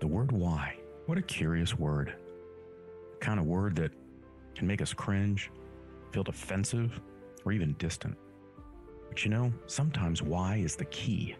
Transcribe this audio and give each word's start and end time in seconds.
The 0.00 0.06
word 0.06 0.32
why. 0.32 0.78
What 1.04 1.18
a 1.18 1.22
curious 1.22 1.78
word. 1.78 2.14
The 3.12 3.18
kind 3.18 3.38
of 3.38 3.44
word 3.44 3.76
that 3.76 3.92
can 4.54 4.66
make 4.66 4.80
us 4.80 4.94
cringe, 4.94 5.50
feel 6.10 6.22
defensive, 6.22 6.98
or 7.44 7.52
even 7.52 7.74
distant. 7.74 8.16
But 9.10 9.24
you 9.24 9.30
know, 9.30 9.52
sometimes 9.66 10.22
why 10.22 10.56
is 10.56 10.74
the 10.74 10.86
key. 10.86 11.36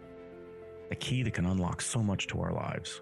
The 0.91 0.97
key 0.97 1.23
that 1.23 1.33
can 1.33 1.47
unlock 1.47 1.81
so 1.81 2.03
much 2.03 2.27
to 2.29 2.41
our 2.43 2.53
lives. 2.53 3.01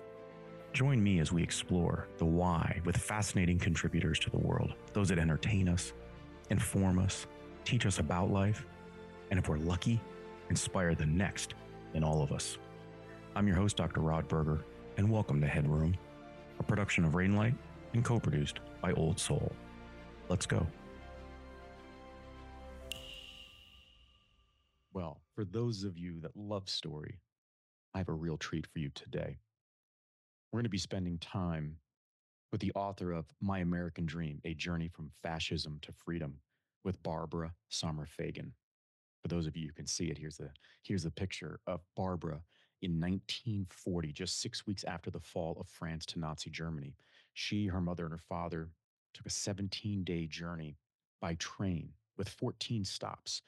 Join 0.72 1.02
me 1.02 1.18
as 1.18 1.32
we 1.32 1.42
explore 1.42 2.06
the 2.18 2.24
why 2.24 2.80
with 2.84 2.96
fascinating 2.96 3.58
contributors 3.58 4.20
to 4.20 4.30
the 4.30 4.38
world, 4.38 4.74
those 4.92 5.08
that 5.08 5.18
entertain 5.18 5.68
us, 5.68 5.92
inform 6.50 7.00
us, 7.00 7.26
teach 7.64 7.84
us 7.84 7.98
about 7.98 8.30
life, 8.30 8.64
and 9.32 9.40
if 9.40 9.48
we're 9.48 9.58
lucky, 9.58 10.00
inspire 10.50 10.94
the 10.94 11.06
next 11.06 11.54
in 11.94 12.04
all 12.04 12.22
of 12.22 12.30
us. 12.30 12.58
I'm 13.34 13.48
your 13.48 13.56
host, 13.56 13.76
Dr. 13.76 14.02
Rod 14.02 14.28
Berger, 14.28 14.64
and 14.98 15.08
welcome 15.08 15.40
to 15.40 15.46
Headroom, 15.46 15.96
a 16.58 16.62
production 16.64 17.04
of 17.04 17.12
Rainlight 17.12 17.54
and 17.94 18.04
co 18.04 18.18
produced 18.18 18.58
by 18.82 18.92
Old 18.94 19.20
Soul. 19.20 19.52
Let's 20.28 20.44
go. 20.44 20.66
Well, 24.92 25.20
for 25.36 25.44
those 25.44 25.84
of 25.84 25.96
you 25.96 26.20
that 26.22 26.36
love 26.36 26.68
story, 26.68 27.20
I 27.94 27.98
have 27.98 28.08
a 28.08 28.12
real 28.12 28.36
treat 28.36 28.66
for 28.66 28.80
you 28.80 28.90
today. 28.92 29.38
We're 30.50 30.58
going 30.58 30.64
to 30.64 30.68
be 30.68 30.78
spending 30.78 31.18
time 31.18 31.76
with 32.50 32.60
the 32.60 32.72
author 32.74 33.12
of 33.12 33.26
My 33.40 33.60
American 33.60 34.04
Dream 34.04 34.40
A 34.44 34.52
Journey 34.54 34.88
from 34.88 35.12
Fascism 35.22 35.78
to 35.82 35.92
Freedom 35.92 36.40
with 36.84 37.00
Barbara 37.04 37.52
Sommer 37.68 38.08
Feigin. 38.18 38.50
For 39.22 39.28
those 39.28 39.46
of 39.46 39.56
you 39.56 39.68
who 39.68 39.72
can 39.74 39.86
see 39.86 40.06
it, 40.06 40.18
here's 40.18 40.40
a, 40.40 40.50
here's 40.82 41.04
a 41.04 41.10
picture 41.12 41.60
of 41.68 41.82
Barbara 41.96 42.40
in 42.82 42.92
1940, 43.00 44.12
just 44.12 44.40
six 44.40 44.66
weeks 44.66 44.84
after 44.84 45.10
the 45.10 45.20
fall 45.20 45.56
of 45.60 45.66
France 45.66 46.06
to 46.06 46.18
Nazi 46.18 46.50
Germany. 46.50 46.94
She, 47.34 47.66
her 47.66 47.80
mother, 47.80 48.04
and 48.04 48.12
her 48.12 48.18
father 48.18 48.70
took 49.14 49.26
a 49.26 49.30
17 49.30 50.04
day 50.04 50.26
journey 50.26 50.76
by 51.20 51.34
train 51.34 51.90
with 52.16 52.28
14 52.28 52.84
stops, 52.84 53.42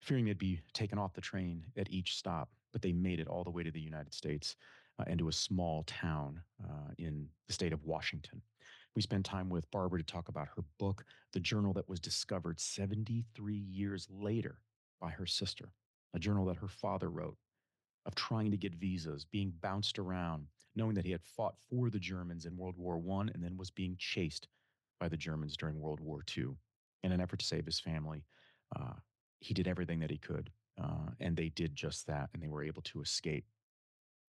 fearing 0.00 0.24
they'd 0.24 0.38
be 0.38 0.60
taken 0.72 0.98
off 0.98 1.14
the 1.14 1.20
train 1.20 1.64
at 1.76 1.90
each 1.90 2.16
stop, 2.16 2.50
but 2.72 2.82
they 2.82 2.92
made 2.92 3.20
it 3.20 3.28
all 3.28 3.44
the 3.44 3.50
way 3.50 3.62
to 3.62 3.70
the 3.70 3.80
United 3.80 4.14
States 4.14 4.56
uh, 4.98 5.04
into 5.06 5.28
a 5.28 5.32
small 5.32 5.84
town 5.84 6.40
uh, 6.64 6.90
in 6.98 7.28
the 7.46 7.52
state 7.52 7.72
of 7.72 7.84
Washington. 7.84 8.42
We 8.94 9.02
spent 9.02 9.24
time 9.24 9.48
with 9.48 9.70
Barbara 9.70 10.00
to 10.00 10.04
talk 10.04 10.28
about 10.28 10.48
her 10.54 10.64
book, 10.78 11.04
The 11.32 11.40
Journal 11.40 11.72
That 11.72 11.88
Was 11.88 11.98
Discovered 11.98 12.60
73 12.60 13.54
Years 13.54 14.06
Later 14.10 14.58
by 15.00 15.10
her 15.10 15.26
sister, 15.26 15.70
a 16.14 16.18
journal 16.18 16.44
that 16.46 16.58
her 16.58 16.68
father 16.68 17.08
wrote 17.10 17.36
of 18.06 18.14
trying 18.14 18.50
to 18.50 18.56
get 18.56 18.74
visas, 18.74 19.24
being 19.24 19.52
bounced 19.60 19.98
around, 19.98 20.46
knowing 20.74 20.94
that 20.94 21.04
he 21.04 21.12
had 21.12 21.22
fought 21.22 21.54
for 21.70 21.90
the 21.90 21.98
Germans 21.98 22.46
in 22.46 22.56
World 22.56 22.76
War 22.76 22.96
I 22.96 23.20
and 23.34 23.42
then 23.42 23.56
was 23.56 23.70
being 23.70 23.96
chased 23.98 24.48
by 25.00 25.08
the 25.08 25.16
Germans 25.16 25.56
during 25.56 25.80
World 25.80 26.00
War 26.00 26.24
II. 26.36 26.50
In 27.04 27.12
an 27.12 27.20
effort 27.20 27.40
to 27.40 27.46
save 27.46 27.66
his 27.66 27.80
family, 27.80 28.24
uh, 28.76 28.94
he 29.40 29.54
did 29.54 29.66
everything 29.66 29.98
that 30.00 30.10
he 30.10 30.18
could, 30.18 30.50
uh, 30.80 31.10
and 31.20 31.36
they 31.36 31.48
did 31.48 31.74
just 31.74 32.06
that, 32.06 32.30
and 32.32 32.42
they 32.42 32.48
were 32.48 32.62
able 32.62 32.82
to 32.82 33.02
escape. 33.02 33.44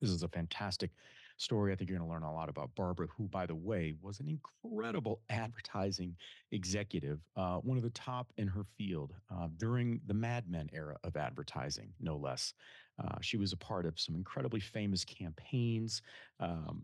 This 0.02 0.10
is 0.10 0.24
a 0.24 0.28
fantastic 0.28 0.90
story. 1.38 1.72
I 1.72 1.76
think 1.76 1.90
you're 1.90 2.00
going 2.00 2.10
to 2.10 2.14
learn 2.14 2.24
a 2.24 2.34
lot 2.34 2.50
about 2.50 2.74
Barbara, 2.76 3.08
who, 3.16 3.26
by 3.26 3.46
the 3.46 3.56
way, 3.56 3.96
was 4.02 4.20
an 4.20 4.28
incredible 4.28 5.22
advertising 5.30 6.16
executive, 6.52 7.20
uh, 7.36 7.58
one 7.58 7.78
of 7.78 7.84
the 7.84 7.90
top 7.92 8.34
in 8.38 8.48
her 8.48 8.66
field 8.78 9.14
uh, 9.32 9.48
during 9.58 10.02
the 10.08 10.14
Mad 10.14 10.50
Men 10.50 10.70
era 10.74 10.98
of 11.04 11.16
advertising, 11.16 11.94
no 12.00 12.18
less. 12.18 12.54
Uh, 13.02 13.18
she 13.22 13.38
was 13.38 13.54
a 13.54 13.58
part 13.58 13.86
of 13.86 14.00
some 14.00 14.16
incredibly 14.16 14.60
famous 14.60 15.04
campaigns. 15.04 16.02
Um, 16.40 16.84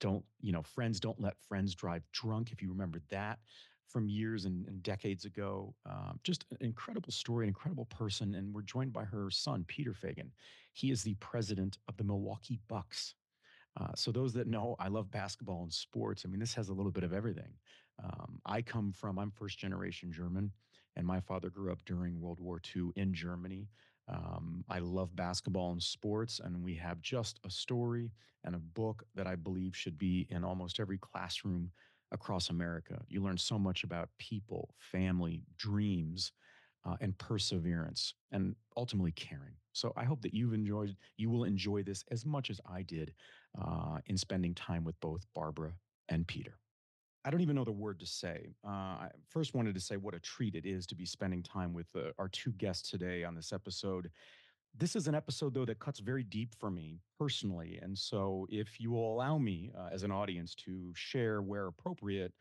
don't, 0.00 0.24
you 0.40 0.52
know, 0.52 0.62
friends 0.62 1.00
don't 1.00 1.20
let 1.20 1.38
friends 1.40 1.74
drive 1.74 2.02
drunk, 2.12 2.52
if 2.52 2.60
you 2.60 2.68
remember 2.68 3.00
that 3.10 3.38
from 3.88 4.08
years 4.08 4.44
and, 4.44 4.66
and 4.66 4.82
decades 4.82 5.24
ago. 5.24 5.74
Um, 5.88 6.18
just 6.22 6.44
an 6.50 6.58
incredible 6.60 7.12
story, 7.12 7.44
an 7.44 7.48
incredible 7.48 7.86
person. 7.86 8.34
And 8.34 8.52
we're 8.52 8.62
joined 8.62 8.92
by 8.92 9.04
her 9.04 9.30
son, 9.30 9.64
Peter 9.68 9.92
Feigin. 9.92 10.30
He 10.72 10.90
is 10.90 11.02
the 11.02 11.14
president 11.14 11.78
of 11.88 11.96
the 11.96 12.04
Milwaukee 12.04 12.60
Bucks. 12.68 13.14
Uh, 13.78 13.92
so, 13.94 14.10
those 14.10 14.32
that 14.32 14.46
know, 14.46 14.74
I 14.78 14.88
love 14.88 15.10
basketball 15.10 15.62
and 15.62 15.72
sports. 15.72 16.24
I 16.24 16.28
mean, 16.28 16.40
this 16.40 16.54
has 16.54 16.70
a 16.70 16.74
little 16.74 16.92
bit 16.92 17.04
of 17.04 17.12
everything. 17.12 17.52
Um, 18.02 18.40
I 18.44 18.62
come 18.62 18.92
from, 18.92 19.18
I'm 19.18 19.30
first 19.30 19.58
generation 19.58 20.10
German, 20.10 20.50
and 20.96 21.06
my 21.06 21.20
father 21.20 21.50
grew 21.50 21.72
up 21.72 21.84
during 21.84 22.20
World 22.20 22.40
War 22.40 22.60
II 22.74 22.90
in 22.96 23.12
Germany. 23.12 23.68
Um, 24.08 24.64
I 24.68 24.78
love 24.78 25.14
basketball 25.16 25.72
and 25.72 25.82
sports, 25.82 26.40
and 26.42 26.62
we 26.62 26.74
have 26.76 27.00
just 27.00 27.40
a 27.44 27.50
story 27.50 28.12
and 28.44 28.54
a 28.54 28.58
book 28.58 29.02
that 29.14 29.26
I 29.26 29.34
believe 29.34 29.76
should 29.76 29.98
be 29.98 30.26
in 30.30 30.44
almost 30.44 30.78
every 30.78 30.98
classroom 30.98 31.70
across 32.12 32.50
America. 32.50 33.02
You 33.08 33.22
learn 33.22 33.38
so 33.38 33.58
much 33.58 33.82
about 33.82 34.08
people, 34.18 34.74
family, 34.78 35.42
dreams, 35.58 36.32
uh, 36.84 36.96
and 37.00 37.18
perseverance, 37.18 38.14
and 38.30 38.54
ultimately 38.76 39.10
caring. 39.12 39.56
So 39.72 39.92
I 39.96 40.04
hope 40.04 40.22
that 40.22 40.32
you've 40.32 40.54
enjoyed, 40.54 40.96
you 41.16 41.28
will 41.30 41.44
enjoy 41.44 41.82
this 41.82 42.04
as 42.12 42.24
much 42.24 42.48
as 42.48 42.60
I 42.64 42.82
did 42.82 43.12
uh, 43.60 43.98
in 44.06 44.16
spending 44.16 44.54
time 44.54 44.84
with 44.84 44.98
both 45.00 45.26
Barbara 45.34 45.72
and 46.08 46.26
Peter. 46.26 46.58
I 47.26 47.30
don't 47.30 47.40
even 47.40 47.56
know 47.56 47.64
the 47.64 47.72
word 47.72 47.98
to 48.00 48.06
say. 48.06 48.54
Uh, 48.64 48.70
I 48.70 49.08
first 49.28 49.52
wanted 49.52 49.74
to 49.74 49.80
say 49.80 49.96
what 49.96 50.14
a 50.14 50.20
treat 50.20 50.54
it 50.54 50.64
is 50.64 50.86
to 50.86 50.94
be 50.94 51.04
spending 51.04 51.42
time 51.42 51.74
with 51.74 51.88
uh, 51.96 52.12
our 52.20 52.28
two 52.28 52.52
guests 52.52 52.88
today 52.88 53.24
on 53.24 53.34
this 53.34 53.52
episode. 53.52 54.12
This 54.78 54.94
is 54.94 55.08
an 55.08 55.16
episode, 55.16 55.52
though, 55.52 55.64
that 55.64 55.80
cuts 55.80 55.98
very 55.98 56.22
deep 56.22 56.54
for 56.60 56.70
me 56.70 57.00
personally. 57.18 57.80
And 57.82 57.98
so, 57.98 58.46
if 58.48 58.78
you 58.78 58.92
will 58.92 59.12
allow 59.12 59.38
me 59.38 59.72
uh, 59.76 59.88
as 59.92 60.04
an 60.04 60.12
audience 60.12 60.54
to 60.66 60.92
share 60.94 61.42
where 61.42 61.66
appropriate, 61.66 62.32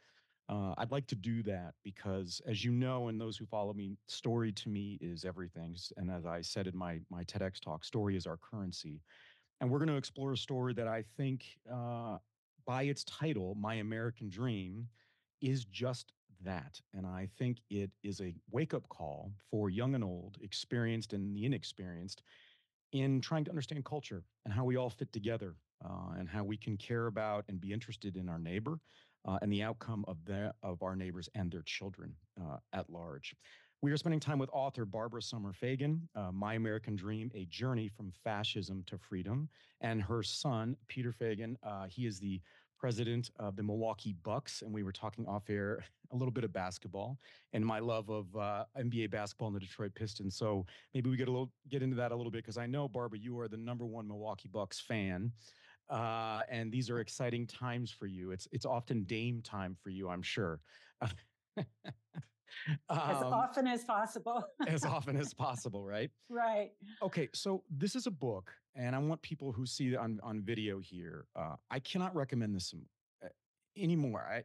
uh, 0.50 0.75
I'd 0.78 0.91
like 0.91 1.07
to 1.07 1.16
do 1.16 1.41
that 1.44 1.74
because, 1.84 2.40
as 2.45 2.63
you 2.63 2.72
know, 2.72 3.07
and 3.07 3.19
those 3.19 3.38
who 3.38 3.47
follow 3.47 3.74
me, 3.74 3.97
story 4.07 4.51
to 4.51 4.69
me 4.69 5.00
is 5.01 5.25
everything. 5.25 5.75
And 5.97 6.12
as 6.12 6.28
I 6.28 6.41
said 6.41 6.68
in 6.68 6.78
my, 6.78 7.00
my 7.09 7.24
TEDx 7.24 7.59
talk, 7.59 7.84
story 7.84 8.16
is 8.16 8.28
our 8.28 8.38
currency. 8.38 9.01
And 9.62 9.72
we're 9.72 9.79
going 9.79 9.90
to 9.90 9.95
explore 9.95 10.34
a 10.34 10.38
story 10.38 10.74
that 10.74 10.88
I 10.88 11.03
think 11.18 11.45
uh, 11.74 12.18
by 12.66 12.84
its 12.84 13.03
title, 13.03 13.56
My 13.56 13.76
American 13.76 14.30
Dream, 14.30 14.88
is 15.42 15.66
just 15.66 16.14
that. 16.44 16.80
And 16.94 17.06
I 17.06 17.30
think 17.38 17.58
it 17.70 17.92
is 18.03 18.22
a 18.22 18.36
wake 18.52 18.74
up 18.74 18.88
call 18.90 19.31
for 19.50 19.70
young 19.70 19.96
and 19.96 20.03
old, 20.03 20.38
experienced 20.42 21.14
and 21.14 21.36
the 21.36 21.46
inexperienced, 21.46 22.22
in 22.92 23.20
trying 23.22 23.44
to 23.44 23.52
understand 23.52 23.84
culture 23.84 24.24
and 24.46 24.54
how 24.54 24.64
we 24.64 24.78
all 24.78 24.90
fit 24.90 25.12
together 25.12 25.56
uh, 25.84 26.14
and 26.18 26.30
how 26.30 26.44
we 26.44 26.58
can 26.58 26.78
care 26.78 27.08
about 27.08 27.44
and 27.50 27.59
be 27.59 27.74
interested 27.74 28.16
in 28.16 28.30
our 28.30 28.40
neighbor 28.40 28.80
uh, 29.28 29.38
and 29.42 29.52
the 29.52 29.64
outcome 29.64 30.06
of, 30.08 30.18
the, 30.25 30.54
of 30.64 30.81
our 30.81 30.96
neighbors 30.96 31.28
and 31.36 31.52
their 31.52 31.64
children 31.64 32.14
uh, 32.42 32.58
at 32.74 32.90
large. 32.90 33.36
We 33.85 33.91
are 33.91 33.97
spending 33.97 34.19
time 34.19 34.40
with 34.40 34.50
author 34.51 34.84
Barbara 34.84 35.22
Sommer 35.22 35.53
Feigin, 35.53 36.00
uh, 36.16 36.31
My 36.31 36.56
American 36.56 36.96
Dream 36.96 37.29
A 37.35 37.46
Journey 37.46 37.88
from 37.88 38.12
Fascism 38.23 38.84
to 38.88 38.97
Freedom, 38.97 39.47
and 39.79 40.01
her 40.01 40.23
son, 40.23 40.75
Peter 40.88 41.12
Feigin. 41.12 41.56
Uh, 41.62 41.85
he 41.85 42.07
is 42.07 42.18
the 42.18 42.41
president 42.79 43.29
of 43.38 43.56
the 43.56 43.62
Milwaukee 43.62 44.16
Bucks, 44.24 44.63
and 44.63 44.74
we 44.74 44.81
were 44.81 44.91
talking 44.91 45.28
off 45.28 45.51
air 45.51 45.85
a 46.12 46.16
little 46.16 46.31
bit 46.31 46.44
of 46.44 46.51
basketball 46.51 47.19
and 47.53 47.63
my 47.63 47.78
love 47.78 48.09
of 48.09 48.35
uh, 48.35 48.66
NBA 48.75 49.12
basketball 49.12 49.50
and 49.50 49.56
the 49.56 49.59
Detroit 49.59 49.94
Pistons. 49.94 50.35
So 50.35 50.66
maybe 50.95 51.12
we 51.12 51.16
get 51.16 51.28
a 51.28 51.31
little 51.31 51.51
get 51.69 51.84
into 51.84 51.95
that 51.97 52.12
a 52.12 52.16
little 52.16 52.31
bit 52.31 52.44
because 52.44 52.57
I 52.57 52.66
know 52.66 52.88
Barbara, 52.88 53.19
you 53.19 53.40
are 53.40 53.47
the 53.47 53.57
number 53.57 53.85
one 53.85 54.07
Milwaukee 54.07 54.50
Bucks 54.51 54.79
fan, 54.79 55.31
uh, 55.91 56.41
and 56.50 56.72
these 56.72 56.90
are 56.90 57.01
exciting 57.01 57.45
times 57.45 57.91
for 57.91 58.07
you. 58.07 58.31
It's 58.31 58.47
it's 58.51 58.66
often 58.66 59.03
Dame 59.03 59.44
time 59.44 59.78
for 59.79 59.91
you, 59.91 60.09
I'm 60.09 60.24
sure. 60.24 60.59
as 62.90 63.22
um, 63.22 63.34
often 63.34 63.68
as 63.68 63.84
possible. 63.84 64.44
as 64.68 64.86
often 64.86 65.18
as 65.18 65.34
possible, 65.34 65.86
right? 65.86 66.12
Right. 66.30 66.72
Okay, 67.02 67.30
so 67.34 67.64
this 67.70 67.96
is 67.96 68.08
a 68.08 68.12
book, 68.12 68.52
and 68.76 68.96
I 68.96 69.00
want 69.00 69.22
people 69.22 69.52
who 69.52 69.66
see 69.66 69.94
it 69.94 69.98
on, 69.98 70.20
on 70.24 70.42
video 70.42 70.80
here. 70.80 71.26
Uh, 71.36 71.56
I 71.70 71.80
cannot 71.80 72.16
recommend 72.16 72.56
this 72.56 72.74
uh, 73.24 73.28
anymore. 73.78 74.28
I, 74.30 74.44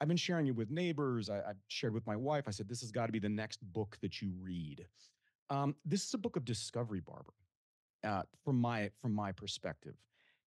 I've 0.00 0.08
been 0.08 0.16
sharing 0.16 0.46
it 0.46 0.56
with 0.56 0.70
neighbors. 0.70 1.28
I, 1.28 1.36
have 1.36 1.56
shared 1.68 1.92
with 1.92 2.06
my 2.06 2.16
wife. 2.16 2.44
I 2.46 2.50
said, 2.50 2.68
this 2.68 2.80
has 2.80 2.90
got 2.90 3.06
to 3.06 3.12
be 3.12 3.18
the 3.18 3.28
next 3.28 3.60
book 3.72 3.98
that 4.00 4.22
you 4.22 4.32
read. 4.40 4.86
Um, 5.50 5.74
this 5.84 6.04
is 6.04 6.14
a 6.14 6.18
book 6.18 6.36
of 6.36 6.44
discovery, 6.44 7.00
Barbara, 7.00 7.34
uh, 8.04 8.22
from 8.44 8.60
my 8.60 8.90
from 9.02 9.12
my 9.12 9.32
perspective. 9.32 9.94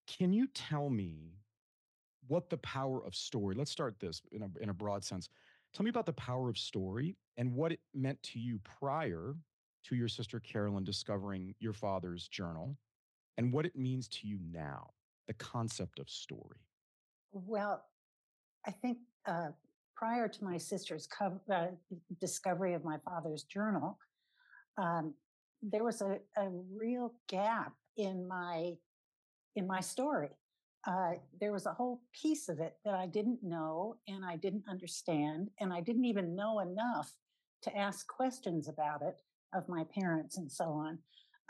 Can 0.07 0.33
you 0.33 0.48
tell 0.48 0.89
me 0.89 1.33
what 2.27 2.50
the 2.50 2.57
power 2.57 3.06
of 3.06 3.13
story? 3.16 3.54
Let's 3.54 3.71
start 3.71 4.00
this 4.00 4.21
in 4.31 4.44
a, 4.44 4.50
in 4.62 4.69
a 4.69 4.74
broad 4.74 5.04
sense. 5.04 5.30
Tell 5.73 5.83
me 5.83 5.89
about 5.89 6.05
the 6.05 6.13
power 6.13 6.49
of 6.49 6.57
story 6.57 7.17
and 7.37 7.53
what 7.53 7.71
it 7.71 7.79
meant 7.95 8.21
to 8.23 8.39
you 8.39 8.59
prior 8.59 9.35
to 9.85 9.95
your 9.95 10.07
sister 10.07 10.39
Carolyn 10.39 10.83
discovering 10.83 11.55
your 11.59 11.73
father's 11.73 12.27
journal 12.27 12.77
and 13.37 13.51
what 13.51 13.65
it 13.65 13.75
means 13.75 14.07
to 14.09 14.27
you 14.27 14.37
now, 14.51 14.91
the 15.27 15.33
concept 15.33 15.99
of 15.99 16.09
story. 16.09 16.59
Well, 17.31 17.83
I 18.67 18.71
think 18.71 18.99
uh, 19.25 19.49
prior 19.95 20.27
to 20.27 20.43
my 20.43 20.57
sister's 20.57 21.07
co- 21.07 21.41
uh, 21.51 21.67
discovery 22.21 22.75
of 22.75 22.83
my 22.83 22.97
father's 23.03 23.43
journal, 23.43 23.97
um, 24.77 25.15
there 25.63 25.83
was 25.83 26.01
a, 26.01 26.19
a 26.37 26.49
real 26.77 27.13
gap 27.27 27.73
in 27.97 28.27
my 28.27 28.73
in 29.55 29.67
my 29.67 29.79
story. 29.79 30.29
Uh, 30.85 31.13
there 31.39 31.53
was 31.53 31.65
a 31.65 31.74
whole 31.74 32.01
piece 32.13 32.50
of 32.50 32.59
it 32.59 32.74
that 32.83 32.94
I 32.94 33.07
didn't 33.07 33.39
know 33.41 33.95
and 34.07 34.25
I 34.25 34.35
didn't 34.35 34.65
understand, 34.69 35.50
and 35.59 35.71
I 35.71 35.81
didn't 35.81 36.06
even 36.06 36.35
know 36.35 36.59
enough 36.59 37.12
to 37.63 37.77
ask 37.77 38.06
questions 38.07 38.68
about 38.68 39.01
it 39.01 39.21
of 39.53 39.69
my 39.69 39.85
parents 39.95 40.38
and 40.38 40.51
so 40.51 40.65
on. 40.65 41.00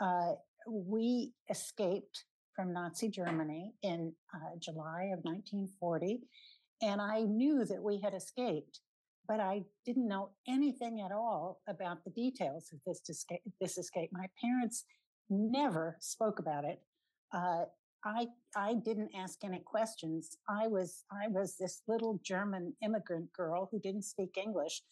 Uh, 0.00 0.34
we 0.68 1.32
escaped 1.50 2.24
from 2.54 2.72
Nazi 2.72 3.08
Germany 3.08 3.74
in 3.82 4.12
uh, 4.32 4.56
July 4.60 5.10
of 5.12 5.24
1940, 5.24 6.20
and 6.82 7.00
I 7.00 7.22
knew 7.22 7.64
that 7.64 7.82
we 7.82 8.00
had 8.00 8.14
escaped, 8.14 8.80
but 9.26 9.40
I 9.40 9.64
didn't 9.84 10.06
know 10.06 10.30
anything 10.46 11.00
at 11.00 11.10
all 11.10 11.60
about 11.68 12.04
the 12.04 12.10
details 12.10 12.70
of 12.72 12.78
this 12.86 13.00
escape. 13.08 13.40
This 13.60 13.78
escape. 13.78 14.10
My 14.12 14.26
parents 14.40 14.84
never 15.28 15.96
spoke 16.00 16.38
about 16.38 16.64
it. 16.64 16.80
Uh, 17.32 17.64
I 18.04 18.26
I 18.56 18.74
didn't 18.74 19.10
ask 19.16 19.42
any 19.44 19.60
questions. 19.60 20.36
I 20.48 20.68
was 20.68 21.04
I 21.10 21.28
was 21.28 21.56
this 21.56 21.82
little 21.88 22.20
German 22.22 22.74
immigrant 22.82 23.32
girl 23.32 23.68
who 23.70 23.80
didn't 23.80 24.02
speak 24.02 24.36
English, 24.36 24.82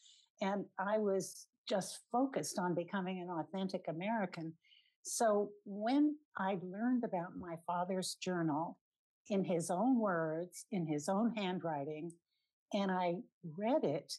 and 0.41 0.65
I 0.79 0.99
was 0.99 1.47
just 1.69 2.01
focused 2.11 2.59
on 2.59 2.75
becoming 2.75 3.21
an 3.21 3.31
authentic 3.31 3.85
American. 3.89 4.53
So 5.03 5.51
when 5.65 6.17
I 6.37 6.59
learned 6.63 7.05
about 7.05 7.37
my 7.37 7.57
father's 7.67 8.17
journal 8.21 8.79
in 9.29 9.45
his 9.45 9.71
own 9.71 9.99
words, 9.99 10.67
in 10.73 10.87
his 10.87 11.09
own 11.09 11.33
handwriting, 11.37 12.13
and 12.73 12.91
I 12.91 13.17
read 13.57 13.85
it, 13.85 14.15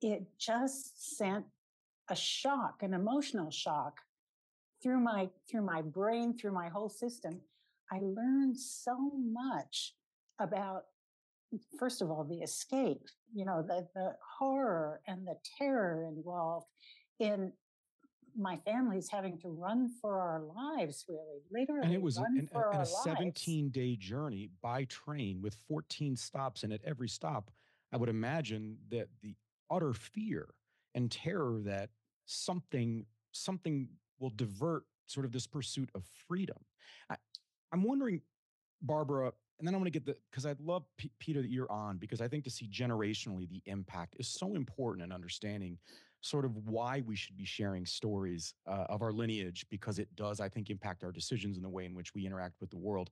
it 0.00 0.24
just 0.38 1.16
sent 1.16 1.44
a 2.10 2.16
shock, 2.16 2.82
an 2.82 2.94
emotional 2.94 3.50
shock 3.50 4.00
through 4.82 5.00
my 5.00 5.30
through 5.50 5.62
my 5.62 5.82
brain, 5.82 6.36
through 6.36 6.52
my 6.52 6.68
whole 6.68 6.88
system. 6.88 7.40
I 7.90 7.98
learned 8.00 8.58
so 8.58 9.12
much 9.14 9.94
about 10.38 10.84
first 11.78 12.00
of 12.00 12.10
all 12.10 12.24
the 12.24 12.42
escape, 12.42 13.02
you 13.34 13.44
know, 13.44 13.62
the 13.62 13.86
the 13.94 14.14
horror 14.38 15.00
and 15.06 15.26
the 15.26 15.36
terror 15.58 16.06
involved 16.08 16.66
in 17.18 17.52
my 18.36 18.56
family's 18.64 19.08
having 19.08 19.38
to 19.38 19.48
run 19.48 19.90
for 20.00 20.20
our 20.20 20.40
lives, 20.40 21.04
really, 21.08 21.40
literally. 21.50 21.86
And 21.86 21.94
it 21.94 22.02
was 22.02 22.16
an, 22.16 22.48
for 22.52 22.70
a, 22.70 22.76
our 22.76 22.82
a 22.82 22.86
17 22.86 23.70
day 23.70 23.96
journey 23.96 24.50
by 24.62 24.84
train 24.84 25.40
with 25.42 25.56
14 25.68 26.16
stops. 26.16 26.62
And 26.62 26.72
at 26.72 26.80
every 26.84 27.08
stop, 27.08 27.50
I 27.92 27.96
would 27.96 28.08
imagine 28.08 28.78
that 28.90 29.08
the 29.22 29.34
utter 29.70 29.92
fear 29.92 30.48
and 30.94 31.10
terror 31.10 31.60
that 31.64 31.90
something, 32.26 33.04
something 33.32 33.88
will 34.18 34.32
divert 34.34 34.84
sort 35.06 35.26
of 35.26 35.32
this 35.32 35.46
pursuit 35.46 35.90
of 35.94 36.04
freedom. 36.26 36.58
I, 37.10 37.16
I'm 37.72 37.82
wondering, 37.82 38.20
Barbara, 38.82 39.32
and 39.58 39.66
then 39.66 39.74
I 39.74 39.78
want 39.78 39.86
to 39.86 39.90
get 39.90 40.04
the 40.04 40.16
because 40.30 40.44
I'd 40.44 40.60
love 40.60 40.84
P- 40.98 41.10
Peter 41.18 41.40
that 41.40 41.50
you're 41.50 41.70
on 41.70 41.96
because 41.96 42.20
I 42.20 42.28
think 42.28 42.44
to 42.44 42.50
see 42.50 42.68
generationally 42.68 43.48
the 43.48 43.62
impact 43.66 44.16
is 44.18 44.28
so 44.28 44.54
important 44.54 45.04
in 45.04 45.12
understanding 45.12 45.78
sort 46.20 46.44
of 46.44 46.56
why 46.56 47.02
we 47.06 47.16
should 47.16 47.36
be 47.36 47.44
sharing 47.44 47.84
stories 47.84 48.54
uh, 48.68 48.86
of 48.88 49.02
our 49.02 49.12
lineage 49.12 49.66
because 49.70 49.98
it 49.98 50.08
does, 50.14 50.40
I 50.40 50.48
think, 50.48 50.70
impact 50.70 51.02
our 51.02 51.12
decisions 51.12 51.56
in 51.56 51.62
the 51.62 51.68
way 51.68 51.84
in 51.84 51.94
which 51.94 52.14
we 52.14 52.26
interact 52.26 52.60
with 52.60 52.70
the 52.70 52.76
world. 52.76 53.10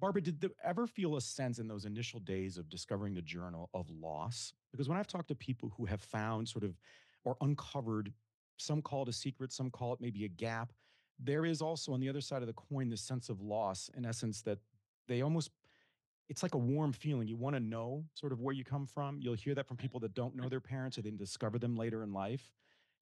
Barbara, 0.00 0.22
did 0.22 0.40
there 0.40 0.50
ever 0.62 0.86
feel 0.86 1.16
a 1.16 1.20
sense 1.20 1.58
in 1.58 1.68
those 1.68 1.84
initial 1.84 2.20
days 2.20 2.56
of 2.56 2.68
discovering 2.68 3.14
the 3.14 3.22
journal 3.22 3.70
of 3.74 3.88
loss? 3.90 4.52
Because 4.72 4.88
when 4.88 4.98
I've 4.98 5.06
talked 5.06 5.28
to 5.28 5.34
people 5.34 5.72
who 5.76 5.84
have 5.86 6.00
found 6.00 6.48
sort 6.48 6.64
of 6.64 6.76
or 7.24 7.36
uncovered, 7.40 8.12
some 8.56 8.82
call 8.82 9.02
it 9.02 9.08
a 9.08 9.12
secret, 9.12 9.52
some 9.52 9.70
call 9.70 9.92
it 9.92 10.00
maybe 10.00 10.24
a 10.24 10.28
gap, 10.28 10.72
there 11.18 11.44
is 11.44 11.62
also 11.62 11.92
on 11.92 12.00
the 12.00 12.08
other 12.08 12.20
side 12.20 12.42
of 12.42 12.46
the 12.46 12.54
coin 12.54 12.88
this 12.88 13.00
sense 13.00 13.28
of 13.28 13.40
loss, 13.40 13.90
in 13.96 14.04
essence, 14.04 14.42
that 14.42 14.58
they 15.08 15.22
almost 15.22 15.50
it's 16.28 16.42
like 16.42 16.54
a 16.54 16.58
warm 16.58 16.92
feeling. 16.92 17.28
You 17.28 17.36
want 17.36 17.54
to 17.54 17.60
know 17.60 18.04
sort 18.14 18.32
of 18.32 18.40
where 18.40 18.54
you 18.54 18.64
come 18.64 18.86
from. 18.86 19.18
You'll 19.20 19.34
hear 19.34 19.54
that 19.54 19.66
from 19.66 19.76
people 19.76 20.00
that 20.00 20.14
don't 20.14 20.34
know 20.34 20.48
their 20.48 20.60
parents 20.60 20.96
or 20.96 21.02
then 21.02 21.16
discover 21.16 21.58
them 21.58 21.76
later 21.76 22.02
in 22.02 22.12
life. 22.12 22.50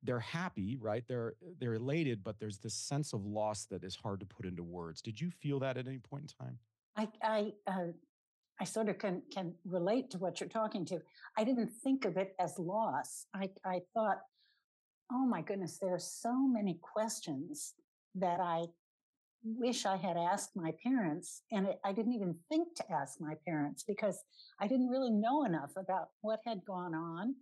They're 0.03 0.19
happy, 0.19 0.77
right? 0.81 1.05
They're 1.07 1.35
they're 1.61 1.75
elated, 1.75 2.25
but 2.25 2.41
there's 2.41 2.59
this 2.59 2.75
sense 2.75 3.13
of 3.13 3.25
loss 3.25 3.67
that 3.67 3.85
is 3.85 3.95
hard 3.95 4.21
to 4.21 4.27
put 4.27 4.47
into 4.47 4.63
words. 4.63 5.01
Did 5.01 5.21
you 5.21 5.31
feel 5.31 5.61
that 5.61 5.77
at 5.77 5.87
any 5.87 5.99
point 5.99 6.25
in 6.25 6.47
time? 6.47 6.59
I 6.97 7.09
I 7.23 7.53
uh, 7.69 7.93
I 8.61 8.65
sort 8.65 8.89
of 8.89 8.99
can 8.99 9.23
can 9.33 9.55
relate 9.65 10.11
to 10.11 10.19
what 10.19 10.41
you're 10.41 10.49
talking 10.49 10.85
to. 10.87 11.01
I 11.39 11.45
didn't 11.45 11.71
think 11.85 12.05
of 12.05 12.17
it 12.17 12.35
as 12.41 12.59
loss. 12.59 13.27
I 13.33 13.51
I 13.65 13.83
thought, 13.95 14.19
oh 15.13 15.25
my 15.25 15.41
goodness, 15.41 15.79
there 15.79 15.95
are 15.95 16.01
so 16.01 16.35
many 16.35 16.81
questions 16.83 17.75
that 18.15 18.41
I 18.41 18.67
wish 19.45 19.87
I 19.87 19.97
had 19.97 20.17
asked 20.17 20.51
my 20.55 20.73
parents. 20.83 21.43
And 21.51 21.67
it, 21.67 21.81
I 21.85 21.93
didn't 21.93 22.13
even 22.15 22.37
think 22.49 22.75
to 22.77 22.93
ask 22.93 23.21
my 23.21 23.35
parents 23.47 23.83
because 23.83 24.23
I 24.61 24.67
didn't 24.67 24.89
really 24.89 25.11
know 25.11 25.45
enough 25.45 25.73
about 25.77 26.09
what 26.21 26.41
had 26.47 26.65
gone 26.65 26.95
on 26.95 27.35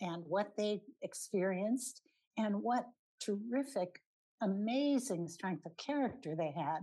and 0.00 0.24
what 0.26 0.52
they 0.56 0.82
experienced 1.02 2.02
and 2.36 2.62
what 2.62 2.86
terrific, 3.20 4.00
amazing 4.42 5.28
strength 5.28 5.64
of 5.66 5.76
character 5.76 6.34
they 6.36 6.52
had 6.56 6.80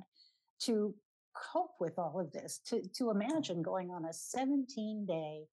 to 0.62 0.96
cope 1.36 1.76
with 1.80 1.98
all 1.98 2.20
of 2.20 2.32
this, 2.32 2.60
to, 2.68 2.82
to 2.96 3.10
imagine 3.10 3.62
going 3.62 3.90
on 3.92 4.06
a 4.06 4.14
17 4.14 5.06
day 5.06 5.44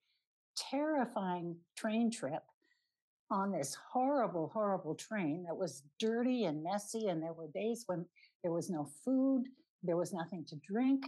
terrifying 0.57 1.57
train 1.77 2.11
trip 2.11 2.43
on 3.31 3.53
this 3.53 3.77
horrible, 3.93 4.51
horrible 4.53 4.95
train 4.95 5.45
that 5.45 5.57
was 5.57 5.83
dirty 5.99 6.45
and 6.45 6.63
messy. 6.63 7.09
And 7.09 7.23
there 7.23 7.33
were 7.33 7.49
days 7.49 7.85
when 7.87 8.05
there 8.43 8.53
was 8.53 8.71
no 8.71 8.89
food, 9.05 9.45
there 9.83 9.97
was 9.97 10.13
nothing 10.13 10.45
to 10.49 10.57
drink. 10.57 11.05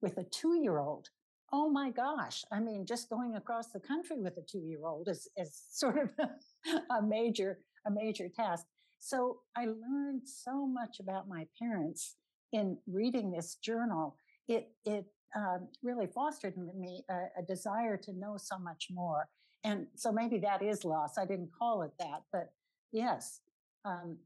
With 0.00 0.18
a 0.18 0.24
two 0.24 0.60
year 0.60 0.78
old, 0.78 1.08
oh 1.52 1.70
my 1.70 1.90
gosh. 1.90 2.44
I 2.50 2.58
mean, 2.58 2.86
just 2.86 3.08
going 3.08 3.36
across 3.36 3.68
the 3.68 3.80
country 3.80 4.18
with 4.18 4.36
a 4.36 4.42
two 4.42 4.62
year 4.66 4.84
old 4.84 5.08
is, 5.08 5.28
is 5.36 5.62
sort 5.70 5.98
of 5.98 6.10
a 6.90 7.02
major, 7.02 7.58
a 7.86 7.90
major 7.90 8.28
task. 8.28 8.66
So 8.98 9.40
I 9.56 9.66
learned 9.66 10.22
so 10.24 10.66
much 10.66 11.00
about 11.00 11.28
my 11.28 11.46
parents 11.58 12.16
in 12.52 12.78
reading 12.86 13.30
this 13.30 13.56
journal. 13.56 14.16
It, 14.48 14.70
it 14.84 15.06
um, 15.36 15.68
really 15.82 16.06
fostered 16.06 16.56
in 16.56 16.80
me 16.80 17.04
a, 17.08 17.40
a 17.40 17.42
desire 17.46 17.96
to 17.96 18.12
know 18.12 18.36
so 18.36 18.58
much 18.58 18.88
more. 18.90 19.28
And 19.64 19.86
so 19.94 20.10
maybe 20.10 20.38
that 20.38 20.62
is 20.62 20.84
loss. 20.84 21.18
I 21.18 21.24
didn't 21.24 21.50
call 21.56 21.82
it 21.82 21.92
that, 21.98 22.22
but 22.32 22.52
yes, 22.90 23.40
um, 23.84 24.18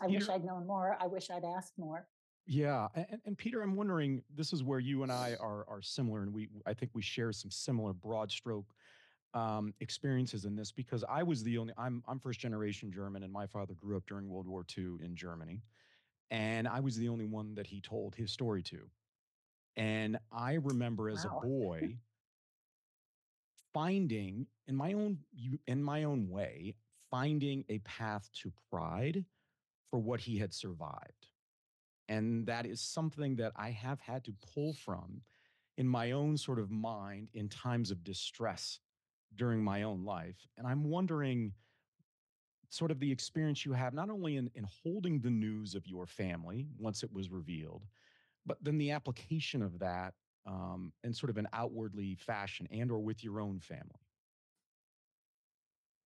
I 0.00 0.06
wish 0.06 0.20
Peter, 0.20 0.32
I'd 0.32 0.44
known 0.44 0.66
more. 0.66 0.96
I 1.00 1.06
wish 1.06 1.30
I'd 1.30 1.44
asked 1.44 1.74
more. 1.78 2.06
yeah, 2.46 2.88
and, 2.94 3.20
and 3.24 3.38
Peter, 3.38 3.62
I'm 3.62 3.76
wondering. 3.76 4.22
This 4.34 4.52
is 4.52 4.62
where 4.62 4.80
you 4.80 5.02
and 5.02 5.12
I 5.12 5.36
are 5.40 5.64
are 5.68 5.82
similar, 5.82 6.22
and 6.22 6.32
we 6.32 6.48
I 6.66 6.74
think 6.74 6.90
we 6.94 7.02
share 7.02 7.32
some 7.32 7.50
similar 7.50 7.92
broad 7.92 8.30
stroke 8.30 8.66
um, 9.34 9.74
experiences 9.80 10.44
in 10.44 10.56
this 10.56 10.72
because 10.72 11.04
I 11.08 11.22
was 11.22 11.42
the 11.44 11.58
only. 11.58 11.74
I'm 11.76 12.02
I'm 12.08 12.18
first 12.18 12.40
generation 12.40 12.90
German, 12.90 13.22
and 13.22 13.32
my 13.32 13.46
father 13.46 13.74
grew 13.74 13.96
up 13.96 14.04
during 14.06 14.28
World 14.28 14.46
War 14.46 14.64
II 14.76 14.96
in 15.02 15.14
Germany, 15.14 15.62
and 16.30 16.66
I 16.66 16.80
was 16.80 16.96
the 16.96 17.08
only 17.08 17.26
one 17.26 17.54
that 17.54 17.66
he 17.66 17.80
told 17.80 18.14
his 18.14 18.32
story 18.32 18.62
to. 18.64 18.80
And 19.76 20.18
I 20.32 20.54
remember 20.54 21.10
as 21.10 21.24
a 21.24 21.28
boy 21.28 21.98
finding 23.74 24.46
in 24.68 24.76
my 24.76 24.92
own 24.92 25.18
in 25.66 25.82
my 25.82 26.04
own 26.04 26.30
way 26.30 26.74
finding 27.10 27.64
a 27.68 27.78
path 27.80 28.30
to 28.32 28.52
pride 28.70 29.24
for 29.90 29.98
what 30.00 30.20
he 30.20 30.38
had 30.38 30.52
survived. 30.52 31.28
And 32.08 32.46
that 32.46 32.66
is 32.66 32.80
something 32.80 33.36
that 33.36 33.52
i 33.56 33.70
have 33.70 34.00
had 34.00 34.24
to 34.24 34.34
pull 34.54 34.72
from 34.72 35.20
in 35.76 35.88
my 35.88 36.12
own 36.12 36.36
sort 36.36 36.58
of 36.58 36.70
mind 36.70 37.28
in 37.34 37.48
times 37.48 37.90
of 37.90 38.04
distress 38.04 38.78
during 39.34 39.62
my 39.62 39.82
own 39.82 40.04
life. 40.04 40.46
And 40.56 40.66
i'm 40.66 40.84
wondering 40.84 41.52
sort 42.70 42.90
of 42.90 42.98
the 42.98 43.10
experience 43.10 43.64
you 43.64 43.72
have 43.72 43.94
not 43.94 44.10
only 44.10 44.36
in, 44.36 44.50
in 44.54 44.66
holding 44.82 45.20
the 45.20 45.30
news 45.30 45.74
of 45.74 45.86
your 45.86 46.06
family 46.06 46.66
once 46.78 47.04
it 47.04 47.12
was 47.12 47.30
revealed 47.30 47.84
but 48.46 48.58
then 48.62 48.78
the 48.78 48.90
application 48.90 49.62
of 49.62 49.78
that 49.78 50.14
um, 50.46 50.92
in 51.02 51.12
sort 51.14 51.30
of 51.30 51.38
an 51.38 51.48
outwardly 51.52 52.14
fashion 52.14 52.66
and 52.70 52.90
or 52.90 53.00
with 53.00 53.22
your 53.24 53.40
own 53.40 53.60
family 53.60 54.06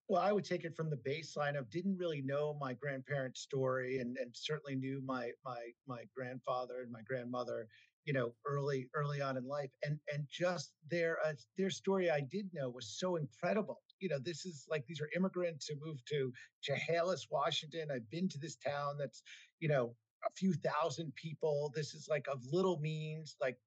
Well, 0.09 0.23
I 0.23 0.33
would 0.33 0.45
take 0.45 0.64
it 0.64 0.75
from 0.75 0.88
the 0.88 0.97
baseline 0.97 1.59
of 1.59 1.68
didn't 1.68 1.99
really 1.99 2.23
know 2.23 2.54
my 2.54 2.73
grandparents' 2.73 3.40
story 3.40 3.99
and, 3.99 4.16
and 4.16 4.35
certainly 4.35 4.75
knew 4.75 5.02
my 5.02 5.33
my 5.45 5.71
my 5.87 6.04
grandfather 6.14 6.80
and 6.80 6.90
my 6.90 7.02
grandmother, 7.02 7.68
you 8.04 8.14
know, 8.14 8.35
early 8.47 8.88
early 8.95 9.21
on 9.21 9.37
in 9.37 9.45
life. 9.47 9.71
And 9.85 10.00
and 10.12 10.26
just 10.30 10.73
their 10.90 11.18
uh, 11.26 11.35
their 11.59 11.68
story 11.68 12.11
I 12.11 12.21
did 12.21 12.49
know 12.54 12.71
was 12.71 12.99
so 12.99 13.16
incredible. 13.16 13.83
You 14.00 14.09
know, 14.09 14.18
this 14.18 14.47
is 14.47 14.66
like 14.71 14.87
these 14.87 15.00
are 15.02 15.11
immigrants 15.14 15.66
who 15.68 15.76
moved 15.78 16.07
to 16.09 16.33
Chehalis, 16.62 17.28
Washington. 17.30 17.90
I've 17.90 18.09
been 18.09 18.28
to 18.30 18.38
this 18.38 18.57
town 18.57 18.97
that's, 18.97 19.23
you 19.61 19.68
know, 19.68 19.95
a 20.25 20.30
few 20.30 20.54
thousand 20.54 21.14
people. 21.16 21.71
This 21.75 21.92
is 21.95 22.09
like 22.09 22.26
of 22.28 22.42
little 22.50 22.80
means, 22.80 23.37
like 23.42 23.59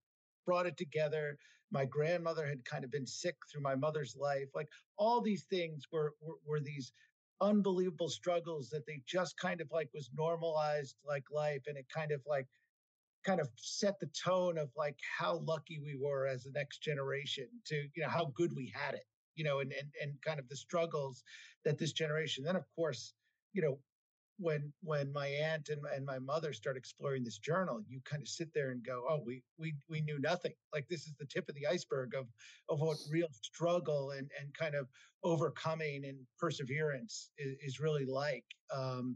brought 0.45 0.65
it 0.65 0.77
together. 0.77 1.37
My 1.71 1.85
grandmother 1.85 2.45
had 2.45 2.65
kind 2.65 2.83
of 2.83 2.91
been 2.91 3.07
sick 3.07 3.35
through 3.49 3.61
my 3.61 3.75
mother's 3.75 4.15
life. 4.15 4.49
Like 4.53 4.67
all 4.97 5.21
these 5.21 5.43
things 5.43 5.85
were, 5.91 6.13
were 6.21 6.35
were 6.45 6.59
these 6.59 6.91
unbelievable 7.41 8.09
struggles 8.09 8.69
that 8.69 8.85
they 8.85 9.01
just 9.07 9.37
kind 9.37 9.61
of 9.61 9.67
like 9.71 9.89
was 9.93 10.09
normalized 10.15 10.95
like 11.03 11.23
life 11.31 11.63
and 11.67 11.75
it 11.75 11.87
kind 11.93 12.11
of 12.11 12.21
like 12.27 12.47
kind 13.25 13.41
of 13.41 13.49
set 13.55 13.99
the 13.99 14.09
tone 14.23 14.57
of 14.57 14.69
like 14.77 14.97
how 15.19 15.39
lucky 15.39 15.79
we 15.83 15.95
were 15.99 16.27
as 16.27 16.43
the 16.43 16.51
next 16.51 16.83
generation 16.83 17.47
to 17.65 17.75
you 17.95 18.03
know 18.03 18.09
how 18.09 18.31
good 18.35 18.51
we 18.55 18.71
had 18.73 18.93
it 18.93 19.05
you 19.35 19.43
know 19.43 19.59
and 19.59 19.71
and, 19.73 19.89
and 20.01 20.13
kind 20.23 20.39
of 20.39 20.47
the 20.49 20.55
struggles 20.55 21.23
that 21.65 21.79
this 21.79 21.93
generation 21.93 22.43
then 22.43 22.55
of 22.55 22.65
course 22.75 23.13
you 23.53 23.61
know 23.61 23.79
when 24.41 24.73
when 24.81 25.13
my 25.13 25.27
aunt 25.27 25.69
and, 25.69 25.81
and 25.95 26.05
my 26.05 26.17
mother 26.17 26.51
start 26.51 26.75
exploring 26.75 27.23
this 27.23 27.37
journal 27.37 27.79
you 27.87 28.01
kind 28.03 28.21
of 28.21 28.27
sit 28.27 28.51
there 28.53 28.71
and 28.71 28.83
go 28.83 29.05
oh 29.07 29.21
we 29.25 29.43
we 29.57 29.73
we 29.89 30.01
knew 30.01 30.19
nothing. 30.19 30.53
Like 30.73 30.87
this 30.89 31.05
is 31.05 31.13
the 31.19 31.25
tip 31.25 31.47
of 31.47 31.55
the 31.55 31.67
iceberg 31.67 32.15
of 32.15 32.27
of 32.69 32.79
what 32.79 32.97
real 33.09 33.27
struggle 33.41 34.11
and 34.11 34.29
and 34.39 34.53
kind 34.53 34.75
of 34.75 34.87
overcoming 35.23 36.05
and 36.05 36.17
perseverance 36.39 37.29
is, 37.37 37.55
is 37.63 37.79
really 37.79 38.05
like 38.05 38.45
um 38.73 39.15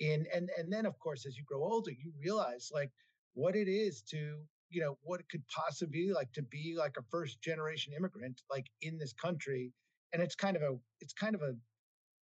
in 0.00 0.26
and 0.34 0.50
and 0.58 0.70
then 0.70 0.84
of 0.84 0.98
course 0.98 1.24
as 1.26 1.36
you 1.38 1.44
grow 1.46 1.62
older 1.62 1.90
you 1.90 2.12
realize 2.22 2.70
like 2.72 2.90
what 3.34 3.56
it 3.56 3.68
is 3.68 4.02
to 4.02 4.36
you 4.68 4.80
know 4.80 4.98
what 5.02 5.20
it 5.20 5.28
could 5.30 5.42
possibly 5.48 6.06
be 6.06 6.12
like 6.12 6.30
to 6.32 6.42
be 6.42 6.74
like 6.76 6.96
a 6.98 7.02
first 7.10 7.40
generation 7.40 7.94
immigrant 7.96 8.42
like 8.50 8.66
in 8.82 8.98
this 8.98 9.14
country 9.14 9.72
and 10.12 10.22
it's 10.22 10.34
kind 10.34 10.56
of 10.56 10.62
a 10.62 10.76
it's 11.00 11.14
kind 11.14 11.34
of 11.34 11.42
a 11.42 11.54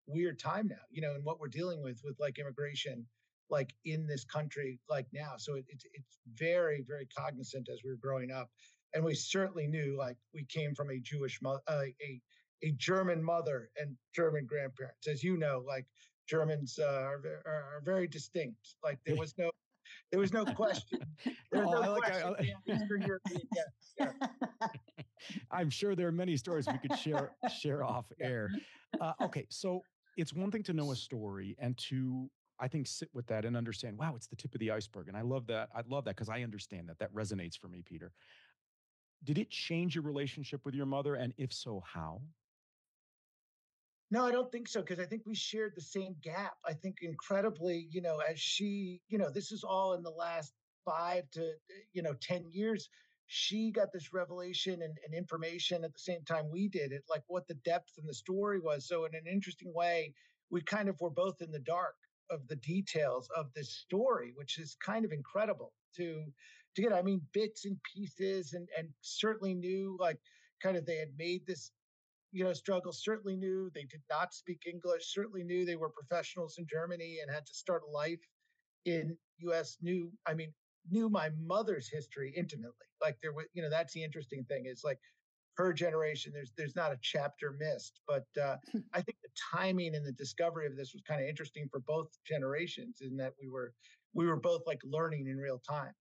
weird 0.07 0.39
time 0.39 0.69
now 0.69 0.77
you 0.91 1.01
know 1.01 1.15
and 1.15 1.25
what 1.25 1.41
we're 1.41 1.49
dealing 1.49 1.83
with 1.83 2.01
with 2.05 2.17
like 2.21 2.39
immigration 2.39 3.07
like 3.51 3.75
in 3.85 4.07
this 4.07 4.25
country 4.25 4.79
like 4.89 5.07
now 5.13 5.35
so 5.37 5.55
it, 5.55 5.65
it's 5.69 5.85
it's 5.93 6.19
very 6.35 6.85
very 6.87 7.07
cognizant 7.17 7.69
as 7.73 7.81
we 7.85 7.91
were 7.91 7.97
growing 7.97 8.31
up 8.31 8.51
and 8.95 9.05
we 9.05 9.15
certainly 9.15 9.67
knew 9.67 9.97
like 9.99 10.17
we 10.35 10.45
came 10.45 10.75
from 10.75 10.91
a 10.91 10.99
jewish 11.01 11.41
mother 11.43 11.61
uh, 11.69 11.83
a 12.03 12.21
a 12.63 12.73
german 12.73 13.23
mother 13.23 13.71
and 13.77 13.97
german 14.15 14.47
grandparents 14.47 15.07
as 15.09 15.23
you 15.23 15.37
know 15.37 15.63
like 15.67 15.87
germans 16.29 16.79
uh, 16.79 17.03
are, 17.03 17.43
are, 17.47 17.83
very 17.85 18.07
distinct 18.07 18.77
like 18.83 18.99
there 19.05 19.17
was 19.17 19.35
no 19.39 19.51
there 20.11 20.21
was 20.21 20.33
no 20.33 20.45
question. 20.45 21.01
There 21.51 21.65
was 21.65 21.75
oh, 21.77 21.83
no 21.83 21.95
I 21.95 21.99
question. 21.99 22.31
Like, 22.31 22.51
I, 22.69 22.73
I, 22.73 22.77
Eastern 22.77 23.03
European, 23.03 23.41
yeah, 23.55 24.11
yeah. 24.21 24.69
I'm 25.51 25.71
sure 25.71 25.95
there 25.95 26.09
are 26.09 26.13
many 26.13 26.37
stories 26.37 26.67
we 26.67 26.79
could 26.79 26.99
share 26.99 27.31
share 27.61 27.85
off 27.85 28.07
air. 28.21 28.51
Uh, 29.01 29.13
okay, 29.23 29.47
so 29.51 29.83
it's 30.17 30.33
one 30.33 30.51
thing 30.51 30.63
to 30.65 30.73
know 30.73 30.93
a 30.93 30.97
story 30.97 31.57
and 31.59 31.77
to 31.79 32.31
I 32.59 32.69
think 32.69 32.87
sit 32.87 33.09
with 33.13 33.27
that 33.27 33.45
and 33.45 33.57
understand. 33.57 33.99
Wow, 33.99 34.15
it's 34.15 34.29
the 34.29 34.37
tip 34.37 34.55
of 34.55 34.61
the 34.61 34.71
iceberg, 34.71 35.09
and 35.09 35.17
I 35.17 35.23
love 35.23 35.47
that. 35.49 35.71
I 35.75 35.83
love 35.89 36.05
that 36.05 36.17
because 36.17 36.29
I 36.29 36.43
understand 36.43 36.89
that. 36.89 36.99
That 36.99 37.13
resonates 37.13 37.59
for 37.59 37.69
me, 37.69 37.83
Peter. 37.85 38.13
Did 39.25 39.39
it 39.39 39.51
change 39.51 39.95
your 39.95 40.05
relationship 40.05 40.65
with 40.65 40.75
your 40.75 40.87
mother, 40.87 41.17
and 41.17 41.33
if 41.37 41.53
so, 41.53 41.83
how? 41.85 42.21
No, 44.11 44.25
I 44.25 44.31
don't 44.31 44.53
think 44.53 44.69
so 44.69 44.81
because 44.81 45.01
I 45.01 45.07
think 45.07 45.23
we 45.27 45.35
shared 45.35 45.73
the 45.75 45.81
same 45.81 46.15
gap. 46.23 46.53
I 46.65 46.75
think 46.75 46.99
incredibly, 47.03 47.89
you 47.91 48.01
know, 48.01 48.19
as 48.19 48.39
she, 48.39 49.01
you 49.09 49.19
know, 49.19 49.31
this 49.31 49.51
is 49.51 49.65
all 49.65 49.95
in 49.95 50.03
the 50.03 50.11
last 50.11 50.53
five 50.85 51.29
to, 51.33 51.49
eh, 51.49 51.83
you 51.93 52.03
know, 52.03 52.15
10 52.21 52.45
years. 52.53 52.89
She 53.27 53.71
got 53.71 53.93
this 53.93 54.13
revelation 54.13 54.83
and, 54.83 54.97
and 55.05 55.15
information 55.15 55.85
at 55.85 55.93
the 55.93 55.99
same 55.99 56.23
time 56.25 56.51
we 56.51 56.69
did 56.69 56.93
it, 56.93 57.05
like 57.09 57.23
what 57.27 57.47
the 57.49 57.55
depth 57.55 57.93
and 57.99 58.09
the 58.09 58.15
story 58.15 58.61
was. 58.61 58.87
So, 58.87 59.05
in 59.05 59.15
an 59.15 59.27
interesting 59.31 59.73
way, 59.75 60.15
we 60.51 60.63
kind 60.63 60.89
of 60.89 61.01
were 61.01 61.11
both 61.11 61.41
in 61.41 61.51
the 61.51 61.59
dark 61.61 61.95
of 62.31 62.47
the 62.49 62.57
details 62.57 63.29
of 63.37 63.53
this 63.55 63.71
story, 63.71 64.33
which 64.35 64.59
is 64.59 64.77
kind 64.85 65.05
of 65.05 65.13
incredible 65.13 65.73
to 65.97 66.25
to 66.77 66.83
get. 66.83 66.93
I 66.93 67.03
mean, 67.03 67.23
bits 67.33 67.65
and 67.65 67.79
pieces, 67.95 68.53
and 68.53 68.69
and 68.79 68.89
certainly 69.01 69.55
knew 69.55 69.97
like 69.99 70.19
kind 70.63 70.77
of 70.77 70.87
they 70.87 70.97
had 70.97 71.17
made 71.17 71.47
this 71.47 71.73
you 72.35 72.43
know, 72.43 72.53
struggle. 72.53 72.93
Certainly 72.93 73.37
knew 73.37 73.71
they 73.73 73.85
did 73.85 74.03
not 74.11 74.35
speak 74.35 74.63
English. 74.67 75.15
Certainly 75.15 75.45
knew 75.45 75.65
they 75.65 75.77
were 75.77 75.89
professionals 75.89 76.57
in 76.59 76.67
Germany 76.67 77.19
and 77.23 77.33
had 77.33 77.47
to 77.47 77.55
start 77.55 77.83
a 77.89 77.91
life 77.91 78.21
in 78.85 79.17
U.S. 79.39 79.79
Knew, 79.81 80.11
I 80.27 80.35
mean, 80.35 80.53
knew 80.91 81.09
my 81.09 81.31
mother's 81.41 81.89
history 81.89 82.33
intimately. 82.37 82.87
Like 83.03 83.17
there 83.23 83.33
was, 83.33 83.47
you 83.53 83.63
know, 83.63 83.71
that's 83.71 83.93
the 83.93 84.05
interesting 84.05 84.45
thing 84.45 84.67
is 84.67 84.83
like 84.85 84.99
her 85.57 85.73
generation. 85.73 86.33
There's 86.35 86.53
there's 86.57 86.77
not 86.77 86.93
a 86.93 86.99
chapter 87.03 87.57
missed, 87.59 88.01
but 88.07 88.25
uh. 88.43 88.57
I 88.93 89.01
think 89.01 89.19
the 89.23 89.31
timing 89.53 89.95
and 89.95 90.07
the 90.07 90.13
discovery 90.13 90.67
of 90.67 90.77
this 90.77 90.93
was 90.93 91.03
kind 91.07 91.23
of 91.23 91.29
interesting 91.29 91.69
for 91.71 91.81
both 91.81 92.09
generations 92.27 92.99
in 93.01 93.17
that 93.17 93.33
we 93.41 93.49
were 93.49 93.73
we 94.15 94.27
were 94.27 94.37
both 94.37 94.63
like 94.67 94.81
learning 94.85 95.27
in 95.27 95.37
real 95.37 95.59
time. 95.59 95.93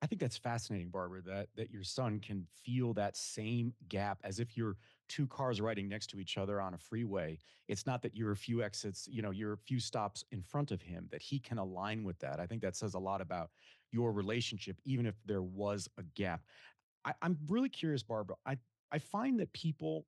I 0.00 0.06
think 0.06 0.20
that's 0.20 0.36
fascinating, 0.36 0.90
Barbara, 0.90 1.22
that 1.22 1.48
that 1.56 1.70
your 1.70 1.82
son 1.82 2.20
can 2.20 2.46
feel 2.64 2.94
that 2.94 3.16
same 3.16 3.72
gap 3.88 4.18
as 4.24 4.38
if 4.38 4.56
you're 4.56 4.76
two 5.08 5.26
cars 5.26 5.60
riding 5.60 5.88
next 5.88 6.08
to 6.08 6.20
each 6.20 6.38
other 6.38 6.60
on 6.60 6.74
a 6.74 6.78
freeway. 6.78 7.38
It's 7.66 7.86
not 7.86 8.02
that 8.02 8.14
you're 8.14 8.32
a 8.32 8.36
few 8.36 8.62
exits, 8.62 9.08
you 9.10 9.22
know, 9.22 9.30
you're 9.30 9.54
a 9.54 9.58
few 9.58 9.80
stops 9.80 10.24
in 10.30 10.42
front 10.42 10.70
of 10.70 10.80
him, 10.80 11.08
that 11.10 11.22
he 11.22 11.38
can 11.38 11.58
align 11.58 12.04
with 12.04 12.18
that. 12.20 12.38
I 12.38 12.46
think 12.46 12.62
that 12.62 12.76
says 12.76 12.94
a 12.94 12.98
lot 12.98 13.20
about 13.20 13.50
your 13.92 14.12
relationship, 14.12 14.76
even 14.84 15.06
if 15.06 15.14
there 15.26 15.42
was 15.42 15.88
a 15.98 16.02
gap. 16.14 16.42
I, 17.04 17.14
I'm 17.22 17.38
really 17.48 17.68
curious, 17.68 18.02
Barbara. 18.02 18.36
I, 18.46 18.58
I 18.92 18.98
find 18.98 19.38
that 19.40 19.52
people, 19.52 20.06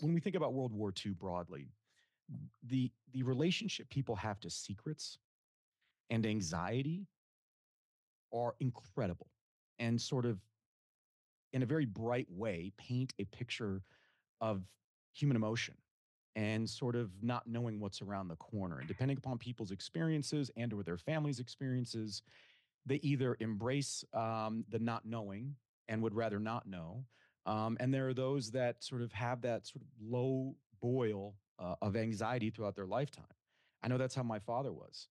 when 0.00 0.12
we 0.12 0.20
think 0.20 0.36
about 0.36 0.54
World 0.54 0.72
War 0.72 0.92
II 1.04 1.12
broadly, 1.12 1.68
the 2.62 2.90
the 3.12 3.22
relationship 3.22 3.88
people 3.88 4.14
have 4.16 4.38
to 4.40 4.50
secrets 4.50 5.18
and 6.10 6.26
anxiety 6.26 7.06
are 8.34 8.54
incredible 8.60 9.28
and 9.78 10.00
sort 10.00 10.26
of 10.26 10.38
in 11.52 11.62
a 11.62 11.66
very 11.66 11.86
bright 11.86 12.26
way 12.30 12.72
paint 12.76 13.14
a 13.18 13.24
picture 13.24 13.82
of 14.40 14.62
human 15.14 15.36
emotion 15.36 15.74
and 16.36 16.68
sort 16.68 16.94
of 16.94 17.10
not 17.22 17.46
knowing 17.46 17.80
what's 17.80 18.02
around 18.02 18.28
the 18.28 18.36
corner 18.36 18.78
and 18.78 18.86
depending 18.86 19.16
upon 19.16 19.38
people's 19.38 19.70
experiences 19.70 20.50
and 20.56 20.72
or 20.72 20.82
their 20.82 20.98
families 20.98 21.40
experiences 21.40 22.22
they 22.86 22.96
either 22.96 23.36
embrace 23.40 24.04
um, 24.14 24.64
the 24.68 24.78
not 24.78 25.04
knowing 25.04 25.54
and 25.88 26.02
would 26.02 26.14
rather 26.14 26.38
not 26.38 26.66
know 26.66 27.04
um, 27.46 27.76
and 27.80 27.92
there 27.92 28.08
are 28.08 28.14
those 28.14 28.50
that 28.50 28.82
sort 28.82 29.02
of 29.02 29.12
have 29.12 29.40
that 29.42 29.66
sort 29.66 29.82
of 29.82 29.88
low 30.00 30.54
boil 30.80 31.34
uh, 31.58 31.74
of 31.82 31.96
anxiety 31.96 32.50
throughout 32.50 32.76
their 32.76 32.86
lifetime 32.86 33.24
i 33.82 33.88
know 33.88 33.98
that's 33.98 34.14
how 34.14 34.22
my 34.22 34.38
father 34.38 34.72
was 34.72 35.08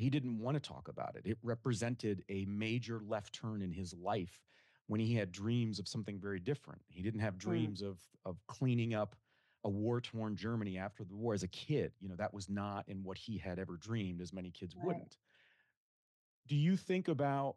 he 0.00 0.08
didn't 0.08 0.38
want 0.38 0.54
to 0.54 0.60
talk 0.60 0.88
about 0.88 1.14
it. 1.16 1.22
It 1.26 1.36
represented 1.42 2.24
a 2.30 2.46
major 2.46 3.02
left 3.06 3.34
turn 3.34 3.60
in 3.60 3.70
his 3.70 3.94
life 3.94 4.40
when 4.86 4.98
he 4.98 5.14
had 5.14 5.30
dreams 5.30 5.78
of 5.78 5.86
something 5.86 6.18
very 6.18 6.40
different. 6.40 6.80
He 6.88 7.02
didn't 7.02 7.20
have 7.20 7.34
mm. 7.34 7.40
dreams 7.40 7.82
mm. 7.82 7.88
of 7.88 7.98
of 8.24 8.38
cleaning 8.46 8.94
up 8.94 9.14
a 9.64 9.68
war-torn 9.68 10.36
Germany 10.36 10.78
after 10.78 11.04
the 11.04 11.14
war 11.14 11.34
as 11.34 11.42
a 11.42 11.48
kid. 11.48 11.92
You 12.00 12.08
know, 12.08 12.16
that 12.16 12.32
was 12.32 12.48
not 12.48 12.88
in 12.88 13.04
what 13.04 13.18
he 13.18 13.36
had 13.36 13.58
ever 13.58 13.76
dreamed, 13.76 14.22
as 14.22 14.32
many 14.32 14.50
kids 14.50 14.74
right. 14.74 14.86
wouldn't. 14.86 15.18
Do 16.50 16.56
you 16.56 16.76
think 16.76 17.06
about 17.06 17.54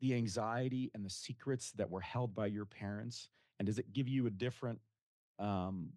the 0.00 0.14
anxiety 0.14 0.90
and 0.94 1.04
the 1.04 1.10
secrets 1.10 1.72
that 1.72 1.90
were 1.90 2.00
held 2.00 2.34
by 2.34 2.46
your 2.46 2.64
parents? 2.64 3.28
And 3.58 3.66
does 3.66 3.78
it 3.78 3.92
give 3.92 4.08
you 4.08 4.26
a 4.26 4.30
different 4.30 4.80
um, 5.38 5.90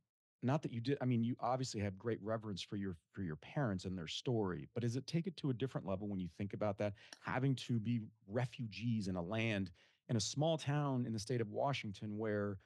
not 0.44 0.64
that 0.64 0.72
you 0.72 0.82
did 0.82 0.98
i 1.02 1.06
mean 1.06 1.24
you 1.24 1.36
obviously 1.40 1.80
have 1.80 1.98
great 2.00 2.20
reverence 2.22 2.64
for 2.64 2.76
your 2.76 2.96
for 3.12 3.22
your 3.22 3.36
parents 3.36 3.86
and 3.86 3.96
their 3.96 4.08
story 4.08 4.68
but 4.74 4.82
does 4.82 4.96
it 4.96 5.06
take 5.06 5.28
it 5.28 5.38
to 5.38 5.52
a 5.52 5.54
different 5.54 5.86
level 5.86 6.08
when 6.08 6.20
you 6.20 6.28
think 6.36 6.54
about 6.54 6.80
that 6.80 6.94
having 7.20 7.54
to 7.54 7.80
be 7.80 8.00
refugees 8.28 9.08
in 9.08 9.16
a 9.16 9.22
land 9.22 9.70
in 10.10 10.16
a 10.16 10.20
small 10.20 10.58
town 10.58 11.06
in 11.06 11.14
the 11.14 11.20
state 11.20 11.42
of 11.42 11.52
washington 11.52 12.18
where 12.18 12.58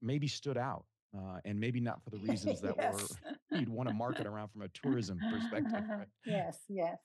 maybe 0.00 0.26
stood 0.26 0.56
out 0.56 0.86
uh, 1.14 1.38
and 1.44 1.60
maybe 1.60 1.80
not 1.80 2.02
for 2.02 2.08
the 2.08 2.16
reasons 2.26 2.62
that 2.62 2.74
yes. 2.78 2.94
were 2.94 3.58
you'd 3.58 3.68
want 3.68 3.86
to 3.86 3.94
market 3.94 4.26
around 4.26 4.48
from 4.48 4.62
a 4.62 4.68
tourism 4.68 5.20
perspective 5.30 5.84
right? 5.90 6.08
yes 6.24 6.60
yes 6.68 6.98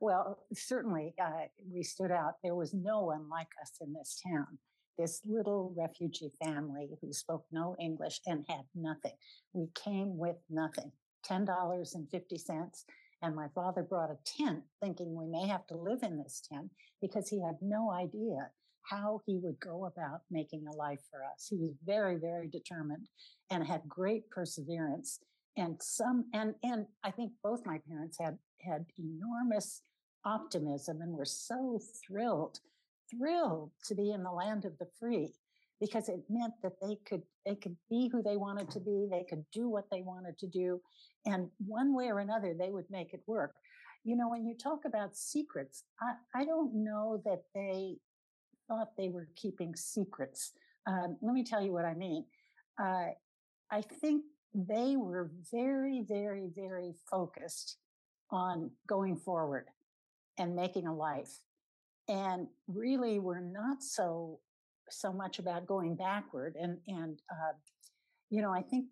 well 0.00 0.38
certainly 0.52 1.14
uh, 1.22 1.46
we 1.72 1.82
stood 1.82 2.10
out 2.10 2.34
there 2.42 2.54
was 2.54 2.74
no 2.74 3.02
one 3.02 3.28
like 3.28 3.48
us 3.62 3.72
in 3.80 3.92
this 3.92 4.20
town 4.26 4.58
this 4.98 5.22
little 5.24 5.72
refugee 5.76 6.30
family 6.44 6.90
who 7.00 7.12
spoke 7.12 7.44
no 7.50 7.74
English 7.80 8.20
and 8.26 8.44
had 8.48 8.64
nothing. 8.74 9.14
We 9.54 9.68
came 9.74 10.18
with 10.18 10.36
nothing 10.50 10.92
$10.50. 11.28 12.84
And 13.22 13.36
my 13.36 13.48
father 13.54 13.82
brought 13.82 14.10
a 14.10 14.18
tent 14.24 14.62
thinking 14.82 15.14
we 15.14 15.26
may 15.26 15.46
have 15.46 15.66
to 15.68 15.76
live 15.76 16.02
in 16.02 16.18
this 16.18 16.42
tent 16.50 16.70
because 17.02 17.28
he 17.28 17.42
had 17.42 17.56
no 17.60 17.90
idea 17.90 18.50
how 18.82 19.20
he 19.26 19.38
would 19.38 19.60
go 19.60 19.86
about 19.86 20.22
making 20.30 20.64
a 20.66 20.76
life 20.76 21.00
for 21.10 21.20
us. 21.22 21.46
He 21.48 21.56
was 21.56 21.74
very, 21.84 22.16
very 22.16 22.48
determined 22.48 23.08
and 23.50 23.66
had 23.66 23.82
great 23.88 24.28
perseverance. 24.30 25.20
And 25.56 25.76
some, 25.82 26.24
and, 26.32 26.54
and 26.62 26.86
I 27.04 27.10
think 27.10 27.32
both 27.42 27.66
my 27.66 27.78
parents 27.88 28.16
had, 28.18 28.38
had 28.62 28.86
enormous 28.98 29.82
optimism 30.24 31.00
and 31.00 31.12
were 31.12 31.24
so 31.24 31.80
thrilled 32.06 32.60
thrilled 33.10 33.70
to 33.84 33.94
be 33.94 34.12
in 34.12 34.22
the 34.22 34.30
land 34.30 34.64
of 34.64 34.76
the 34.78 34.86
free 34.98 35.32
because 35.80 36.08
it 36.08 36.20
meant 36.28 36.52
that 36.62 36.74
they 36.80 36.96
could 37.06 37.22
they 37.46 37.54
could 37.54 37.76
be 37.88 38.08
who 38.08 38.22
they 38.22 38.36
wanted 38.36 38.70
to 38.70 38.80
be 38.80 39.08
they 39.10 39.24
could 39.28 39.44
do 39.52 39.68
what 39.68 39.86
they 39.90 40.02
wanted 40.02 40.38
to 40.38 40.46
do 40.46 40.80
and 41.26 41.48
one 41.66 41.94
way 41.94 42.08
or 42.08 42.20
another 42.20 42.54
they 42.54 42.70
would 42.70 42.88
make 42.90 43.14
it 43.14 43.22
work. 43.26 43.54
You 44.04 44.16
know 44.16 44.28
when 44.28 44.46
you 44.46 44.54
talk 44.56 44.84
about 44.84 45.16
secrets 45.16 45.84
i, 46.00 46.40
I 46.40 46.44
don't 46.44 46.74
know 46.74 47.20
that 47.24 47.42
they 47.54 47.96
thought 48.68 48.96
they 48.96 49.08
were 49.08 49.28
keeping 49.36 49.74
secrets. 49.74 50.52
Um, 50.86 51.16
let 51.22 51.34
me 51.34 51.44
tell 51.44 51.62
you 51.62 51.72
what 51.72 51.84
i 51.84 51.94
mean. 51.94 52.24
Uh, 52.80 53.08
i 53.70 53.80
think 54.00 54.24
they 54.54 54.96
were 54.96 55.30
very 55.50 56.02
very 56.06 56.48
very 56.54 56.92
focused 57.10 57.76
on 58.32 58.70
going 58.86 59.16
forward 59.16 59.66
and 60.38 60.54
making 60.54 60.86
a 60.86 60.94
life 60.94 61.38
and 62.08 62.48
really 62.66 63.20
we're 63.20 63.40
not 63.40 63.82
so 63.82 64.40
so 64.92 65.12
much 65.12 65.38
about 65.38 65.66
going 65.66 65.94
backward. 65.94 66.56
And 66.60 66.78
and 66.88 67.20
uh, 67.30 67.52
you 68.28 68.42
know, 68.42 68.52
I 68.52 68.62
think 68.62 68.86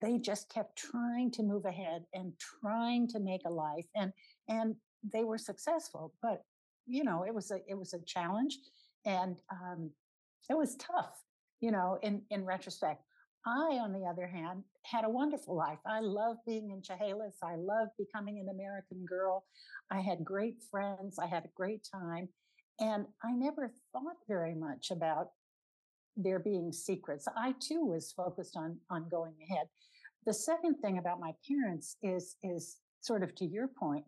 they 0.00 0.18
just 0.18 0.48
kept 0.52 0.76
trying 0.76 1.30
to 1.32 1.42
move 1.42 1.64
ahead 1.64 2.04
and 2.14 2.32
trying 2.38 3.08
to 3.08 3.20
make 3.20 3.42
a 3.46 3.50
life, 3.50 3.86
and 3.94 4.12
and 4.48 4.76
they 5.12 5.24
were 5.24 5.38
successful. 5.38 6.14
But 6.22 6.42
you 6.86 7.04
know, 7.04 7.24
it 7.24 7.34
was 7.34 7.50
a 7.50 7.58
it 7.68 7.76
was 7.76 7.92
a 7.92 8.00
challenge, 8.06 8.58
and 9.04 9.36
um, 9.50 9.90
it 10.48 10.56
was 10.56 10.76
tough. 10.76 11.22
You 11.60 11.72
know, 11.72 11.98
in 12.02 12.22
in 12.30 12.44
retrospect. 12.44 13.02
I, 13.46 13.78
on 13.78 13.92
the 13.92 14.06
other 14.06 14.26
hand, 14.26 14.64
had 14.84 15.04
a 15.04 15.10
wonderful 15.10 15.54
life. 15.54 15.78
I 15.86 16.00
loved 16.00 16.40
being 16.46 16.70
in 16.70 16.82
Chehalis. 16.82 17.36
I 17.42 17.56
loved 17.56 17.90
becoming 17.98 18.38
an 18.38 18.48
American 18.48 19.04
girl. 19.04 19.44
I 19.90 20.00
had 20.00 20.24
great 20.24 20.62
friends. 20.70 21.18
I 21.18 21.26
had 21.26 21.44
a 21.44 21.50
great 21.54 21.86
time. 21.90 22.28
And 22.80 23.06
I 23.22 23.32
never 23.32 23.70
thought 23.92 24.16
very 24.28 24.54
much 24.54 24.90
about 24.90 25.28
there 26.16 26.38
being 26.38 26.72
secrets. 26.72 27.28
I 27.36 27.54
too 27.60 27.84
was 27.84 28.12
focused 28.12 28.56
on, 28.56 28.78
on 28.90 29.08
going 29.10 29.34
ahead. 29.42 29.66
The 30.26 30.34
second 30.34 30.76
thing 30.76 30.98
about 30.98 31.20
my 31.20 31.32
parents 31.46 31.96
is, 32.02 32.36
is 32.42 32.78
sort 33.00 33.22
of 33.22 33.34
to 33.36 33.44
your 33.44 33.68
point. 33.68 34.04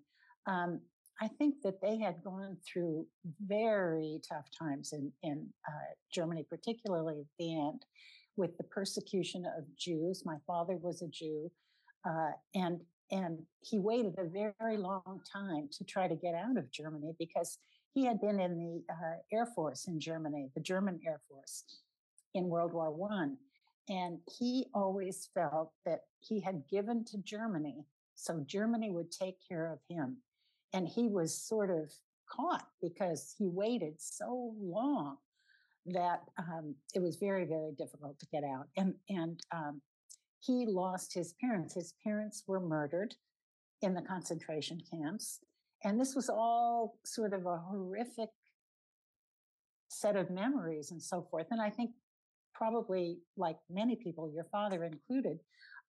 Um, 0.46 0.80
I 1.20 1.28
think 1.28 1.56
that 1.62 1.80
they 1.80 1.98
had 1.98 2.22
gone 2.22 2.56
through 2.66 3.06
very 3.46 4.20
tough 4.26 4.46
times 4.58 4.92
in, 4.92 5.12
in 5.22 5.46
uh, 5.66 5.94
Germany, 6.12 6.44
particularly 6.48 7.20
at 7.20 7.26
the 7.38 7.58
end 7.58 7.84
with 8.36 8.56
the 8.56 8.64
persecution 8.64 9.44
of 9.58 9.64
Jews. 9.76 10.24
My 10.24 10.36
father 10.46 10.76
was 10.76 11.02
a 11.02 11.08
Jew, 11.08 11.50
uh, 12.08 12.32
and 12.54 12.80
and 13.10 13.38
he 13.60 13.78
waited 13.78 14.18
a 14.18 14.52
very 14.58 14.76
long 14.76 15.20
time 15.32 15.68
to 15.72 15.84
try 15.84 16.08
to 16.08 16.16
get 16.16 16.34
out 16.34 16.56
of 16.56 16.72
Germany 16.72 17.14
because 17.20 17.58
he 17.94 18.04
had 18.04 18.20
been 18.20 18.40
in 18.40 18.58
the 18.58 18.92
uh, 18.92 19.16
Air 19.32 19.46
Force 19.46 19.86
in 19.86 20.00
Germany, 20.00 20.50
the 20.54 20.60
German 20.60 21.00
Air 21.06 21.20
Force, 21.28 21.64
in 22.34 22.48
World 22.48 22.72
War 22.72 22.90
One, 22.90 23.36
and 23.88 24.18
he 24.38 24.66
always 24.74 25.28
felt 25.32 25.72
that 25.84 26.00
he 26.20 26.40
had 26.40 26.64
given 26.68 27.04
to 27.06 27.18
Germany, 27.18 27.84
so 28.14 28.42
Germany 28.46 28.90
would 28.90 29.12
take 29.12 29.36
care 29.48 29.72
of 29.72 29.78
him, 29.88 30.18
and 30.72 30.88
he 30.88 31.08
was 31.08 31.34
sort 31.34 31.70
of 31.70 31.92
caught 32.28 32.66
because 32.82 33.34
he 33.38 33.46
waited 33.46 33.94
so 34.00 34.52
long 34.60 35.16
that 35.92 36.20
um, 36.38 36.74
it 36.94 37.00
was 37.00 37.16
very, 37.16 37.44
very 37.44 37.72
difficult 37.78 38.18
to 38.18 38.26
get 38.26 38.42
out. 38.44 38.66
And, 38.76 38.94
and 39.08 39.40
um, 39.52 39.80
he 40.40 40.66
lost 40.66 41.14
his 41.14 41.34
parents. 41.40 41.74
His 41.74 41.94
parents 42.04 42.44
were 42.46 42.60
murdered 42.60 43.14
in 43.82 43.94
the 43.94 44.02
concentration 44.02 44.80
camps. 44.90 45.40
And 45.84 46.00
this 46.00 46.14
was 46.14 46.28
all 46.28 46.98
sort 47.04 47.32
of 47.32 47.46
a 47.46 47.58
horrific 47.58 48.30
set 49.88 50.16
of 50.16 50.30
memories 50.30 50.90
and 50.90 51.02
so 51.02 51.26
forth. 51.30 51.46
And 51.50 51.60
I 51.60 51.70
think 51.70 51.90
probably 52.54 53.18
like 53.36 53.56
many 53.70 53.96
people, 53.96 54.30
your 54.32 54.46
father 54.50 54.84
included, 54.84 55.38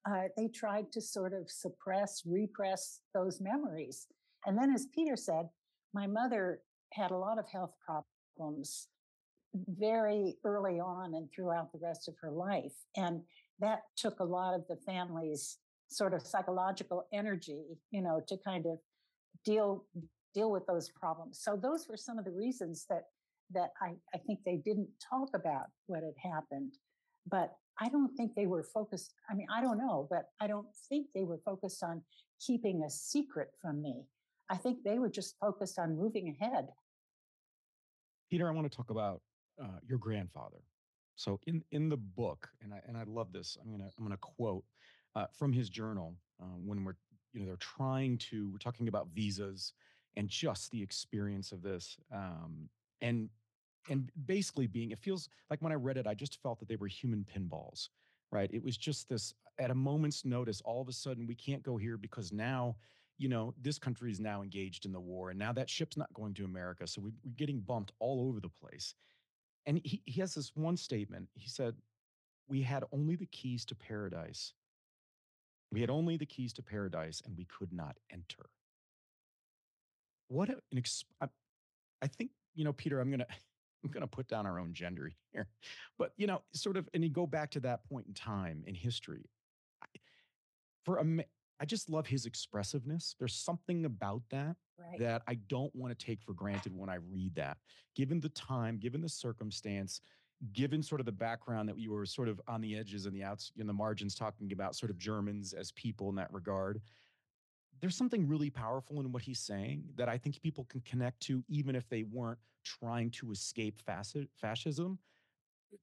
uh, 0.10 0.24
they 0.38 0.48
tried 0.48 0.92
to 0.92 1.02
sort 1.02 1.34
of 1.34 1.50
suppress, 1.50 2.22
repress 2.26 3.00
those 3.14 3.42
memories. 3.42 4.08
And 4.46 4.58
then, 4.58 4.72
as 4.74 4.88
Peter 4.94 5.16
said, 5.16 5.48
my 5.94 6.08
mother 6.08 6.62
had 6.94 7.12
a 7.12 7.18
lot 7.18 7.40
of 7.40 7.46
health 7.52 7.74
problems 7.86 8.88
very 9.68 10.38
early 10.44 10.80
on 10.80 11.14
and 11.16 11.30
throughout 11.32 11.72
the 11.72 11.80
rest 11.82 12.08
of 12.08 12.16
her 12.22 12.32
life. 12.32 12.74
And 12.96 13.22
that 13.60 13.82
took 13.96 14.20
a 14.20 14.24
lot 14.24 14.54
of 14.54 14.64
the 14.68 14.78
family's 14.86 15.58
sort 15.90 16.14
of 16.14 16.22
psychological 16.22 17.08
energy, 17.14 17.78
you 17.92 18.02
know, 18.02 18.22
to 18.28 18.38
kind 18.38 18.66
of 18.66 18.78
deal 19.46 19.86
deal 20.34 20.52
with 20.52 20.68
those 20.68 20.90
problems. 20.90 21.40
So 21.42 21.56
those 21.56 21.88
were 21.90 21.98
some 21.98 22.20
of 22.20 22.26
the 22.26 22.32
reasons 22.32 22.86
that 22.90 23.04
that 23.54 23.72
I, 23.82 23.94
I 24.14 24.18
think 24.18 24.40
they 24.46 24.58
didn't 24.58 24.90
talk 25.10 25.30
about 25.34 25.68
what 25.86 26.04
had 26.04 26.32
happened. 26.32 26.74
But 27.30 27.56
I 27.80 27.90
don't 27.90 28.14
think 28.16 28.36
they 28.36 28.48
were 28.48 28.64
focused. 28.64 29.14
I 29.30 29.36
mean, 29.36 29.48
I 29.54 29.62
don't 29.62 29.78
know, 29.78 30.08
but 30.10 30.30
I 30.42 30.48
don't 30.48 30.68
think 30.90 31.08
they 31.14 31.24
were 31.24 31.40
focused 31.46 31.84
on 31.84 32.02
keeping 32.46 32.84
a 32.84 32.90
secret 32.90 33.50
from 33.62 33.82
me. 33.82 34.04
I 34.50 34.58
think 34.58 34.84
they 34.84 35.00
were 35.00 35.10
just 35.10 35.36
focused 35.40 35.78
on 35.80 35.98
moving 35.98 36.36
ahead. 36.40 36.68
Peter, 38.30 38.48
I 38.48 38.52
want 38.52 38.70
to 38.70 38.76
talk 38.76 38.90
about 38.90 39.22
uh, 39.62 39.80
your 39.88 39.98
grandfather. 39.98 40.64
So 41.16 41.40
in 41.48 41.64
in 41.72 41.90
the 41.90 41.98
book, 41.98 42.50
and 42.62 42.74
I 42.74 42.82
and 42.88 42.96
I 42.96 43.04
love 43.04 43.32
this. 43.34 43.58
I'm 43.62 43.72
gonna 43.72 43.90
I'm 43.98 44.04
gonna 44.04 44.18
quote 44.18 44.64
uh, 45.16 45.26
from 45.34 45.52
his 45.52 45.70
journal 45.70 46.16
uh, 46.42 46.58
when 46.64 46.84
we're 46.84 46.96
you 47.34 47.42
know 47.42 47.46
they're 47.48 47.56
trying 47.58 48.18
to 48.18 48.50
we're 48.52 48.58
talking 48.58 48.88
about 48.88 49.08
visas 49.14 49.74
and 50.16 50.28
just 50.30 50.72
the 50.72 50.82
experience 50.82 51.52
of 51.52 51.62
this 51.62 51.98
um, 52.14 52.70
and 53.02 53.30
and 53.90 54.12
basically 54.26 54.68
being 54.68 54.92
it 54.92 55.00
feels 55.00 55.30
like 55.50 55.62
when 55.62 55.72
I 55.72 55.76
read 55.76 55.98
it 55.98 56.08
I 56.08 56.14
just 56.14 56.42
felt 56.42 56.60
that 56.60 56.68
they 56.68 56.76
were 56.76 56.88
human 56.88 57.26
pinballs 57.26 57.90
right 58.32 58.50
it 58.54 58.64
was 58.64 58.78
just 58.78 59.10
this 59.10 59.34
at 59.60 59.72
a 59.72 59.76
moment's 59.76 60.26
notice 60.26 60.62
all 60.62 60.82
of 60.82 60.88
a 60.88 60.94
sudden 60.94 61.28
we 61.28 61.36
can't 61.36 61.64
go 61.64 61.78
here 61.78 61.98
because 61.98 62.32
now 62.32 62.76
you 63.18 63.30
know 63.30 63.54
this 63.62 63.80
country 63.80 64.12
is 64.12 64.20
now 64.20 64.42
engaged 64.42 64.86
in 64.86 64.92
the 64.92 65.00
war 65.00 65.30
and 65.30 65.40
now 65.40 65.52
that 65.54 65.70
ship's 65.70 65.98
not 65.98 66.12
going 66.14 66.34
to 66.34 66.46
America 66.46 66.86
so 66.86 67.02
we, 67.02 67.12
we're 67.24 67.32
getting 67.36 67.60
bumped 67.60 67.92
all 68.00 68.28
over 68.28 68.40
the 68.40 68.50
place 68.50 68.96
and 69.68 69.82
he, 69.84 70.02
he 70.06 70.22
has 70.22 70.34
this 70.34 70.54
one 70.56 70.78
statement. 70.78 71.28
He 71.36 71.50
said, 71.50 71.76
We 72.48 72.64
had 72.64 72.86
only 72.92 73.16
the 73.16 73.28
keys 73.28 73.66
to 73.66 73.76
paradise. 73.76 74.54
We 75.72 75.82
had 75.82 75.90
only 75.90 76.16
the 76.16 76.26
keys 76.26 76.54
to 76.54 76.64
paradise 76.64 77.22
and 77.26 77.38
we 77.38 77.46
could 77.46 77.74
not 77.74 77.98
enter. 78.12 78.50
What 80.30 80.50
an 80.50 80.62
I, 81.22 81.28
I 82.02 82.08
think, 82.08 82.32
you 82.56 82.64
know, 82.64 82.74
Peter, 82.74 83.00
I'm 83.00 83.10
going 83.10 83.20
to. 83.20 83.28
I'm 83.84 83.92
going 83.92 84.02
to 84.02 84.08
put 84.08 84.28
down 84.28 84.48
our 84.48 84.60
own 84.60 84.74
gender 84.74 85.12
here. 85.32 85.48
But, 86.00 86.12
you 86.18 86.26
know, 86.26 86.42
sort 86.52 86.78
of, 86.78 86.90
and 86.96 87.04
you 87.04 87.12
go 87.12 87.28
back 87.28 87.52
to 87.52 87.60
that 87.60 87.88
point 87.88 88.08
in 88.08 88.14
time 88.16 88.64
in 88.66 88.74
history. 88.74 89.30
For 90.84 90.98
a, 90.98 91.26
I 91.60 91.66
just 91.66 91.88
love 91.88 92.08
his 92.08 92.26
expressiveness. 92.26 93.16
There's 93.20 93.36
something 93.36 93.86
about 93.86 94.24
that 94.32 94.56
right. 94.78 95.00
that 95.00 95.22
I 95.28 95.36
don't 95.48 95.74
want 95.76 95.98
to 95.98 96.06
take 96.06 96.22
for 96.22 96.34
granted 96.34 96.74
when 96.76 96.90
I 96.90 96.98
read 97.12 97.36
that. 97.36 97.58
Given 97.96 98.20
the 98.20 98.30
time, 98.30 98.78
given 98.78 99.02
the 99.02 99.10
circumstance, 99.10 100.02
given 100.54 100.84
sort 100.84 101.02
of 101.02 101.06
the 101.06 101.12
background 101.12 101.68
that 101.70 101.78
you 101.78 101.92
were 101.92 102.06
sort 102.06 102.28
of 102.28 102.40
on 102.48 102.62
the 102.62 102.78
edges 102.78 103.06
and 103.06 103.16
the 103.16 103.24
outs 103.24 103.52
in 103.58 103.66
the 103.66 103.74
margins 103.74 104.14
talking 104.14 104.52
about 104.52 104.76
sort 104.76 104.92
of 104.92 104.98
Germans 104.98 105.54
as 105.54 105.72
people 105.72 106.10
in 106.10 106.16
that 106.16 106.32
regard. 106.32 106.82
There's 107.80 107.96
something 107.96 108.28
really 108.28 108.50
powerful 108.50 109.00
in 109.00 109.12
what 109.12 109.22
he's 109.22 109.40
saying 109.40 109.84
that 109.96 110.10
I 110.10 110.18
think 110.18 110.42
people 110.42 110.66
can 110.66 110.82
connect 110.82 111.20
to, 111.22 111.44
even 111.48 111.76
if 111.76 111.88
they 111.90 112.04
weren't 112.04 112.40
trying 112.64 113.12
to 113.12 113.32
escape 113.32 113.82
fascism 114.36 115.00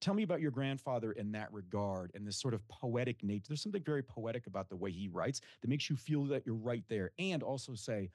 tell 0.00 0.14
me 0.14 0.22
about 0.22 0.40
your 0.40 0.50
grandfather 0.50 1.12
in 1.12 1.32
that 1.32 1.52
regard 1.52 2.10
and 2.14 2.26
this 2.26 2.40
sort 2.40 2.54
of 2.54 2.66
poetic 2.68 3.22
nature. 3.22 3.46
There's 3.48 3.62
something 3.62 3.82
very 3.82 4.02
poetic 4.02 4.46
about 4.46 4.68
the 4.68 4.76
way 4.76 4.90
he 4.90 5.08
writes 5.08 5.40
that 5.60 5.68
makes 5.68 5.90
you 5.90 5.96
feel 5.96 6.24
that 6.24 6.44
you're 6.46 6.54
right 6.54 6.84
there 6.88 7.12
and 7.18 7.42
also 7.42 7.74
say, 7.74 8.10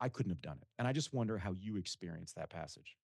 I 0.00 0.08
couldn't 0.08 0.30
have 0.30 0.42
done 0.42 0.58
it. 0.60 0.68
And 0.78 0.88
I 0.88 0.92
just 0.92 1.12
wonder 1.12 1.36
how 1.38 1.52
you 1.52 1.76
experienced 1.76 2.34
that 2.36 2.50
passage. 2.50 2.96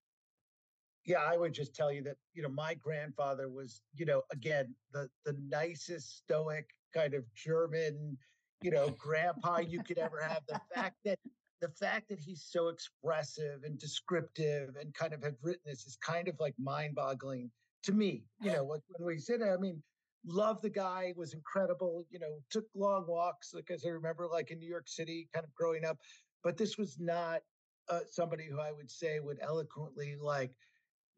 Yeah, 1.04 1.22
I 1.22 1.36
would 1.36 1.52
just 1.52 1.74
tell 1.74 1.92
you 1.92 2.02
that, 2.02 2.16
you 2.34 2.42
know, 2.42 2.48
my 2.48 2.74
grandfather 2.74 3.48
was, 3.48 3.82
you 3.94 4.06
know, 4.06 4.22
again, 4.32 4.74
the 4.92 5.08
the 5.24 5.36
nicest 5.48 6.18
stoic 6.18 6.70
kind 6.92 7.14
of 7.14 7.22
German, 7.34 8.18
you 8.60 8.72
know, 8.72 8.88
grandpa 8.98 9.58
you 9.58 9.82
could 9.84 9.98
ever 9.98 10.20
have. 10.20 10.40
The 10.48 10.60
fact 10.74 10.96
that 11.04 11.18
the 11.60 11.68
fact 11.68 12.08
that 12.08 12.18
he's 12.18 12.42
so 12.42 12.68
expressive 12.68 13.62
and 13.64 13.78
descriptive 13.78 14.74
and 14.80 14.92
kind 14.94 15.12
of 15.12 15.22
have 15.22 15.36
written 15.42 15.62
this 15.64 15.86
is 15.86 15.96
kind 15.96 16.28
of 16.28 16.34
like 16.40 16.54
mind-boggling 16.58 17.50
to 17.84 17.92
me. 17.92 18.24
You 18.40 18.52
know, 18.52 18.64
when 18.64 18.80
we 19.00 19.18
said, 19.18 19.42
I 19.42 19.56
mean, 19.58 19.82
love 20.26 20.60
the 20.60 20.70
guy, 20.70 21.14
was 21.16 21.34
incredible. 21.34 22.04
You 22.10 22.18
know, 22.18 22.40
took 22.50 22.64
long 22.74 23.06
walks, 23.06 23.54
as 23.70 23.84
I 23.86 23.90
remember, 23.90 24.26
like 24.26 24.50
in 24.50 24.58
New 24.58 24.68
York 24.68 24.88
City, 24.88 25.28
kind 25.32 25.44
of 25.44 25.54
growing 25.54 25.84
up. 25.84 25.98
But 26.46 26.56
this 26.56 26.78
was 26.78 27.00
not 27.00 27.42
uh, 27.88 28.02
somebody 28.08 28.44
who 28.48 28.60
I 28.60 28.70
would 28.70 28.88
say 28.88 29.18
would 29.18 29.40
eloquently 29.42 30.14
like 30.14 30.52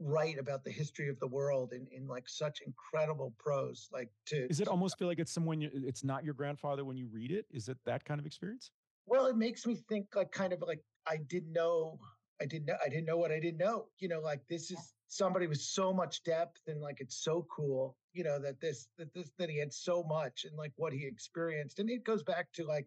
write 0.00 0.38
about 0.38 0.64
the 0.64 0.70
history 0.70 1.10
of 1.10 1.20
the 1.20 1.26
world 1.26 1.74
in, 1.74 1.86
in 1.92 2.06
like 2.06 2.26
such 2.26 2.60
incredible 2.66 3.34
prose. 3.38 3.90
Like 3.92 4.08
to 4.28 4.46
is 4.48 4.60
it 4.60 4.68
almost 4.68 4.96
feel 4.98 5.06
like 5.06 5.18
it's 5.18 5.30
someone 5.30 5.60
you, 5.60 5.68
it's 5.74 6.02
not 6.02 6.24
your 6.24 6.32
grandfather 6.32 6.86
when 6.86 6.96
you 6.96 7.08
read 7.12 7.30
it? 7.30 7.44
Is 7.50 7.68
it 7.68 7.76
that 7.84 8.06
kind 8.06 8.18
of 8.18 8.24
experience? 8.24 8.70
Well, 9.04 9.26
it 9.26 9.36
makes 9.36 9.66
me 9.66 9.76
think 9.86 10.06
like 10.16 10.32
kind 10.32 10.54
of 10.54 10.62
like 10.62 10.80
I 11.06 11.18
didn't 11.28 11.52
know 11.52 11.98
I 12.40 12.46
didn't 12.46 12.64
know 12.64 12.76
I 12.82 12.88
didn't 12.88 13.04
know 13.04 13.18
what 13.18 13.30
I 13.30 13.38
didn't 13.38 13.58
know. 13.58 13.88
You 13.98 14.08
know, 14.08 14.20
like 14.20 14.40
this 14.48 14.70
is 14.70 14.94
somebody 15.08 15.46
with 15.46 15.60
so 15.60 15.92
much 15.92 16.24
depth 16.24 16.62
and 16.68 16.80
like 16.80 17.00
it's 17.00 17.22
so 17.22 17.46
cool, 17.54 17.98
you 18.14 18.24
know, 18.24 18.38
that 18.38 18.62
this 18.62 18.88
that 18.96 19.12
this 19.12 19.30
that 19.38 19.50
he 19.50 19.58
had 19.58 19.74
so 19.74 20.02
much 20.04 20.46
and 20.48 20.56
like 20.56 20.72
what 20.76 20.94
he 20.94 21.04
experienced. 21.04 21.80
And 21.80 21.90
it 21.90 22.02
goes 22.02 22.22
back 22.22 22.50
to 22.54 22.64
like 22.64 22.86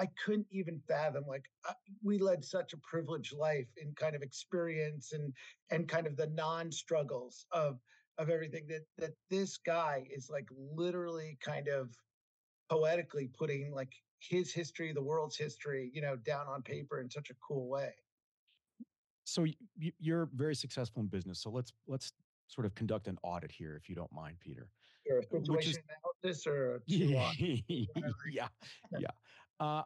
I 0.00 0.08
couldn't 0.24 0.46
even 0.50 0.80
fathom 0.88 1.24
like 1.28 1.44
uh, 1.68 1.74
we 2.02 2.18
led 2.18 2.42
such 2.42 2.72
a 2.72 2.78
privileged 2.78 3.34
life 3.34 3.68
in 3.76 3.92
kind 3.94 4.16
of 4.16 4.22
experience 4.22 5.12
and 5.12 5.32
and 5.70 5.86
kind 5.86 6.06
of 6.06 6.16
the 6.16 6.28
non-struggles 6.28 7.44
of 7.52 7.78
of 8.16 8.30
everything 8.30 8.66
that 8.68 8.86
that 8.96 9.12
this 9.28 9.58
guy 9.58 10.06
is 10.10 10.30
like 10.30 10.48
literally 10.74 11.36
kind 11.44 11.68
of 11.68 11.90
poetically 12.70 13.28
putting 13.38 13.72
like 13.74 13.92
his 14.20 14.52
history, 14.52 14.92
the 14.92 15.02
world's 15.02 15.36
history, 15.36 15.90
you 15.94 16.00
know, 16.00 16.16
down 16.16 16.46
on 16.46 16.62
paper 16.62 17.00
in 17.00 17.10
such 17.10 17.30
a 17.30 17.34
cool 17.46 17.68
way. 17.68 17.90
So 19.24 19.46
you're 19.98 20.28
very 20.34 20.54
successful 20.54 21.02
in 21.02 21.08
business. 21.08 21.40
So 21.40 21.50
let's 21.50 21.72
let's 21.86 22.12
sort 22.48 22.66
of 22.66 22.74
conduct 22.74 23.06
an 23.06 23.18
audit 23.22 23.52
here, 23.52 23.76
if 23.76 23.88
you 23.88 23.94
don't 23.94 24.12
mind, 24.12 24.36
Peter. 24.40 24.68
Or 25.10 25.18
a 25.18 25.22
Which 25.30 25.66
is 25.66 25.74
situation 25.74 25.82
analysis 26.22 26.46
or 26.46 26.82
yeah, 26.86 27.30
yeah, 27.36 28.48
yeah. 28.98 29.08
Uh, 29.60 29.82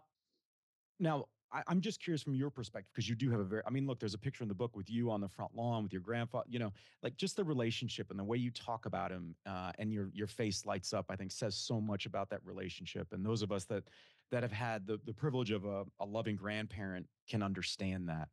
now, 1.00 1.26
I, 1.52 1.62
I'm 1.66 1.80
just 1.80 2.02
curious 2.02 2.22
from 2.22 2.34
your 2.34 2.50
perspective 2.50 2.90
because 2.94 3.08
you 3.08 3.14
do 3.14 3.30
have 3.30 3.40
a 3.40 3.44
very. 3.44 3.62
I 3.66 3.70
mean, 3.70 3.87
look, 3.87 3.98
there's 3.98 4.14
a 4.14 4.18
picture 4.18 4.42
in 4.44 4.48
the 4.48 4.54
book 4.54 4.76
with 4.76 4.88
you 4.88 5.10
on 5.10 5.20
the 5.20 5.28
front 5.28 5.54
lawn 5.54 5.82
with 5.82 5.92
your 5.92 6.02
grandfather. 6.02 6.46
You 6.48 6.58
know, 6.60 6.72
like 7.02 7.16
just 7.16 7.37
the 7.37 7.44
relationship 7.44 8.10
and 8.10 8.18
the 8.18 8.24
way 8.24 8.38
you 8.38 8.50
talk 8.50 8.87
about 8.87 9.10
him, 9.10 9.34
uh, 9.46 9.72
and 9.78 9.92
your 9.92 10.10
your 10.14 10.26
face 10.26 10.64
lights 10.64 10.92
up. 10.92 11.06
I 11.10 11.16
think 11.16 11.32
says 11.32 11.56
so 11.56 11.80
much 11.80 12.06
about 12.06 12.30
that 12.30 12.40
relationship. 12.44 13.08
And 13.12 13.26
those 13.26 13.42
of 13.42 13.52
us 13.52 13.64
that 13.66 13.84
that 14.30 14.42
have 14.42 14.52
had 14.52 14.87
the 14.87 14.98
the 15.04 15.12
privilege 15.12 15.50
of 15.50 15.64
a, 15.64 15.84
a 16.00 16.04
loving 16.04 16.37
grandparent 16.37 17.06
can 17.28 17.42
understand 17.42 18.08
that. 18.08 18.28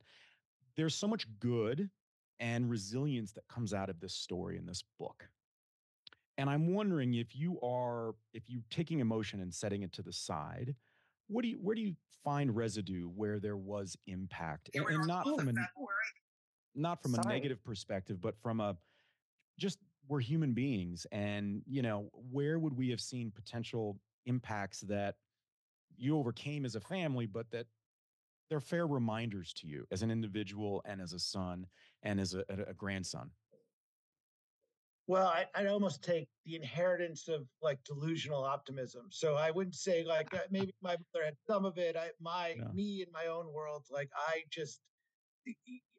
There's 0.75 0.95
so 0.95 1.08
much 1.08 1.27
good 1.39 1.89
and 2.39 2.69
resilience 2.69 3.34
that 3.34 3.47
comes 3.47 3.73
out 3.73 3.89
of 3.89 3.99
this 3.99 4.13
story 4.13 4.58
in 4.58 4.65
this 4.65 4.84
book. 4.97 5.27
And 6.38 6.49
I'm 6.49 6.73
wondering 6.73 7.13
if 7.13 7.36
you 7.36 7.60
are, 7.62 8.15
if 8.34 8.43
you're 8.47 8.63
taking 8.71 8.99
emotion 8.99 9.41
and 9.41 9.54
setting 9.54 9.84
it 9.84 9.91
to 9.93 10.01
the 10.01 10.13
side, 10.13 10.75
what 11.32 11.44
do 11.44 11.50
you, 11.50 11.58
where 11.62 11.76
do 11.76 11.82
you 11.82 11.96
find 12.24 12.56
residue 12.56 13.08
where 13.08 13.39
there 13.39 13.58
was 13.58 13.96
impact, 14.08 14.70
and, 14.74 14.86
and 14.88 15.08
not 15.08 15.26
from 15.26 15.48
a 15.48 15.54
not 16.76 17.02
from 17.02 17.15
a 17.15 17.28
negative 17.28 17.63
perspective, 17.63 18.22
but 18.22 18.36
from 18.41 18.60
a 18.60 18.76
just 19.58 19.80
we're 20.08 20.20
human 20.20 20.54
beings, 20.54 21.06
and 21.12 21.62
you 21.67 21.82
know 21.82 22.10
where 22.32 22.60
would 22.60 22.76
we 22.76 22.89
have 22.89 23.02
seen 23.02 23.32
potential 23.32 23.98
impacts 24.26 24.82
that 24.82 25.15
you 25.98 26.17
overcame 26.17 26.65
as 26.65 26.76
a 26.76 26.82
family, 26.82 27.26
but 27.26 27.50
that 27.52 27.65
they're 28.50 28.60
fair 28.60 28.86
reminders 28.86 29.54
to 29.54 29.67
you 29.67 29.86
as 29.91 30.02
an 30.02 30.12
individual 30.12 30.82
and 30.86 31.00
as 31.00 31.13
a 31.13 31.20
son 31.20 31.65
and 32.04 32.20
as 32.20 32.34
a, 32.34 32.44
a 32.67 32.74
grandson. 32.74 33.30
Well, 35.12 35.28
I, 35.28 35.45
I'd 35.56 35.67
almost 35.67 36.02
take 36.02 36.30
the 36.45 36.56
inheritance 36.56 37.28
of 37.28 37.45
like 37.62 37.84
delusional 37.84 38.45
optimism. 38.45 39.08
So 39.10 39.36
I 39.36 39.52
wouldn't 39.52 39.76
say 39.76 40.06
like 40.06 40.30
maybe 40.52 40.74
my 40.82 40.91
mother 40.91 41.26
had 41.26 41.36
some 41.45 41.65
of 41.65 41.78
it. 41.78 41.97
I, 41.97 42.12
my 42.21 42.56
Yeah. 42.58 42.71
me 42.71 43.04
in 43.06 43.12
my 43.12 43.26
own 43.26 43.52
world, 43.52 43.86
like 43.91 44.10
I 44.15 44.43
just, 44.50 44.80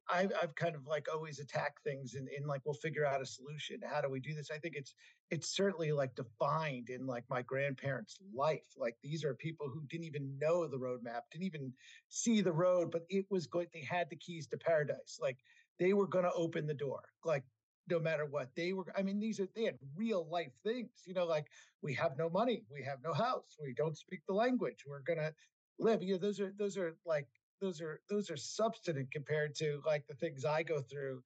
I've, 0.08 0.32
I've 0.42 0.54
kind 0.54 0.74
of 0.74 0.86
like 0.86 1.08
always 1.12 1.40
attacked 1.40 1.84
things 1.84 2.14
and 2.14 2.26
in 2.28 2.46
like 2.46 2.62
we'll 2.64 2.72
figure 2.72 3.04
out 3.04 3.20
a 3.20 3.26
solution. 3.26 3.80
How 3.84 4.00
do 4.00 4.08
we 4.08 4.18
do 4.18 4.34
this? 4.34 4.50
I 4.50 4.56
think 4.56 4.76
it's 4.76 4.94
it's 5.30 5.54
certainly 5.54 5.92
like 5.92 6.14
defined 6.14 6.88
in 6.88 7.06
like 7.06 7.24
my 7.28 7.42
grandparents' 7.42 8.18
life. 8.34 8.66
Like 8.78 8.96
these 9.02 9.24
are 9.24 9.34
people 9.34 9.68
who 9.68 9.82
didn't 9.90 10.06
even 10.06 10.38
know 10.38 10.66
the 10.66 10.78
roadmap, 10.78 11.20
didn't 11.30 11.44
even 11.44 11.74
see 12.08 12.40
the 12.40 12.52
road, 12.52 12.90
but 12.90 13.02
it 13.10 13.26
was 13.28 13.46
going. 13.46 13.66
They 13.74 13.84
had 13.84 14.08
the 14.08 14.16
keys 14.16 14.46
to 14.48 14.56
paradise. 14.56 15.18
Like 15.20 15.36
they 15.78 15.92
were 15.92 16.06
going 16.06 16.24
to 16.24 16.32
open 16.32 16.66
the 16.66 16.74
door. 16.74 17.02
Like 17.24 17.44
no 17.88 17.98
matter 17.98 18.26
what 18.26 18.48
they 18.54 18.72
were 18.72 18.86
i 18.96 19.02
mean 19.02 19.18
these 19.18 19.40
are 19.40 19.48
they 19.54 19.64
had 19.64 19.78
real 19.96 20.26
life 20.30 20.52
things 20.62 20.90
you 21.06 21.14
know 21.14 21.24
like 21.24 21.46
we 21.82 21.92
have 21.92 22.16
no 22.16 22.28
money 22.30 22.64
we 22.70 22.82
have 22.82 22.98
no 23.04 23.12
house 23.12 23.56
we 23.62 23.74
don't 23.74 23.98
speak 23.98 24.20
the 24.26 24.34
language 24.34 24.84
we're 24.86 25.00
gonna 25.00 25.32
live 25.78 26.02
you 26.02 26.12
know 26.12 26.18
those 26.18 26.40
are 26.40 26.52
those 26.58 26.76
are 26.76 26.94
like 27.04 27.26
those 27.60 27.80
are 27.80 28.00
those 28.08 28.30
are 28.30 28.36
substantive 28.36 29.10
compared 29.10 29.54
to 29.54 29.80
like 29.86 30.06
the 30.06 30.14
things 30.14 30.44
i 30.44 30.62
go 30.62 30.80
through 30.80 31.22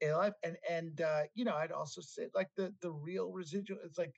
in 0.00 0.12
life 0.12 0.34
and 0.42 0.56
and 0.68 1.00
uh 1.00 1.22
you 1.34 1.44
know 1.44 1.54
i'd 1.56 1.72
also 1.72 2.00
say 2.00 2.26
like 2.34 2.48
the 2.56 2.72
the 2.80 2.90
real 2.90 3.30
residual 3.30 3.78
it's 3.84 3.98
like 3.98 4.14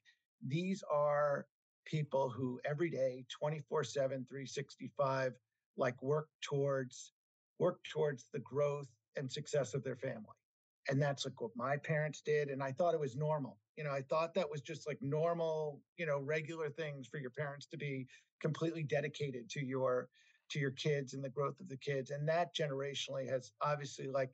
these 0.47 0.83
are 0.91 1.47
people 1.85 2.31
who 2.31 2.61
every 2.65 2.91
day 2.91 3.25
24 3.31 3.85
7 3.85 4.25
365 4.29 5.33
like 5.77 6.01
work 6.03 6.29
towards 6.41 7.13
work 7.59 7.81
towards 7.85 8.27
the 8.33 8.39
growth 8.41 8.89
and 9.17 9.31
success 9.31 9.75
of 9.75 9.83
their 9.83 9.97
family 9.97 10.37
and 10.89 11.01
that's 11.01 11.25
like 11.25 11.41
what 11.41 11.51
my 11.57 11.77
parents 11.77 12.23
did 12.25 12.49
and 12.49 12.63
i 12.63 12.73
thought 12.73 12.95
it 12.95 13.01
was 13.01 13.17
normal 13.17 13.59
you 13.77 13.85
know 13.85 13.91
i 13.91 14.01
thought 14.03 14.35
that 14.35 14.51
was 14.51 14.61
just 14.61 14.87
like 14.87 14.99
normal 15.01 15.81
you 15.97 16.07
know 16.07 16.19
regular 16.21 16.69
things 16.71 17.07
for 17.07 17.19
your 17.19 17.31
parents 17.31 17.67
to 17.67 17.77
be 17.77 18.07
completely 18.41 18.83
dedicated 18.83 19.49
to 19.49 19.65
your 19.65 20.09
to 20.51 20.59
your 20.59 20.73
kids 20.73 21.15
and 21.15 21.25
the 21.25 21.29
growth 21.29 21.59
of 21.61 21.69
the 21.69 21.77
kids 21.77 22.11
and 22.11 22.29
that 22.29 22.55
generationally 22.55 23.29
has 23.29 23.53
obviously 23.63 24.09
like 24.09 24.31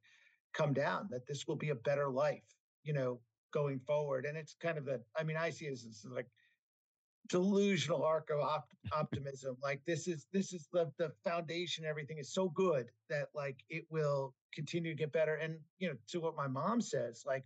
come 0.55 0.73
down 0.73 1.07
that 1.11 1.27
this 1.27 1.47
will 1.47 1.57
be 1.57 1.71
a 1.71 1.75
better 1.75 2.09
life 2.09 2.43
you 2.83 2.93
know 2.93 3.21
going 3.53 3.79
forward 3.87 4.25
and 4.25 4.37
it's 4.37 4.57
kind 4.61 4.79
of 4.79 4.85
the 4.85 5.01
i 5.19 5.23
mean 5.23 5.37
i 5.37 5.51
see 5.51 5.67
it 5.67 5.73
as 5.73 6.05
like 6.11 6.27
delusional 7.29 8.03
arc 8.03 8.31
of 8.31 8.41
op- 8.41 8.73
optimism 8.93 9.57
like 9.63 9.81
this 9.87 10.09
is 10.09 10.27
this 10.33 10.53
is 10.53 10.69
the 10.73 10.91
the 10.99 11.11
foundation 11.25 11.85
everything 11.85 12.19
is 12.19 12.33
so 12.33 12.49
good 12.49 12.87
that 13.11 13.29
like 13.35 13.59
it 13.69 13.85
will 13.91 14.35
continue 14.55 14.93
to 14.93 14.99
get 14.99 15.13
better. 15.13 15.35
And 15.37 15.59
you 15.79 15.89
know 15.89 15.95
to 16.09 16.21
what 16.21 16.37
my 16.37 16.49
mom 16.49 16.81
says 16.81 17.23
like 17.27 17.45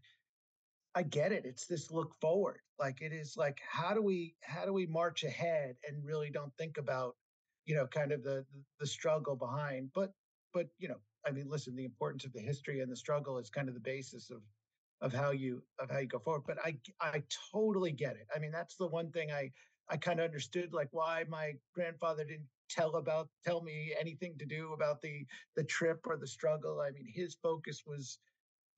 i 0.94 1.02
get 1.02 1.32
it 1.32 1.44
it's 1.44 1.66
this 1.66 1.90
look 1.90 2.14
forward. 2.20 2.60
Like 2.78 3.00
it 3.00 3.12
is 3.12 3.36
like 3.36 3.60
how 3.68 3.94
do 3.94 4.02
we 4.02 4.34
how 4.42 4.64
do 4.64 4.72
we 4.72 4.86
march 4.86 5.24
ahead 5.24 5.76
and 5.88 6.04
really 6.04 6.30
don't 6.30 6.54
think 6.56 6.78
about 6.78 7.16
you 7.66 7.74
know 7.74 7.86
kind 7.86 8.12
of 8.12 8.22
the 8.22 8.44
the 8.80 8.86
struggle 8.86 9.36
behind? 9.36 9.90
But 9.94 10.12
but 10.52 10.68
you 10.78 10.88
know 10.88 11.00
i 11.26 11.30
mean 11.30 11.48
listen 11.48 11.76
the 11.76 11.84
importance 11.84 12.24
of 12.24 12.32
the 12.32 12.40
history 12.40 12.80
and 12.80 12.90
the 12.90 12.96
struggle 12.96 13.38
is 13.38 13.48
kind 13.48 13.68
of 13.68 13.74
the 13.74 13.80
basis 13.80 14.30
of 14.30 14.42
of 15.00 15.12
how 15.12 15.30
you 15.30 15.62
of 15.78 15.90
how 15.90 15.98
you 15.98 16.06
go 16.06 16.18
forward. 16.18 16.44
But 16.46 16.58
i 16.64 16.76
i 17.00 17.22
totally 17.52 17.92
get 17.92 18.16
it. 18.16 18.26
I 18.34 18.38
mean 18.38 18.52
that's 18.52 18.76
the 18.76 18.88
one 18.88 19.10
thing 19.10 19.30
i 19.32 19.50
i 19.88 19.96
kind 19.96 20.20
of 20.20 20.24
understood 20.24 20.72
like 20.72 20.88
why 20.92 21.24
my 21.28 21.52
grandfather 21.74 22.24
didn't 22.24 22.48
tell 22.72 22.96
about 22.96 23.28
tell 23.44 23.60
me 23.60 23.94
anything 24.00 24.34
to 24.38 24.46
do 24.46 24.72
about 24.72 25.00
the 25.02 25.26
the 25.56 25.64
trip 25.64 26.00
or 26.06 26.16
the 26.16 26.26
struggle. 26.26 26.80
I 26.80 26.90
mean 26.90 27.06
his 27.06 27.36
focus 27.42 27.82
was 27.86 28.18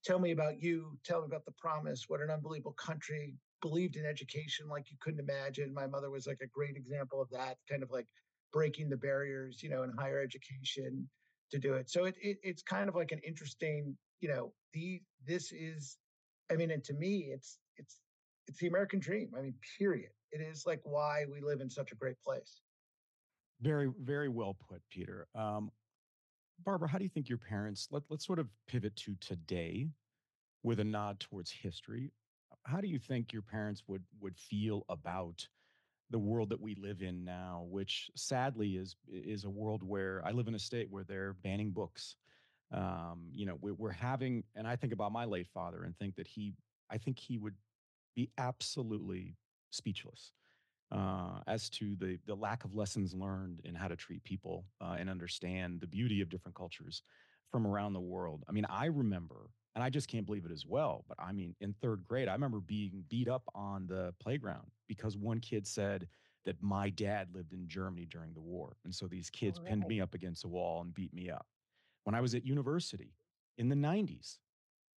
tell 0.03 0.19
me 0.19 0.31
about 0.31 0.61
you. 0.61 0.97
Tell 1.03 1.21
me 1.21 1.27
about 1.27 1.45
the 1.45 1.53
promise. 1.53 2.05
What 2.07 2.21
an 2.21 2.29
unbelievable 2.29 2.73
country. 2.73 3.35
Believed 3.61 3.95
in 3.95 4.05
education 4.05 4.67
like 4.67 4.91
you 4.91 4.97
couldn't 4.99 5.21
imagine. 5.21 5.73
My 5.73 5.87
mother 5.87 6.11
was 6.11 6.27
like 6.27 6.41
a 6.41 6.47
great 6.47 6.75
example 6.75 7.21
of 7.21 7.29
that 7.31 7.57
kind 7.69 7.81
of 7.83 7.91
like 7.91 8.07
breaking 8.53 8.89
the 8.89 8.97
barriers 8.97 9.61
you 9.61 9.69
know 9.69 9.83
in 9.83 9.91
higher 9.97 10.21
education 10.21 11.07
to 11.51 11.59
do 11.59 11.73
it. 11.75 11.89
So 11.89 12.05
it, 12.05 12.15
it 12.21 12.37
it's 12.43 12.63
kind 12.63 12.89
of 12.89 12.95
like 12.95 13.11
an 13.11 13.21
interesting 13.25 13.95
you 14.19 14.29
know 14.29 14.53
the 14.73 15.01
this 15.25 15.51
is 15.51 15.97
I 16.51 16.55
mean, 16.55 16.71
and 16.71 16.83
to 16.83 16.93
me, 16.93 17.29
it's 17.33 17.57
it's 17.77 17.99
it's 18.47 18.59
the 18.59 18.67
American 18.67 18.99
dream. 18.99 19.31
I 19.37 19.41
mean, 19.41 19.55
period. 19.79 20.11
It 20.35 20.41
is 20.41 20.65
like 20.65 20.81
why 20.83 21.25
we 21.31 21.39
live 21.39 21.61
in 21.61 21.69
such 21.69 21.93
a 21.93 21.95
great 21.95 22.19
place. 22.19 22.59
Very, 23.61 23.89
very 24.01 24.27
well 24.27 24.57
put, 24.69 24.81
Peter. 24.91 25.27
Um, 25.33 25.71
Barbara, 26.65 26.89
how 26.89 26.97
do 26.97 27.05
you 27.05 27.09
think 27.09 27.29
your 27.29 27.37
parents? 27.37 27.87
Let, 27.89 28.03
let's 28.09 28.25
sort 28.25 28.39
of 28.39 28.49
pivot 28.67 28.97
to 28.97 29.15
today 29.21 29.87
with 30.61 30.81
a 30.81 30.83
nod 30.83 31.21
towards 31.21 31.51
history. 31.51 32.11
How 32.65 32.81
do 32.81 32.87
you 32.89 32.99
think 32.99 33.31
your 33.31 33.43
parents 33.43 33.83
would 33.87 34.03
would 34.19 34.37
feel 34.37 34.83
about 34.89 35.47
the 36.09 36.19
world 36.19 36.49
that 36.49 36.59
we 36.59 36.75
live 36.75 37.01
in 37.01 37.23
now, 37.23 37.65
which 37.69 38.09
sadly 38.15 38.75
is 38.75 38.97
is 39.09 39.45
a 39.45 39.49
world 39.49 39.83
where 39.83 40.21
I 40.25 40.31
live 40.31 40.49
in 40.49 40.55
a 40.55 40.59
state 40.59 40.87
where 40.89 41.05
they're 41.05 41.33
banning 41.43 41.71
books. 41.71 42.17
Um, 42.73 43.29
you 43.31 43.45
know, 43.45 43.57
we, 43.61 43.71
we're 43.71 43.91
having, 43.91 44.43
and 44.53 44.67
I 44.67 44.75
think 44.75 44.91
about 44.91 45.13
my 45.13 45.23
late 45.23 45.47
father 45.47 45.83
and 45.83 45.97
think 45.97 46.15
that 46.15 46.27
he, 46.27 46.55
I 46.89 46.97
think 46.97 47.19
he 47.19 47.37
would 47.37 47.53
be 48.15 48.31
absolutely 48.37 49.35
speechless 49.75 50.31
uh, 50.91 51.39
as 51.47 51.69
to 51.69 51.95
the 51.95 52.17
the 52.25 52.35
lack 52.35 52.63
of 52.63 52.75
lessons 52.75 53.13
learned 53.13 53.61
in 53.63 53.75
how 53.75 53.87
to 53.87 53.95
treat 53.95 54.23
people 54.23 54.65
uh, 54.81 54.95
and 54.99 55.09
understand 55.09 55.81
the 55.81 55.87
beauty 55.87 56.21
of 56.21 56.29
different 56.29 56.55
cultures 56.55 57.03
from 57.51 57.65
around 57.65 57.93
the 57.93 58.01
world. 58.01 58.43
I 58.49 58.51
mean, 58.51 58.65
I 58.69 58.85
remember, 58.85 59.49
and 59.75 59.83
I 59.83 59.89
just 59.89 60.07
can't 60.07 60.25
believe 60.25 60.45
it 60.45 60.51
as 60.51 60.65
well. 60.65 61.05
But 61.07 61.19
I 61.19 61.31
mean, 61.31 61.55
in 61.61 61.73
third 61.81 62.03
grade, 62.03 62.27
I 62.27 62.33
remember 62.33 62.59
being 62.59 63.03
beat 63.09 63.27
up 63.27 63.43
on 63.53 63.87
the 63.87 64.13
playground 64.19 64.67
because 64.87 65.17
one 65.17 65.39
kid 65.39 65.65
said 65.65 66.07
that 66.45 66.61
my 66.61 66.89
dad 66.89 67.29
lived 67.33 67.53
in 67.53 67.67
Germany 67.67 68.05
during 68.09 68.33
the 68.33 68.41
war, 68.41 68.77
and 68.83 68.93
so 68.93 69.07
these 69.07 69.29
kids 69.29 69.59
pinned 69.59 69.87
me 69.87 70.01
up 70.01 70.13
against 70.13 70.45
a 70.45 70.47
wall 70.47 70.81
and 70.81 70.93
beat 70.93 71.13
me 71.13 71.29
up. 71.29 71.47
When 72.03 72.13
I 72.13 72.21
was 72.21 72.35
at 72.35 72.45
university 72.45 73.15
in 73.57 73.67
the 73.69 73.75
90s, 73.75 74.37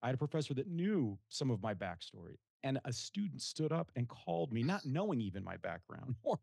I 0.02 0.08
had 0.08 0.14
a 0.14 0.18
professor 0.18 0.52
that 0.54 0.68
knew 0.68 1.18
some 1.28 1.50
of 1.50 1.62
my 1.62 1.74
backstory. 1.74 2.36
And 2.64 2.80
a 2.84 2.92
student 2.92 3.40
stood 3.40 3.72
up 3.72 3.90
and 3.94 4.08
called 4.08 4.52
me, 4.52 4.62
not 4.62 4.84
knowing 4.84 5.20
even 5.20 5.44
my 5.44 5.56
background 5.58 6.16
or 6.22 6.38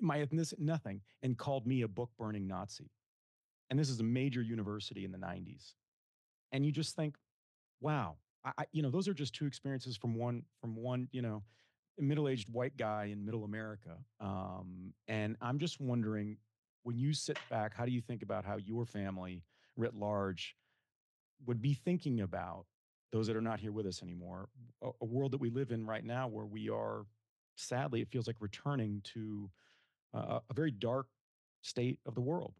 my 0.00 0.18
ethnicity, 0.18 0.58
nothing, 0.58 1.00
and 1.22 1.36
called 1.36 1.66
me 1.66 1.82
a 1.82 1.88
book 1.88 2.10
burning 2.18 2.46
Nazi. 2.46 2.90
And 3.70 3.78
this 3.78 3.88
is 3.88 4.00
a 4.00 4.04
major 4.04 4.42
university 4.42 5.04
in 5.04 5.12
the 5.12 5.18
90s. 5.18 5.74
And 6.52 6.66
you 6.66 6.72
just 6.72 6.96
think, 6.96 7.16
wow, 7.80 8.16
I, 8.44 8.52
I, 8.58 8.64
you 8.72 8.82
know, 8.82 8.90
those 8.90 9.08
are 9.08 9.14
just 9.14 9.34
two 9.34 9.46
experiences 9.46 9.96
from 9.96 10.14
one, 10.14 10.42
from 10.60 10.74
one, 10.76 11.08
you 11.12 11.22
know, 11.22 11.42
middle 11.98 12.28
aged 12.28 12.52
white 12.52 12.76
guy 12.76 13.06
in 13.12 13.24
middle 13.24 13.44
America. 13.44 13.96
Um, 14.20 14.92
and 15.08 15.36
I'm 15.40 15.58
just 15.58 15.80
wondering 15.80 16.36
when 16.82 16.96
you 16.96 17.12
sit 17.12 17.38
back, 17.50 17.74
how 17.74 17.84
do 17.84 17.92
you 17.92 18.00
think 18.00 18.22
about 18.22 18.44
how 18.44 18.56
your 18.56 18.86
family 18.86 19.44
writ 19.76 19.94
large 19.94 20.56
would 21.46 21.60
be 21.60 21.74
thinking 21.74 22.20
about 22.20 22.66
those 23.12 23.26
that 23.26 23.36
are 23.36 23.40
not 23.40 23.60
here 23.60 23.72
with 23.72 23.86
us 23.86 24.02
anymore, 24.02 24.48
a, 24.82 24.90
a 25.00 25.04
world 25.04 25.32
that 25.32 25.40
we 25.40 25.50
live 25.50 25.70
in 25.70 25.86
right 25.86 26.04
now 26.04 26.28
where 26.28 26.46
we 26.46 26.68
are, 26.68 27.04
sadly, 27.56 28.00
it 28.00 28.08
feels 28.10 28.26
like 28.26 28.36
returning 28.40 29.00
to 29.04 29.50
uh, 30.14 30.40
a 30.48 30.54
very 30.54 30.70
dark 30.70 31.06
state 31.62 31.98
of 32.06 32.14
the 32.14 32.20
world. 32.20 32.54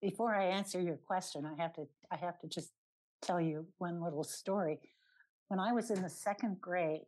before 0.00 0.34
I 0.34 0.44
answer 0.46 0.80
your 0.80 0.96
question, 0.96 1.46
I 1.46 1.60
have 1.60 1.74
to 1.74 1.86
I 2.10 2.16
have 2.16 2.38
to 2.40 2.48
just 2.48 2.72
tell 3.22 3.40
you 3.40 3.66
one 3.78 4.02
little 4.02 4.24
story. 4.24 4.78
When 5.48 5.60
I 5.60 5.72
was 5.72 5.90
in 5.90 6.02
the 6.02 6.08
second 6.08 6.60
grade, 6.60 7.06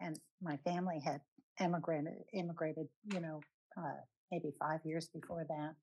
and 0.00 0.18
my 0.40 0.56
family 0.58 1.00
had 1.04 1.20
emigrated 1.58 2.24
immigrated, 2.32 2.88
you 3.12 3.20
know, 3.20 3.40
uh, 3.76 4.00
maybe 4.30 4.52
five 4.58 4.80
years 4.84 5.08
before 5.08 5.44
that. 5.48 5.74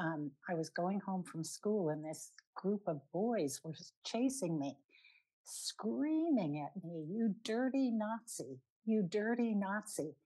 Um, 0.00 0.30
I 0.48 0.54
was 0.54 0.70
going 0.70 0.98
home 1.00 1.22
from 1.22 1.44
school, 1.44 1.90
and 1.90 2.04
this 2.04 2.32
group 2.54 2.82
of 2.86 3.00
boys 3.12 3.60
were 3.62 3.74
chasing 4.04 4.58
me, 4.58 4.76
screaming 5.44 6.58
at 6.58 6.82
me, 6.82 7.04
"You 7.08 7.34
dirty 7.44 7.90
Nazi! 7.90 8.60
You 8.86 9.02
dirty 9.02 9.54
Nazi!" 9.54 10.16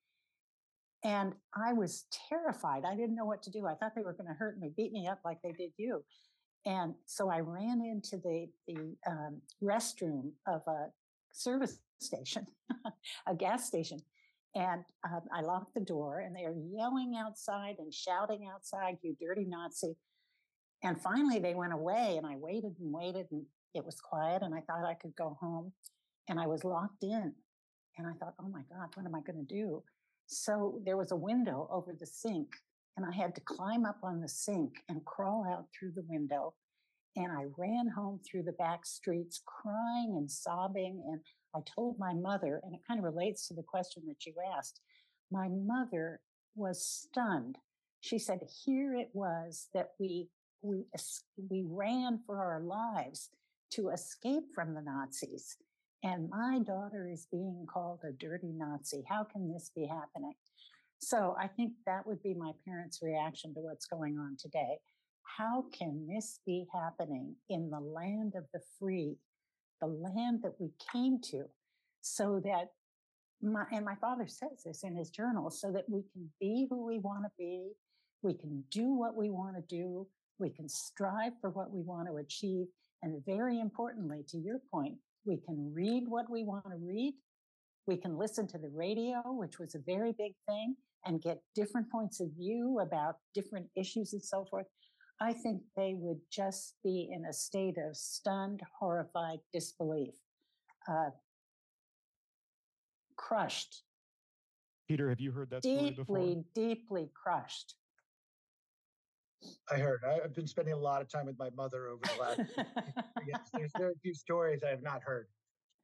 And 1.02 1.34
I 1.54 1.74
was 1.74 2.06
terrified. 2.30 2.84
I 2.84 2.96
didn't 2.96 3.16
know 3.16 3.26
what 3.26 3.42
to 3.42 3.50
do. 3.50 3.66
I 3.66 3.74
thought 3.74 3.94
they 3.94 4.02
were 4.02 4.14
going 4.14 4.28
to 4.28 4.34
hurt 4.34 4.58
me, 4.58 4.72
beat 4.74 4.92
me 4.92 5.06
up 5.06 5.20
like 5.24 5.42
they 5.42 5.52
did 5.52 5.72
you. 5.76 6.02
And 6.64 6.94
so 7.04 7.28
I 7.28 7.40
ran 7.40 7.82
into 7.84 8.16
the, 8.16 8.48
the 8.66 8.96
um, 9.06 9.42
restroom 9.62 10.30
of 10.46 10.62
a 10.66 10.86
service 11.32 11.78
station, 12.00 12.46
a 13.26 13.34
gas 13.34 13.66
station. 13.66 14.00
And 14.54 14.84
um, 15.04 15.22
I 15.32 15.40
locked 15.40 15.74
the 15.74 15.80
door 15.80 16.20
and 16.20 16.34
they 16.34 16.44
are 16.44 16.54
yelling 16.54 17.16
outside 17.16 17.76
and 17.78 17.92
shouting 17.92 18.48
outside, 18.52 18.98
you 19.02 19.16
dirty 19.20 19.44
Nazi. 19.44 19.96
And 20.82 21.00
finally 21.00 21.38
they 21.38 21.54
went 21.54 21.72
away 21.72 22.16
and 22.16 22.26
I 22.26 22.36
waited 22.36 22.74
and 22.78 22.92
waited 22.92 23.26
and 23.32 23.44
it 23.74 23.84
was 23.84 24.00
quiet 24.00 24.42
and 24.42 24.54
I 24.54 24.60
thought 24.60 24.84
I 24.84 24.94
could 24.94 25.16
go 25.16 25.36
home 25.40 25.72
and 26.28 26.38
I 26.38 26.46
was 26.46 26.64
locked 26.64 27.02
in. 27.02 27.32
And 27.96 28.06
I 28.06 28.12
thought, 28.14 28.34
oh 28.40 28.48
my 28.48 28.62
God, 28.70 28.88
what 28.94 29.06
am 29.06 29.14
I 29.14 29.20
going 29.20 29.46
to 29.46 29.54
do? 29.54 29.82
So 30.26 30.80
there 30.84 30.96
was 30.96 31.12
a 31.12 31.16
window 31.16 31.68
over 31.70 31.92
the 31.98 32.06
sink, 32.06 32.48
and 32.96 33.04
I 33.06 33.12
had 33.12 33.34
to 33.34 33.40
climb 33.42 33.84
up 33.84 33.98
on 34.02 34.20
the 34.20 34.28
sink 34.28 34.72
and 34.88 35.04
crawl 35.04 35.46
out 35.48 35.66
through 35.78 35.92
the 35.92 36.04
window. 36.08 36.54
And 37.16 37.30
I 37.30 37.44
ran 37.56 37.88
home 37.88 38.20
through 38.24 38.42
the 38.42 38.52
back 38.52 38.84
streets 38.84 39.42
crying 39.44 40.14
and 40.16 40.30
sobbing. 40.30 41.02
And 41.08 41.20
I 41.54 41.60
told 41.74 41.98
my 41.98 42.12
mother, 42.12 42.60
and 42.64 42.74
it 42.74 42.80
kind 42.86 42.98
of 42.98 43.04
relates 43.04 43.46
to 43.48 43.54
the 43.54 43.62
question 43.62 44.02
that 44.08 44.26
you 44.26 44.34
asked. 44.56 44.80
My 45.30 45.48
mother 45.48 46.20
was 46.54 46.84
stunned. 46.84 47.56
She 48.00 48.18
said, 48.18 48.40
Here 48.64 48.94
it 48.94 49.10
was 49.12 49.68
that 49.74 49.90
we, 49.98 50.28
we, 50.62 50.84
we 51.50 51.64
ran 51.66 52.20
for 52.26 52.38
our 52.42 52.60
lives 52.60 53.30
to 53.72 53.88
escape 53.90 54.44
from 54.54 54.74
the 54.74 54.82
Nazis 54.82 55.56
and 56.04 56.28
my 56.28 56.58
daughter 56.58 57.08
is 57.10 57.26
being 57.32 57.66
called 57.66 58.00
a 58.04 58.12
dirty 58.12 58.52
Nazi. 58.52 59.02
How 59.08 59.24
can 59.24 59.50
this 59.50 59.70
be 59.74 59.86
happening? 59.86 60.34
So 60.98 61.34
I 61.40 61.48
think 61.48 61.72
that 61.86 62.06
would 62.06 62.22
be 62.22 62.34
my 62.34 62.52
parents' 62.66 63.00
reaction 63.02 63.54
to 63.54 63.60
what's 63.60 63.86
going 63.86 64.18
on 64.18 64.36
today. 64.38 64.76
How 65.24 65.64
can 65.72 66.06
this 66.06 66.40
be 66.46 66.66
happening 66.72 67.34
in 67.48 67.70
the 67.70 67.80
land 67.80 68.34
of 68.36 68.44
the 68.52 68.60
free, 68.78 69.16
the 69.80 69.88
land 69.88 70.42
that 70.42 70.54
we 70.60 70.70
came 70.92 71.20
to, 71.30 71.44
so 72.00 72.40
that 72.44 72.68
my, 73.42 73.64
and 73.72 73.84
my 73.84 73.96
father 73.96 74.26
says 74.26 74.62
this 74.64 74.84
in 74.84 74.94
his 74.94 75.10
journal, 75.10 75.50
so 75.50 75.72
that 75.72 75.88
we 75.88 76.02
can 76.12 76.30
be 76.40 76.66
who 76.70 76.86
we 76.86 76.98
want 76.98 77.24
to 77.24 77.30
be, 77.38 77.72
we 78.22 78.34
can 78.34 78.62
do 78.70 78.94
what 78.94 79.16
we 79.16 79.30
want 79.30 79.56
to 79.56 79.62
do, 79.62 80.06
we 80.38 80.50
can 80.50 80.68
strive 80.68 81.32
for 81.40 81.50
what 81.50 81.72
we 81.72 81.82
want 81.82 82.08
to 82.08 82.16
achieve, 82.16 82.66
and 83.02 83.24
very 83.26 83.60
importantly, 83.60 84.24
to 84.28 84.38
your 84.38 84.60
point, 84.72 84.96
we 85.26 85.36
can 85.36 85.72
read 85.74 86.04
what 86.08 86.30
we 86.30 86.44
want 86.44 86.64
to 86.64 86.76
read. 86.76 87.14
We 87.86 87.96
can 87.96 88.16
listen 88.16 88.46
to 88.48 88.58
the 88.58 88.70
radio, 88.70 89.22
which 89.26 89.58
was 89.58 89.74
a 89.74 89.78
very 89.78 90.12
big 90.12 90.32
thing, 90.48 90.76
and 91.04 91.20
get 91.20 91.42
different 91.54 91.90
points 91.90 92.20
of 92.20 92.30
view 92.30 92.78
about 92.80 93.16
different 93.34 93.66
issues 93.76 94.14
and 94.14 94.22
so 94.22 94.46
forth. 94.50 94.66
I 95.20 95.32
think 95.32 95.62
they 95.76 95.94
would 95.96 96.20
just 96.30 96.74
be 96.82 97.08
in 97.12 97.24
a 97.26 97.32
state 97.32 97.78
of 97.78 97.96
stunned, 97.96 98.62
horrified 98.78 99.38
disbelief, 99.52 100.14
uh, 100.88 101.10
crushed. 103.16 103.82
Peter, 104.88 105.08
have 105.08 105.20
you 105.20 105.32
heard 105.32 105.50
that 105.50 105.62
deeply, 105.62 105.78
story 105.78 105.94
before? 105.96 106.16
Deeply, 106.18 106.44
deeply 106.54 107.10
crushed. 107.14 107.74
I 109.70 109.78
heard. 109.78 110.00
I've 110.04 110.34
been 110.34 110.46
spending 110.46 110.74
a 110.74 110.78
lot 110.78 111.00
of 111.00 111.08
time 111.08 111.26
with 111.26 111.38
my 111.38 111.50
mother 111.50 111.88
over 111.88 112.02
the 112.02 112.20
last. 112.20 112.40
yes, 113.26 113.50
there's 113.52 113.72
there 113.78 113.88
are 113.88 113.92
a 113.92 113.98
few 114.02 114.14
stories 114.14 114.62
I 114.64 114.70
have 114.70 114.82
not 114.82 115.02
heard. 115.02 115.28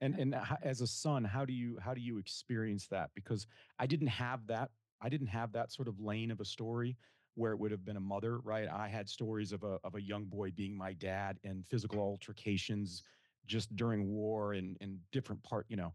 And 0.01 0.19
and 0.19 0.35
as 0.62 0.81
a 0.81 0.87
son, 0.87 1.25
how 1.25 1.45
do 1.45 1.53
you 1.53 1.79
how 1.81 1.95
do 1.95 2.01
you 2.01 2.19
experience 2.19 2.87
that? 2.88 3.11
Because 3.14 3.47
I 3.79 3.87
didn't 3.87 4.09
have 4.09 4.47
that. 4.49 4.71
I 5.03 5.09
didn't 5.09 5.29
have 5.29 5.53
that 5.53 5.73
sort 5.73 5.88
of 5.88 6.01
lane 6.01 6.31
of 6.31 6.40
a 6.40 6.45
story 6.45 6.97
where 7.35 7.53
it 7.53 7.59
would 7.59 7.71
have 7.71 7.85
been 7.85 7.97
a 7.97 8.01
mother, 8.01 8.38
right? 8.40 8.69
I 8.69 8.88
had 8.88 9.09
stories 9.09 9.53
of 9.53 9.62
a 9.62 9.79
of 9.85 9.95
a 9.95 10.03
young 10.03 10.25
boy 10.25 10.51
being 10.51 10.77
my 10.77 10.93
dad 10.93 11.38
and 11.45 11.64
physical 11.69 12.01
altercations 12.01 13.03
just 13.47 13.75
during 13.77 14.09
war 14.09 14.55
and 14.55 14.77
and 14.81 14.99
different 15.12 15.43
part. 15.43 15.66
You 15.69 15.77
know, 15.77 15.95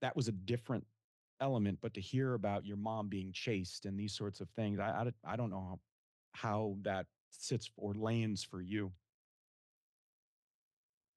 that 0.00 0.16
was 0.16 0.28
a 0.28 0.32
different 0.32 0.84
element. 1.40 1.78
But 1.80 1.94
to 1.94 2.00
hear 2.00 2.34
about 2.34 2.64
your 2.64 2.76
mom 2.76 3.08
being 3.08 3.32
chased 3.32 3.86
and 3.86 3.98
these 3.98 4.14
sorts 4.14 4.40
of 4.40 4.48
things, 4.50 4.78
I 4.78 5.10
I, 5.26 5.32
I 5.32 5.36
don't 5.36 5.50
know 5.50 5.80
how 6.32 6.76
that 6.82 7.06
sits 7.30 7.70
or 7.76 7.94
lands 7.94 8.42
for 8.44 8.62
you. 8.62 8.92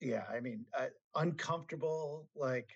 Yeah, 0.01 0.23
I 0.29 0.39
mean, 0.39 0.65
uh, 0.77 0.87
uncomfortable, 1.15 2.29
like 2.35 2.69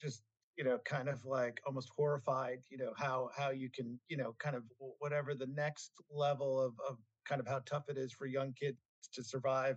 just 0.00 0.22
you 0.56 0.64
know, 0.64 0.78
kind 0.84 1.08
of 1.08 1.24
like 1.24 1.60
almost 1.66 1.90
horrified. 1.96 2.58
You 2.70 2.78
know 2.78 2.92
how 2.96 3.30
how 3.36 3.50
you 3.50 3.70
can 3.70 3.98
you 4.08 4.16
know 4.16 4.34
kind 4.38 4.56
of 4.56 4.62
whatever 4.98 5.34
the 5.34 5.48
next 5.54 5.90
level 6.10 6.60
of 6.60 6.72
of 6.88 6.98
kind 7.28 7.40
of 7.40 7.46
how 7.46 7.60
tough 7.66 7.84
it 7.88 7.96
is 7.96 8.12
for 8.12 8.26
young 8.26 8.52
kids 8.52 8.78
to 9.14 9.22
survive 9.22 9.76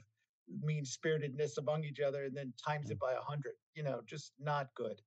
mean 0.61 0.85
spiritedness 0.85 1.57
among 1.57 1.83
each 1.83 1.99
other, 1.99 2.23
and 2.23 2.35
then 2.35 2.53
times 2.65 2.89
it 2.89 2.97
mm. 2.97 3.01
by 3.01 3.13
a 3.13 3.21
hundred. 3.21 3.53
You 3.75 3.83
know, 3.83 4.01
just 4.05 4.33
not 4.39 4.67
good. 4.75 5.01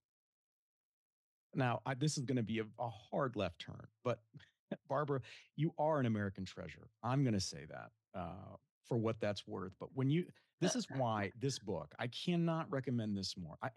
Now, 1.55 1.81
I, 1.85 1.95
this 1.95 2.17
is 2.17 2.25
going 2.25 2.37
to 2.37 2.43
be 2.43 2.61
a, 2.61 2.65
a 2.79 2.89
hard 2.89 3.35
left 3.37 3.61
turn, 3.61 3.87
but 4.05 4.21
Barbara, 4.89 5.21
you 5.57 5.73
are 5.79 5.99
an 5.99 6.07
American 6.07 6.45
treasure. 6.45 6.89
I'm 7.03 7.25
going 7.25 7.35
to 7.35 7.41
say 7.41 7.65
that 7.69 8.19
uh, 8.19 8.57
for 8.87 8.97
what 8.97 9.21
that's 9.21 9.47
worth. 9.47 9.73
But 9.81 9.89
when 9.95 10.11
you, 10.11 10.27
this 10.61 10.77
is 10.77 10.87
why 10.97 11.33
this 11.41 11.59
book, 11.59 11.93
I 11.99 12.07
cannot 12.09 12.71
recommend 12.71 13.17
this 13.17 13.35
more. 13.37 13.57
I, 13.63 13.71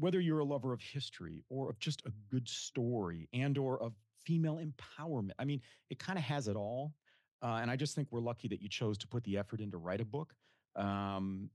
whether 0.00 0.18
you're 0.18 0.40
a 0.40 0.44
lover 0.44 0.72
of 0.72 0.80
history 0.80 1.44
or 1.50 1.70
of 1.70 1.78
just 1.78 2.02
a 2.06 2.12
good 2.30 2.48
story 2.48 3.28
and 3.32 3.58
or 3.58 3.80
of 3.82 3.92
female 4.24 4.58
empowerment, 4.58 5.32
I 5.38 5.44
mean, 5.44 5.60
it 5.90 5.98
kind 5.98 6.18
of 6.18 6.24
has 6.24 6.48
it 6.48 6.56
all. 6.56 6.94
Uh, 7.42 7.58
and 7.60 7.70
I 7.70 7.76
just 7.76 7.94
think 7.94 8.08
we're 8.10 8.20
lucky 8.20 8.48
that 8.48 8.60
you 8.60 8.68
chose 8.68 8.98
to 8.98 9.08
put 9.08 9.24
the 9.24 9.38
effort 9.38 9.60
in 9.60 9.70
to 9.70 9.78
write 9.78 10.00
a 10.00 10.04
book. 10.04 10.34
Um, 10.76 11.50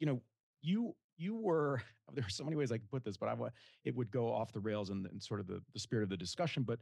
you 0.00 0.06
know, 0.06 0.20
you 0.60 0.94
you 1.16 1.36
were 1.36 1.82
there 2.14 2.24
are 2.24 2.30
so 2.30 2.44
many 2.44 2.56
ways 2.56 2.72
I 2.72 2.78
could 2.78 2.90
put 2.90 3.04
this, 3.04 3.16
but 3.16 3.28
I 3.28 3.36
it 3.84 3.94
would 3.94 4.10
go 4.10 4.32
off 4.32 4.52
the 4.52 4.60
rails 4.60 4.90
in 4.90 5.06
sort 5.20 5.40
of 5.40 5.46
the, 5.46 5.62
the 5.72 5.78
spirit 5.78 6.02
of 6.02 6.08
the 6.08 6.16
discussion. 6.16 6.62
But 6.62 6.78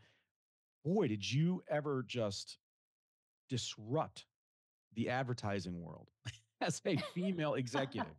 boy, 0.84 1.08
did 1.08 1.30
you 1.30 1.62
ever 1.68 2.04
just 2.06 2.58
disrupt 3.48 4.24
the 4.94 5.08
advertising 5.08 5.80
world 5.80 6.08
as 6.60 6.80
a 6.86 6.96
female 7.14 7.54
executive, 7.54 8.12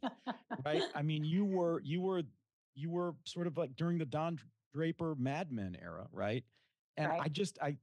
right? 0.65 0.83
I 0.95 1.01
mean, 1.01 1.23
you 1.23 1.45
were 1.45 1.81
you 1.83 2.01
were 2.01 2.23
you 2.77 2.89
were 2.89 3.15
sort 3.25 3.47
of 3.47 3.57
like 3.57 3.75
during 3.75 3.97
the 3.97 4.05
Don 4.05 4.39
Draper 4.73 5.15
Mad 5.15 5.51
Men 5.51 5.75
era, 5.81 6.07
right? 6.11 6.43
And 6.95 7.09
right. 7.09 7.21
I 7.23 7.27
just 7.27 7.57
I 7.61 7.77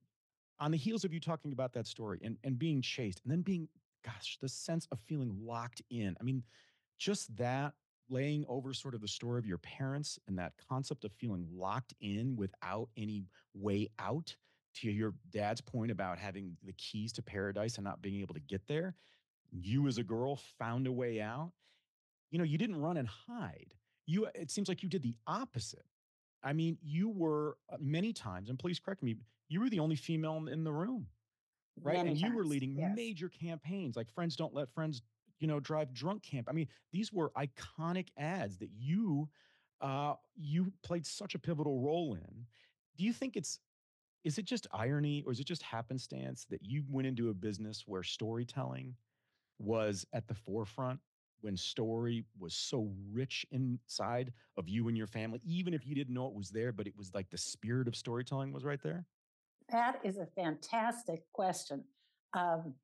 on 0.61 0.71
the 0.71 0.77
heels 0.77 1.05
of 1.05 1.13
you 1.13 1.21
talking 1.21 1.53
about 1.53 1.73
that 1.75 1.87
story 1.87 2.21
and 2.23 2.39
and 2.45 2.59
being 2.59 2.81
chased 2.81 3.21
and 3.25 3.33
then 3.33 3.43
being 3.43 3.69
gosh, 4.05 4.39
the 4.41 4.49
sense 4.49 4.87
of 4.93 4.99
feeling 5.01 5.35
locked 5.43 5.83
in. 5.91 6.15
I 6.21 6.25
mean, 6.25 6.43
just 6.99 7.35
that 7.37 7.73
laying 8.11 8.45
over 8.49 8.75
sort 8.75 8.95
of 8.95 9.01
the 9.01 9.09
story 9.09 9.39
of 9.39 9.47
your 9.47 9.59
parents 9.59 10.19
and 10.29 10.39
that 10.39 10.53
concept 10.69 11.05
of 11.05 11.13
feeling 11.13 11.47
locked 11.51 11.95
in 12.01 12.37
without 12.37 12.89
any 12.97 13.25
way 13.55 13.89
out 13.99 14.37
to 14.75 14.91
your 14.91 15.15
dad's 15.31 15.61
point 15.61 15.91
about 15.91 16.19
having 16.19 16.57
the 16.65 16.73
keys 16.75 17.13
to 17.13 17.23
paradise 17.23 17.77
and 17.77 17.85
not 17.85 18.03
being 18.03 18.21
able 18.21 18.35
to 18.35 18.41
get 18.41 18.67
there, 18.67 18.95
you 19.51 19.89
as 19.89 19.99
a 19.99 20.03
girl 20.03 20.39
found 20.59 20.87
a 20.87 20.93
way 20.93 21.21
out. 21.21 21.53
You 22.31 22.39
know, 22.39 22.45
you 22.45 22.59
didn't 22.59 22.81
run 22.81 22.97
and 22.97 23.09
hide. 23.09 23.75
You 24.07 24.29
it 24.35 24.51
seems 24.51 24.69
like 24.69 24.83
you 24.83 24.89
did 24.89 25.03
the 25.03 25.15
opposite. 25.27 25.87
I 26.43 26.53
mean, 26.53 26.77
you 26.83 27.09
were 27.09 27.57
uh, 27.73 27.77
many 27.81 28.13
times, 28.13 28.51
and 28.51 28.59
please 28.59 28.79
correct 28.79 29.03
me, 29.03 29.17
you 29.49 29.61
were 29.61 29.71
the 29.71 29.81
only 29.81 29.97
female 29.97 30.47
in 30.47 30.63
the 30.65 30.73
room, 30.73 31.07
right? 31.83 31.97
Many 31.97 32.11
and 32.11 32.19
you 32.19 32.35
were 32.35 32.45
leading 32.45 32.77
yes. 32.77 32.93
major 32.95 33.29
campaigns 33.29 33.97
like 33.97 34.11
Friends 34.11 34.37
Don't 34.37 34.55
Let 34.55 34.71
Friends, 34.71 35.03
you 35.39 35.49
know, 35.49 35.59
Drive 35.59 35.93
Drunk 35.95 36.23
Camp. 36.23 36.49
I 36.51 36.53
mean, 36.53 36.69
these 36.93 37.13
were 37.13 37.31
iconic 37.31 38.09
ads 38.19 38.59
that 38.59 38.71
you 38.77 39.29
uh, 39.81 40.15
you 40.37 40.73
played 40.83 41.07
such 41.07 41.35
a 41.35 41.39
pivotal 41.39 41.81
role 41.81 42.15
in. 42.15 42.47
Do 42.97 43.05
you 43.05 43.13
think 43.13 43.37
it's 43.37 43.59
is 44.25 44.39
it 44.39 44.47
just 44.47 44.67
irony 44.73 45.23
or 45.27 45.33
is 45.33 45.41
it 45.41 45.47
just 45.47 45.63
happenstance 45.63 46.47
that 46.51 46.61
you 46.63 46.83
went 46.91 47.07
into 47.07 47.29
a 47.29 47.35
business 47.35 47.85
where 47.87 48.03
storytelling 48.03 48.95
was 49.59 50.07
at 50.13 50.27
the 50.27 50.35
forefront 50.35 50.99
when 51.45 51.57
story 51.57 52.25
was 52.39 52.55
so 52.55 52.91
rich 53.13 53.45
inside 53.53 54.33
of 54.57 54.69
you 54.69 54.89
and 54.89 54.97
your 54.97 55.07
family 55.07 55.41
even 55.45 55.75
if 55.75 55.87
you 55.87 55.95
didn't 55.95 56.15
know 56.15 56.27
it 56.27 56.35
was 56.35 56.51
there 56.51 56.73
but 56.73 56.87
it 56.87 56.95
was 56.97 57.13
like 57.15 57.29
the 57.31 57.39
spirit 57.39 57.87
of 57.87 57.95
storytelling 57.95 58.53
was 58.53 58.65
right 58.65 58.83
there 58.83 59.05
that 59.71 60.01
is 60.05 60.19
a 60.19 60.27
fantastic 60.35 61.23
question 61.33 61.85
um, 62.35 62.75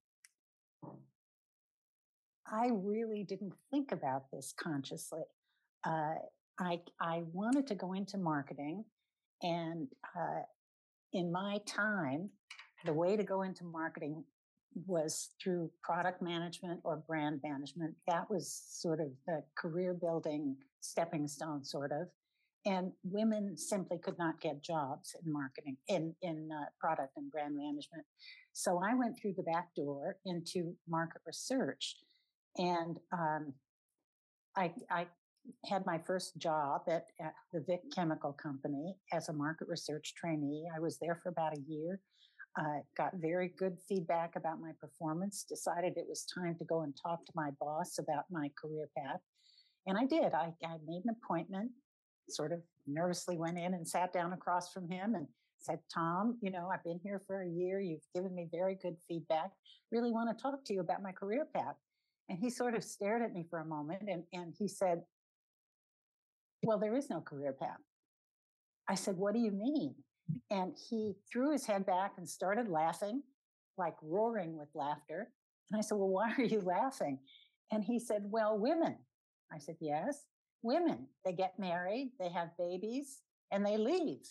I 2.51 2.71
really 2.73 3.23
didn't 3.23 3.55
think 3.71 3.93
about 3.93 4.31
this 4.33 4.53
consciously. 4.57 5.23
Uh, 5.85 6.15
I 6.59 6.81
I 7.01 7.23
wanted 7.33 7.67
to 7.69 7.75
go 7.75 7.93
into 7.93 8.19
marketing, 8.19 8.85
and 9.43 9.89
uh, 10.19 10.43
in 11.13 11.31
my 11.31 11.59
time, 11.67 12.31
the 12.85 12.93
way 12.93 13.17
to 13.17 13.23
go 13.23 13.43
into 13.43 13.65
marketing 13.65 14.25
was 14.87 15.31
through 15.43 15.71
product 15.83 16.23
management 16.23 16.81
or 16.85 16.97
brand 16.97 17.41
management. 17.43 17.95
That 18.07 18.31
was 18.31 18.63
sort 18.69 19.01
of 19.01 19.09
the 19.27 19.43
career 19.57 19.95
building 19.95 20.57
stepping 20.81 21.27
stone, 21.27 21.65
sort 21.65 21.93
of. 21.93 22.09
And 22.67 22.93
women 23.03 23.57
simply 23.57 23.99
could 23.99 24.19
not 24.19 24.41
get 24.41 24.63
jobs 24.63 25.17
in 25.25 25.33
marketing, 25.33 25.79
in 25.89 26.15
in 26.21 26.51
uh, 26.53 26.67
product 26.79 27.17
and 27.17 27.31
brand 27.31 27.57
management. 27.57 28.05
So 28.53 28.83
I 28.85 28.95
went 28.95 29.19
through 29.19 29.35
the 29.37 29.43
back 29.43 29.75
door 29.75 30.17
into 30.27 30.75
market 30.87 31.23
research, 31.27 31.97
and 32.59 32.99
um, 33.13 33.55
I, 34.57 34.73
I 34.91 35.07
had 35.65 35.87
my 35.87 35.99
first 35.99 36.37
job 36.39 36.83
at, 36.89 37.07
at, 37.21 37.35
the 37.53 37.61
Vick 37.61 37.81
Chemical 37.95 38.33
Company 38.33 38.95
as 39.13 39.29
a 39.29 39.33
market 39.33 39.69
research 39.69 40.15
trainee. 40.15 40.69
I 40.75 40.81
was 40.81 40.99
there 40.99 41.19
for 41.23 41.31
about 41.31 41.57
a 41.57 41.61
year. 41.67 42.01
Uh, 42.59 42.81
got 42.97 43.15
very 43.15 43.53
good 43.57 43.79
feedback 43.89 44.35
about 44.37 44.61
my 44.61 44.73
performance. 44.81 45.45
Decided 45.49 45.97
it 45.97 46.07
was 46.09 46.25
time 46.25 46.57
to 46.57 46.65
go 46.65 46.83
and 46.83 46.95
talk 47.01 47.25
to 47.25 47.33
my 47.35 47.51
boss 47.61 47.99
about 47.99 48.25
my 48.31 48.51
career 48.61 48.89
path, 48.97 49.21
and 49.87 49.97
I 49.97 50.05
did. 50.05 50.35
I, 50.35 50.53
I 50.65 50.77
made 50.87 51.03
an 51.05 51.15
appointment. 51.23 51.71
Sort 52.29 52.53
of 52.53 52.61
nervously 52.87 53.37
went 53.37 53.59
in 53.59 53.75
and 53.75 53.87
sat 53.87 54.13
down 54.13 54.33
across 54.33 54.73
from 54.73 54.89
him 54.89 55.15
and 55.15 55.27
said, 55.61 55.79
Tom, 55.93 56.39
you 56.41 56.51
know, 56.51 56.69
I've 56.73 56.83
been 56.85 57.01
here 57.03 57.21
for 57.27 57.43
a 57.43 57.49
year. 57.49 57.81
You've 57.81 58.07
given 58.15 58.35
me 58.35 58.49
very 58.51 58.77
good 58.83 58.97
feedback. 59.07 59.51
Really 59.93 60.11
want 60.11 60.37
to 60.37 60.43
talk 60.43 60.65
to 60.65 60.73
you 60.73 60.81
about 60.81 61.03
my 61.03 61.13
career 61.13 61.47
path. 61.55 61.77
And 62.29 62.39
he 62.39 62.51
sort 62.51 62.75
of 62.75 62.85
stared 62.85 63.23
at 63.23 63.33
me 63.33 63.45
for 63.49 63.59
a 63.59 63.65
moment 63.65 64.09
and, 64.09 64.23
and 64.33 64.55
he 64.59 64.69
said, 64.69 65.03
Well, 66.63 66.79
there 66.79 66.97
is 66.97 67.11
no 67.11 67.21
career 67.21 67.53
path. 67.53 67.81
I 68.89 68.95
said, 68.95 69.17
What 69.17 69.35
do 69.35 69.41
you 69.41 69.51
mean? 69.51 69.95
And 70.51 70.75
he 70.89 71.15
threw 71.31 71.53
his 71.53 71.67
head 71.67 71.87
back 71.87 72.15
and 72.17 72.29
started 72.29 72.69
laughing, 72.69 73.23
like 73.79 73.95
roaring 74.03 74.57
with 74.57 74.69
laughter. 74.75 75.31
And 75.71 75.79
I 75.79 75.83
said, 75.83 75.99
Well, 75.99 76.09
why 76.09 76.35
are 76.37 76.45
you 76.45 76.61
laughing? 76.61 77.19
And 77.73 77.85
he 77.85 77.99
said, 77.99 78.23
Well, 78.27 78.59
women. 78.59 78.97
I 79.53 79.59
said, 79.59 79.77
Yes, 79.81 80.25
women. 80.63 81.07
They 81.25 81.33
get 81.33 81.59
married, 81.59 82.13
they 82.19 82.29
have 82.31 82.57
babies, 82.59 83.21
and 83.53 83.65
they 83.65 83.77
leave. 83.77 84.23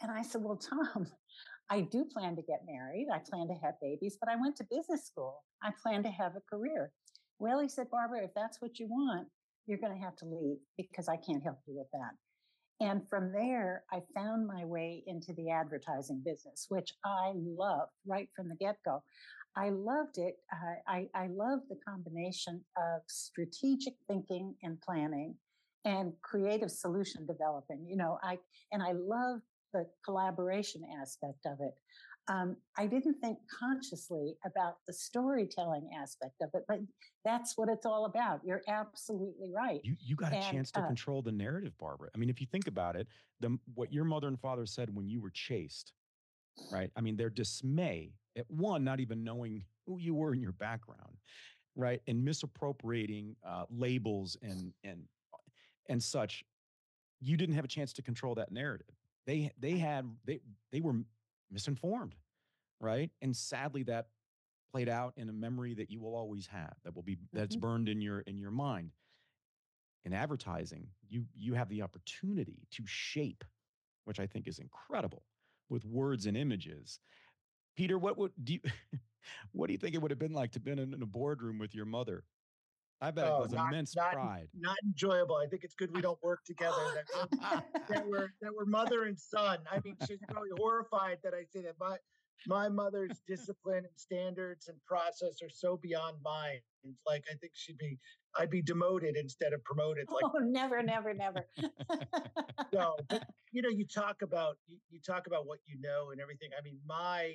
And 0.00 0.10
I 0.10 0.22
said, 0.22 0.42
Well, 0.42 0.56
Tom, 0.56 1.06
I 1.70 1.82
do 1.82 2.04
plan 2.04 2.36
to 2.36 2.42
get 2.42 2.62
married. 2.66 3.08
I 3.12 3.18
plan 3.18 3.48
to 3.48 3.54
have 3.54 3.74
babies, 3.80 4.16
but 4.18 4.30
I 4.30 4.36
went 4.36 4.56
to 4.56 4.66
business 4.70 5.06
school. 5.06 5.42
I 5.62 5.72
plan 5.82 6.02
to 6.04 6.10
have 6.10 6.32
a 6.36 6.56
career. 6.56 6.92
Well, 7.38 7.60
he 7.60 7.68
said, 7.68 7.90
Barbara, 7.90 8.24
if 8.24 8.30
that's 8.34 8.60
what 8.60 8.78
you 8.78 8.86
want, 8.88 9.28
you're 9.66 9.78
going 9.78 9.92
to 9.92 10.02
have 10.02 10.16
to 10.16 10.24
leave 10.24 10.56
because 10.76 11.08
I 11.08 11.16
can't 11.16 11.42
help 11.42 11.58
you 11.66 11.76
with 11.76 11.88
that. 11.92 12.12
And 12.80 13.02
from 13.08 13.32
there, 13.32 13.84
I 13.92 14.00
found 14.14 14.46
my 14.46 14.64
way 14.64 15.02
into 15.06 15.32
the 15.32 15.50
advertising 15.50 16.22
business, 16.24 16.66
which 16.68 16.92
I 17.04 17.32
loved 17.34 17.90
right 18.06 18.28
from 18.36 18.48
the 18.48 18.54
get 18.54 18.76
go. 18.84 19.02
I 19.56 19.70
loved 19.70 20.18
it. 20.18 20.36
Uh, 20.52 20.76
I, 20.86 21.08
I 21.14 21.26
love 21.28 21.60
the 21.68 21.78
combination 21.86 22.64
of 22.76 23.02
strategic 23.08 23.94
thinking 24.06 24.54
and 24.62 24.80
planning 24.80 25.34
and 25.84 26.12
creative 26.22 26.70
solution 26.70 27.26
developing. 27.26 27.84
You 27.88 27.96
know, 27.96 28.18
I 28.22 28.38
and 28.72 28.82
I 28.82 28.92
love 28.92 29.40
the 29.72 29.86
collaboration 30.04 30.82
aspect 31.00 31.46
of 31.46 31.58
it. 31.60 31.74
Um, 32.28 32.56
I 32.76 32.86
didn't 32.86 33.14
think 33.20 33.38
consciously 33.58 34.36
about 34.44 34.76
the 34.86 34.92
storytelling 34.92 35.88
aspect 35.98 36.42
of 36.42 36.50
it, 36.52 36.64
but 36.68 36.80
that's 37.24 37.56
what 37.56 37.70
it's 37.70 37.86
all 37.86 38.04
about. 38.04 38.40
You're 38.44 38.62
absolutely 38.68 39.50
right. 39.54 39.80
You 39.82 39.96
you 39.98 40.14
got 40.14 40.32
a 40.32 40.36
and, 40.36 40.44
chance 40.44 40.70
to 40.72 40.80
uh, 40.80 40.86
control 40.86 41.22
the 41.22 41.32
narrative, 41.32 41.72
Barbara. 41.78 42.10
I 42.14 42.18
mean, 42.18 42.28
if 42.28 42.40
you 42.40 42.46
think 42.46 42.66
about 42.66 42.96
it, 42.96 43.08
the 43.40 43.58
what 43.74 43.92
your 43.92 44.04
mother 44.04 44.28
and 44.28 44.38
father 44.38 44.66
said 44.66 44.94
when 44.94 45.08
you 45.08 45.22
were 45.22 45.30
chased, 45.30 45.92
right? 46.70 46.90
I 46.96 47.00
mean, 47.00 47.16
their 47.16 47.30
dismay 47.30 48.12
at 48.36 48.48
one, 48.50 48.84
not 48.84 49.00
even 49.00 49.24
knowing 49.24 49.64
who 49.86 49.98
you 49.98 50.14
were 50.14 50.34
in 50.34 50.42
your 50.42 50.52
background, 50.52 51.16
right, 51.76 52.02
and 52.06 52.22
misappropriating 52.22 53.36
uh, 53.46 53.64
labels 53.70 54.36
and 54.42 54.72
and 54.84 55.02
and 55.88 56.02
such. 56.02 56.44
You 57.20 57.36
didn't 57.36 57.54
have 57.54 57.64
a 57.64 57.68
chance 57.68 57.92
to 57.94 58.02
control 58.02 58.34
that 58.34 58.52
narrative 58.52 58.94
they 59.28 59.52
they 59.60 59.76
had 59.76 60.10
they 60.24 60.40
they 60.72 60.80
were 60.80 60.94
misinformed, 61.50 62.14
right? 62.80 63.10
And 63.22 63.34
sadly, 63.36 63.82
that 63.84 64.06
played 64.70 64.88
out 64.88 65.14
in 65.16 65.28
a 65.28 65.32
memory 65.32 65.74
that 65.74 65.90
you 65.90 66.00
will 66.00 66.14
always 66.14 66.46
have. 66.46 66.74
That 66.84 66.94
will 66.94 67.02
be 67.02 67.18
that's 67.32 67.56
mm-hmm. 67.56 67.66
burned 67.66 67.88
in 67.88 68.00
your 68.00 68.20
in 68.20 68.38
your 68.38 68.50
mind. 68.50 68.92
In 70.04 70.12
advertising, 70.12 70.88
you 71.08 71.24
you 71.34 71.54
have 71.54 71.68
the 71.68 71.82
opportunity 71.82 72.66
to 72.72 72.82
shape, 72.86 73.44
which 74.04 74.20
I 74.20 74.26
think 74.26 74.46
is 74.46 74.58
incredible, 74.58 75.24
with 75.68 75.84
words 75.84 76.26
and 76.26 76.36
images. 76.36 77.00
Peter, 77.76 77.98
what 77.98 78.18
would 78.18 78.32
do 78.42 78.54
you 78.54 78.60
what 79.52 79.66
do 79.66 79.72
you 79.72 79.78
think 79.78 79.94
it 79.94 80.02
would 80.02 80.10
have 80.10 80.18
been 80.18 80.32
like 80.32 80.52
to 80.52 80.60
been 80.60 80.78
in, 80.78 80.94
in 80.94 81.02
a 81.02 81.06
boardroom 81.06 81.58
with 81.58 81.74
your 81.74 81.86
mother 81.86 82.24
I 83.00 83.10
bet 83.12 83.28
oh, 83.28 83.36
it 83.36 83.42
was 83.42 83.52
not, 83.52 83.72
immense 83.72 83.94
not, 83.94 84.12
pride. 84.12 84.48
Not 84.58 84.76
enjoyable. 84.84 85.36
I 85.36 85.46
think 85.46 85.62
it's 85.62 85.74
good 85.74 85.94
we 85.94 86.00
don't 86.00 86.20
work 86.22 86.40
together. 86.44 86.76
That 86.94 87.30
we're, 87.32 87.84
that 87.88 88.08
we're 88.08 88.28
that 88.42 88.52
we're 88.54 88.64
mother 88.64 89.04
and 89.04 89.18
son. 89.18 89.58
I 89.70 89.80
mean, 89.84 89.96
she's 90.06 90.18
probably 90.28 90.50
horrified 90.58 91.18
that 91.22 91.32
I 91.32 91.44
say 91.52 91.62
that. 91.62 91.74
My 91.78 91.96
my 92.46 92.68
mother's 92.68 93.20
discipline 93.26 93.78
and 93.78 93.96
standards 93.96 94.68
and 94.68 94.76
process 94.84 95.42
are 95.42 95.50
so 95.50 95.76
beyond 95.76 96.16
mine. 96.24 96.60
It's 96.84 97.02
like 97.06 97.24
I 97.30 97.34
think 97.36 97.52
she'd 97.54 97.78
be 97.78 97.98
I'd 98.36 98.50
be 98.50 98.62
demoted 98.62 99.16
instead 99.16 99.52
of 99.52 99.62
promoted. 99.64 100.06
Like, 100.18 100.24
oh, 100.24 100.38
never, 100.40 100.82
never, 100.82 101.14
never. 101.14 101.44
no, 102.72 102.96
but 103.08 103.24
you 103.52 103.62
know, 103.62 103.68
you 103.68 103.86
talk 103.86 104.22
about 104.22 104.56
you, 104.66 104.78
you 104.90 105.00
talk 105.06 105.26
about 105.28 105.46
what 105.46 105.58
you 105.66 105.76
know 105.80 106.10
and 106.10 106.20
everything. 106.20 106.50
I 106.58 106.62
mean, 106.62 106.78
my 106.86 107.34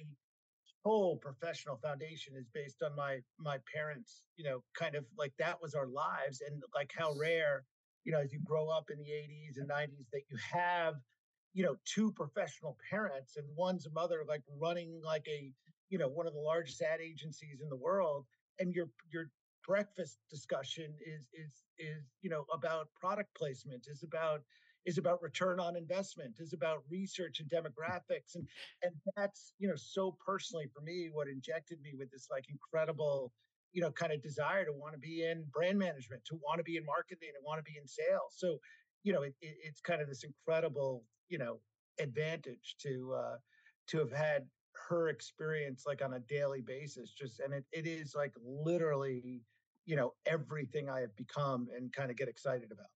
whole 0.83 1.17
professional 1.17 1.77
foundation 1.77 2.33
is 2.35 2.47
based 2.53 2.83
on 2.83 2.95
my 2.95 3.19
my 3.39 3.57
parents 3.73 4.23
you 4.37 4.43
know 4.43 4.63
kind 4.77 4.95
of 4.95 5.05
like 5.17 5.33
that 5.39 5.61
was 5.61 5.75
our 5.75 5.87
lives 5.87 6.41
and 6.47 6.61
like 6.75 6.91
how 6.95 7.13
rare 7.19 7.63
you 8.03 8.11
know 8.11 8.19
as 8.19 8.33
you 8.33 8.39
grow 8.43 8.69
up 8.69 8.89
in 8.91 8.97
the 8.97 9.09
80s 9.09 9.57
and 9.57 9.69
90s 9.69 10.09
that 10.11 10.23
you 10.29 10.37
have 10.51 10.95
you 11.53 11.63
know 11.63 11.75
two 11.85 12.11
professional 12.11 12.77
parents 12.89 13.37
and 13.37 13.45
one's 13.55 13.85
a 13.85 13.91
mother 13.91 14.23
like 14.27 14.41
running 14.59 15.01
like 15.03 15.25
a 15.29 15.51
you 15.89 15.97
know 15.97 16.07
one 16.07 16.27
of 16.27 16.33
the 16.33 16.39
largest 16.39 16.81
ad 16.81 16.99
agencies 16.99 17.61
in 17.61 17.69
the 17.69 17.75
world 17.75 18.25
and 18.59 18.73
your 18.73 18.87
your 19.11 19.29
breakfast 19.65 20.17
discussion 20.29 20.93
is 21.05 21.29
is 21.33 21.63
is 21.79 22.03
you 22.21 22.29
know 22.29 22.45
about 22.53 22.89
product 22.99 23.33
placement 23.35 23.87
is 23.89 24.03
about 24.03 24.41
is 24.85 24.97
about 24.97 25.21
return 25.21 25.59
on 25.59 25.75
investment, 25.75 26.35
is 26.39 26.53
about 26.53 26.83
research 26.89 27.39
and 27.39 27.49
demographics. 27.49 28.35
And 28.35 28.47
and 28.81 28.93
that's, 29.15 29.53
you 29.59 29.67
know, 29.67 29.75
so 29.75 30.17
personally 30.25 30.67
for 30.73 30.81
me, 30.81 31.09
what 31.11 31.27
injected 31.27 31.81
me 31.81 31.93
with 31.97 32.11
this 32.11 32.27
like 32.29 32.45
incredible, 32.49 33.31
you 33.71 33.81
know, 33.81 33.91
kind 33.91 34.11
of 34.13 34.21
desire 34.21 34.65
to 34.65 34.73
want 34.73 34.93
to 34.93 34.99
be 34.99 35.23
in 35.25 35.45
brand 35.51 35.77
management, 35.77 36.23
to 36.25 36.35
want 36.35 36.59
to 36.59 36.63
be 36.63 36.77
in 36.77 36.85
marketing, 36.85 37.29
and 37.35 37.45
want 37.45 37.59
to 37.63 37.71
be 37.71 37.77
in 37.77 37.87
sales. 37.87 38.35
So, 38.35 38.57
you 39.03 39.13
know, 39.13 39.23
it, 39.23 39.35
it, 39.41 39.55
it's 39.63 39.81
kind 39.81 40.01
of 40.01 40.07
this 40.07 40.23
incredible, 40.23 41.03
you 41.29 41.37
know, 41.37 41.59
advantage 41.99 42.75
to 42.81 43.13
uh 43.13 43.37
to 43.87 43.99
have 43.99 44.11
had 44.11 44.47
her 44.89 45.09
experience 45.09 45.83
like 45.85 46.03
on 46.03 46.13
a 46.13 46.19
daily 46.21 46.61
basis 46.61 47.11
just 47.11 47.39
and 47.39 47.53
it, 47.53 47.63
it 47.71 47.85
is 47.85 48.15
like 48.15 48.33
literally 48.43 49.41
you 49.85 49.95
know 49.95 50.13
everything 50.25 50.89
i 50.89 50.99
have 50.99 51.15
become 51.15 51.67
and 51.75 51.93
kind 51.93 52.09
of 52.09 52.17
get 52.17 52.27
excited 52.27 52.71
about 52.71 52.87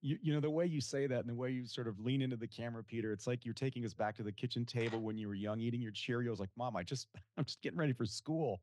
you, 0.00 0.18
you 0.22 0.32
know 0.32 0.40
the 0.40 0.50
way 0.50 0.64
you 0.64 0.80
say 0.80 1.06
that 1.06 1.20
and 1.20 1.28
the 1.28 1.34
way 1.34 1.50
you 1.50 1.66
sort 1.66 1.88
of 1.88 1.98
lean 1.98 2.22
into 2.22 2.36
the 2.36 2.46
camera 2.46 2.84
peter 2.84 3.12
it's 3.12 3.26
like 3.26 3.44
you're 3.44 3.54
taking 3.54 3.84
us 3.84 3.94
back 3.94 4.16
to 4.16 4.22
the 4.22 4.32
kitchen 4.32 4.64
table 4.64 5.00
when 5.00 5.18
you 5.18 5.26
were 5.28 5.34
young 5.34 5.60
eating 5.60 5.80
your 5.80 5.92
cheerios 5.92 6.38
like 6.38 6.50
mom 6.56 6.76
i 6.76 6.82
just 6.82 7.08
i'm 7.36 7.44
just 7.44 7.60
getting 7.62 7.78
ready 7.78 7.92
for 7.92 8.06
school. 8.06 8.60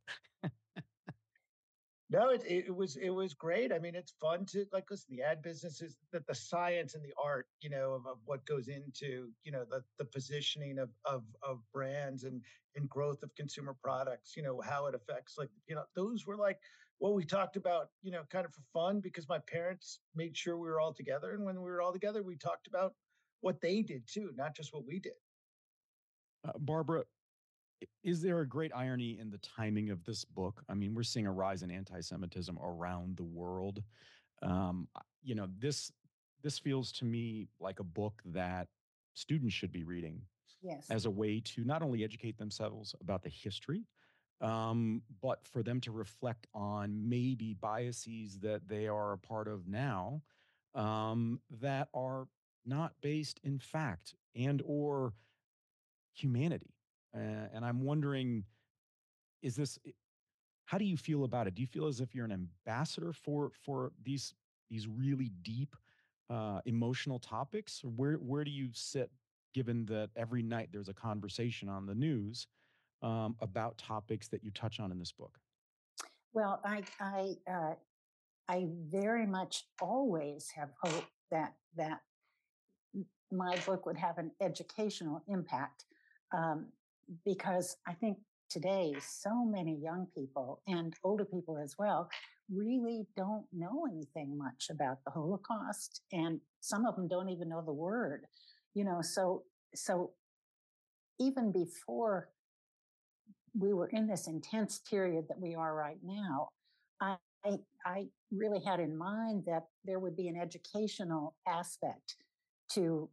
No 2.09 2.30
it, 2.30 2.43
it 2.45 2.76
was 2.76 2.97
it 2.97 3.09
was 3.09 3.34
great. 3.34 3.74
I 3.74 3.80
mean 3.80 3.95
it's 3.95 4.14
fun 4.22 4.45
to 4.47 4.66
like 4.72 4.91
listen 4.91 5.07
the 5.09 5.24
ad 5.24 5.41
business 5.41 5.82
is 5.82 5.97
that 6.12 6.28
the 6.28 6.36
science 6.36 6.93
and 6.93 7.03
the 7.03 7.14
art 7.22 7.47
you 7.62 7.70
know 7.70 7.93
of, 7.93 8.05
of 8.05 8.18
what 8.26 8.45
goes 8.45 8.68
into 8.68 9.32
you 9.43 9.51
know 9.51 9.66
the 9.70 9.84
the 9.97 10.05
positioning 10.05 10.78
of 10.78 10.89
of 11.05 11.24
of 11.41 11.62
brands 11.74 12.24
and 12.24 12.41
and 12.76 12.88
growth 12.89 13.24
of 13.24 13.34
consumer 13.36 13.76
products 13.82 14.38
you 14.38 14.43
know 14.43 14.62
how 14.62 14.86
it 14.86 14.93
affects 14.93 15.36
like 15.39 15.49
you 15.68 15.74
know 15.74 15.84
those 15.95 16.28
were 16.28 16.38
like 16.38 16.59
what 17.00 17.14
we 17.14 17.26
talked 17.26 17.56
about, 17.56 17.89
you 18.02 18.12
know, 18.12 18.22
kind 18.30 18.46
of 18.46 18.54
for 18.54 18.62
fun 18.74 19.00
because 19.00 19.28
my 19.28 19.39
parents 19.39 20.00
made 20.16 20.36
sure 20.36 20.58
we 20.58 20.68
were 20.68 20.80
all 20.80 20.93
together. 20.93 21.34
And 21.34 21.46
when 21.46 21.56
we 21.56 21.70
were 21.70 21.82
all 21.82 21.93
together, 21.93 22.24
we 22.24 22.36
talked 22.36 22.68
about 22.68 22.93
what 23.41 23.62
they 23.62 23.82
did 23.82 24.04
too, 24.08 24.32
not 24.36 24.56
just 24.56 24.74
what 24.74 24.86
we 24.86 25.00
did. 25.00 25.14
Uh, 26.48 26.54
Barbara, 26.60 27.04
is 28.04 28.22
there 28.22 28.39
a 28.39 28.48
great 28.48 28.72
irony 28.74 29.20
in 29.20 29.30
the 29.30 29.39
timing 29.39 29.89
of 29.89 30.04
this 30.06 30.24
book? 30.24 30.64
I 30.70 30.74
mean, 30.74 30.93
we're 30.93 31.04
seeing 31.04 31.28
a 31.28 31.32
rise 31.32 31.64
in 31.64 31.72
anti-Semitism 31.72 32.58
around 32.64 33.18
the 33.18 33.24
world. 33.24 33.84
Um, 34.41 34.88
you 35.24 35.36
know, 35.36 35.48
this 35.60 35.91
this 36.43 36.60
feels 36.60 36.91
to 36.91 37.06
me 37.06 37.48
like 37.60 37.80
a 37.80 37.84
book 37.84 38.22
that 38.26 38.68
students 39.16 39.56
should 39.56 39.72
be 39.72 39.84
reading 39.84 40.22
yes. 40.62 40.86
as 40.91 41.06
a 41.06 41.10
way 41.10 41.41
to 41.43 41.64
not 41.64 41.82
only 41.82 42.04
educate 42.04 42.38
themselves 42.38 42.93
about 43.02 43.24
the 43.24 43.30
history 43.30 43.84
um, 44.41 45.01
but 45.21 45.45
for 45.47 45.63
them 45.63 45.79
to 45.81 45.91
reflect 45.91 46.47
on 46.53 47.07
maybe 47.07 47.53
biases 47.53 48.39
that 48.39 48.67
they 48.67 48.88
are 48.88 49.13
a 49.13 49.17
part 49.17 49.47
of 49.47 49.67
now 49.67 50.21
um, 50.73 51.39
that 51.61 51.88
are 51.93 52.27
not 52.65 52.93
based 53.01 53.39
in 53.43 53.59
fact 53.59 54.13
and 54.36 54.61
or 54.65 55.13
humanity. 56.13 56.73
Uh, 57.15 57.47
and 57.53 57.63
I'm 57.63 57.83
wondering, 57.83 58.43
is 59.41 59.55
this 59.55 59.79
how 60.65 60.77
do 60.77 60.86
you 60.86 60.97
feel 60.97 61.23
about 61.23 61.47
it? 61.47 61.55
Do 61.55 61.61
you 61.61 61.67
feel 61.67 61.88
as 61.88 62.01
if 62.01 62.13
you're 62.13 62.25
an 62.25 62.31
ambassador 62.31 63.13
for 63.13 63.51
for 63.63 63.91
these 64.03 64.33
these 64.69 64.88
really 64.88 65.31
deep 65.43 65.75
uh, 66.29 66.59
emotional 66.65 67.19
topics? 67.19 67.81
Where 67.83 68.15
where 68.15 68.43
do 68.43 68.51
you 68.51 68.69
sit, 68.73 69.11
given 69.53 69.86
that 69.86 70.09
every 70.15 70.41
night 70.41 70.69
there's 70.71 70.89
a 70.89 70.93
conversation 70.93 71.69
on 71.69 71.86
the 71.86 71.95
news 71.95 72.47
um, 73.06 73.36
about 73.39 73.78
topics 73.78 74.28
that 74.30 74.43
you 74.43 74.51
touch 74.51 74.80
on 74.80 74.91
in 74.91 74.97
this 74.97 75.12
book? 75.12 75.38
Well, 76.34 76.60
I 76.66 76.84
I 76.99 77.36
uh, 77.49 77.74
I 78.49 78.68
very 78.89 79.28
much 79.28 79.66
always 79.80 80.49
have 80.56 80.72
hope 80.82 81.06
that 81.32 81.53
that 81.78 82.01
my 83.32 83.58
book 83.66 83.86
would 83.86 83.97
have 83.97 84.18
an 84.18 84.32
educational 84.41 85.24
impact 85.28 85.86
um, 86.36 86.68
because 87.24 87.78
I 87.88 87.93
think 87.93 88.18
today 88.49 88.95
so 88.99 89.45
many 89.45 89.76
young 89.76 90.08
people 90.16 90.62
and 90.68 90.93
older 91.03 91.26
people 91.26 91.58
as 91.58 91.76
well 91.78 92.10
really 92.51 93.06
don't 93.18 93.45
know 93.51 93.86
anything 93.89 94.38
much 94.38 94.70
about 94.70 94.99
the 95.06 95.12
Holocaust, 95.12 96.01
and 96.12 96.39
some 96.62 96.86
of 96.86 96.95
them 96.95 97.08
don't 97.08 97.30
even 97.30 97.49
know 97.49 97.62
the 97.62 97.74
word. 97.74 98.26
You 98.74 98.84
know, 98.84 99.01
so 99.01 99.43
so 99.76 100.12
even 101.20 101.51
before 101.51 102.30
we 103.58 103.74
were 103.74 103.88
in 103.88 104.08
this 104.08 104.28
intense 104.28 104.80
period 104.89 105.26
that 105.30 105.39
we 105.39 105.56
are 105.56 105.76
right 105.76 105.99
now, 106.03 106.49
I 107.01 107.18
I 107.86 108.08
really 108.32 108.60
had 108.60 108.80
in 108.80 108.97
mind 108.97 109.43
that 109.45 109.68
there 109.84 109.99
would 109.99 110.16
be 110.16 110.28
an 110.28 110.36
educational 110.36 111.36
aspect 111.47 112.16
to 112.72 113.10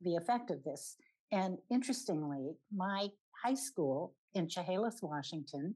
the 0.00 0.16
effect 0.16 0.50
of 0.50 0.64
this. 0.64 0.96
And 1.32 1.58
interestingly, 1.70 2.56
my 2.74 3.08
high 3.44 3.54
school 3.54 4.14
in 4.34 4.48
Chehalis, 4.48 5.02
Washington, 5.02 5.74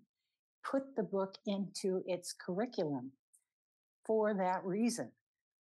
put 0.64 0.96
the 0.96 1.02
book 1.02 1.36
into 1.46 2.02
its 2.06 2.32
curriculum 2.32 3.12
for 4.06 4.32
that 4.34 4.64
reason. 4.64 5.10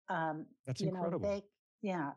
Um, 0.10 0.46
That's 0.66 0.82
you 0.82 0.90
incredible. 0.90 1.20
Know, 1.20 1.36
they, 1.36 1.44
yeah. 1.82 2.12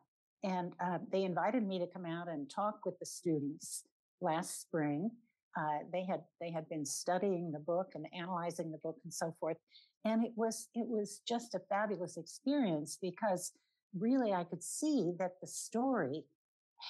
And 0.45 0.73
uh, 0.79 0.99
they 1.11 1.25
invited 1.25 1.67
me 1.67 1.79
to 1.79 1.87
come 1.87 2.07
out 2.07 2.29
and 2.29 2.49
talk 2.49 2.81
with 2.85 2.99
the 2.99 3.07
students 3.07 3.85
last 4.21 4.61
spring. 4.61 5.11
Uh, 5.57 5.79
they 5.93 6.05
had 6.05 6.23
they 6.41 6.51
had 6.51 6.69
been 6.69 6.85
studying 6.85 7.53
the 7.53 7.61
book 7.61 7.93
and 7.95 8.07
analyzing 8.17 8.73
the 8.73 8.79
book 8.79 8.97
and 9.05 9.13
so 9.13 9.35
forth, 9.39 9.57
and 10.05 10.25
it 10.25 10.33
was 10.37 10.69
it 10.75 10.87
was 10.87 11.21
just 11.27 11.55
a 11.55 11.61
fabulous 11.69 12.17
experience 12.17 12.99
because 13.01 13.53
really 13.97 14.33
I 14.33 14.45
could 14.45 14.63
see 14.63 15.13
that 15.19 15.41
the 15.41 15.47
story 15.47 16.25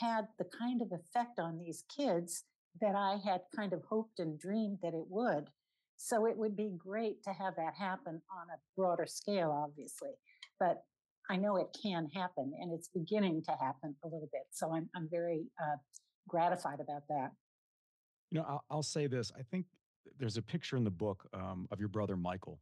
had 0.00 0.26
the 0.38 0.46
kind 0.58 0.82
of 0.82 0.92
effect 0.92 1.38
on 1.38 1.58
these 1.58 1.84
kids 1.94 2.44
that 2.80 2.94
I 2.96 3.18
had 3.24 3.42
kind 3.54 3.72
of 3.72 3.82
hoped 3.88 4.18
and 4.18 4.38
dreamed 4.38 4.78
that 4.82 4.94
it 4.94 5.06
would. 5.08 5.48
So 5.96 6.26
it 6.26 6.36
would 6.36 6.56
be 6.56 6.74
great 6.76 7.22
to 7.24 7.32
have 7.32 7.54
that 7.56 7.74
happen 7.78 8.20
on 8.30 8.46
a 8.50 8.58
broader 8.76 9.06
scale, 9.06 9.50
obviously. 9.52 10.10
But 10.58 10.82
I 11.30 11.36
know 11.36 11.56
it 11.56 11.76
can 11.80 12.08
happen 12.12 12.52
and 12.60 12.72
it's 12.72 12.88
beginning 12.88 13.42
to 13.44 13.52
happen 13.52 13.94
a 14.02 14.08
little 14.08 14.28
bit. 14.32 14.46
So 14.50 14.74
I'm, 14.74 14.88
I'm 14.96 15.08
very 15.10 15.46
uh, 15.62 15.76
gratified 16.28 16.80
about 16.80 17.02
that. 17.08 17.30
You 18.35 18.41
know, 18.41 18.47
I'll, 18.49 18.64
I'll, 18.68 18.82
say 18.82 19.07
this. 19.07 19.30
I 19.39 19.43
think 19.43 19.64
there's 20.18 20.37
a 20.37 20.43
picture 20.43 20.76
in 20.76 20.82
the 20.82 20.91
book 20.91 21.24
um, 21.32 21.68
of 21.70 21.78
your 21.78 21.89
brother, 21.89 22.16
Michael, 22.16 22.59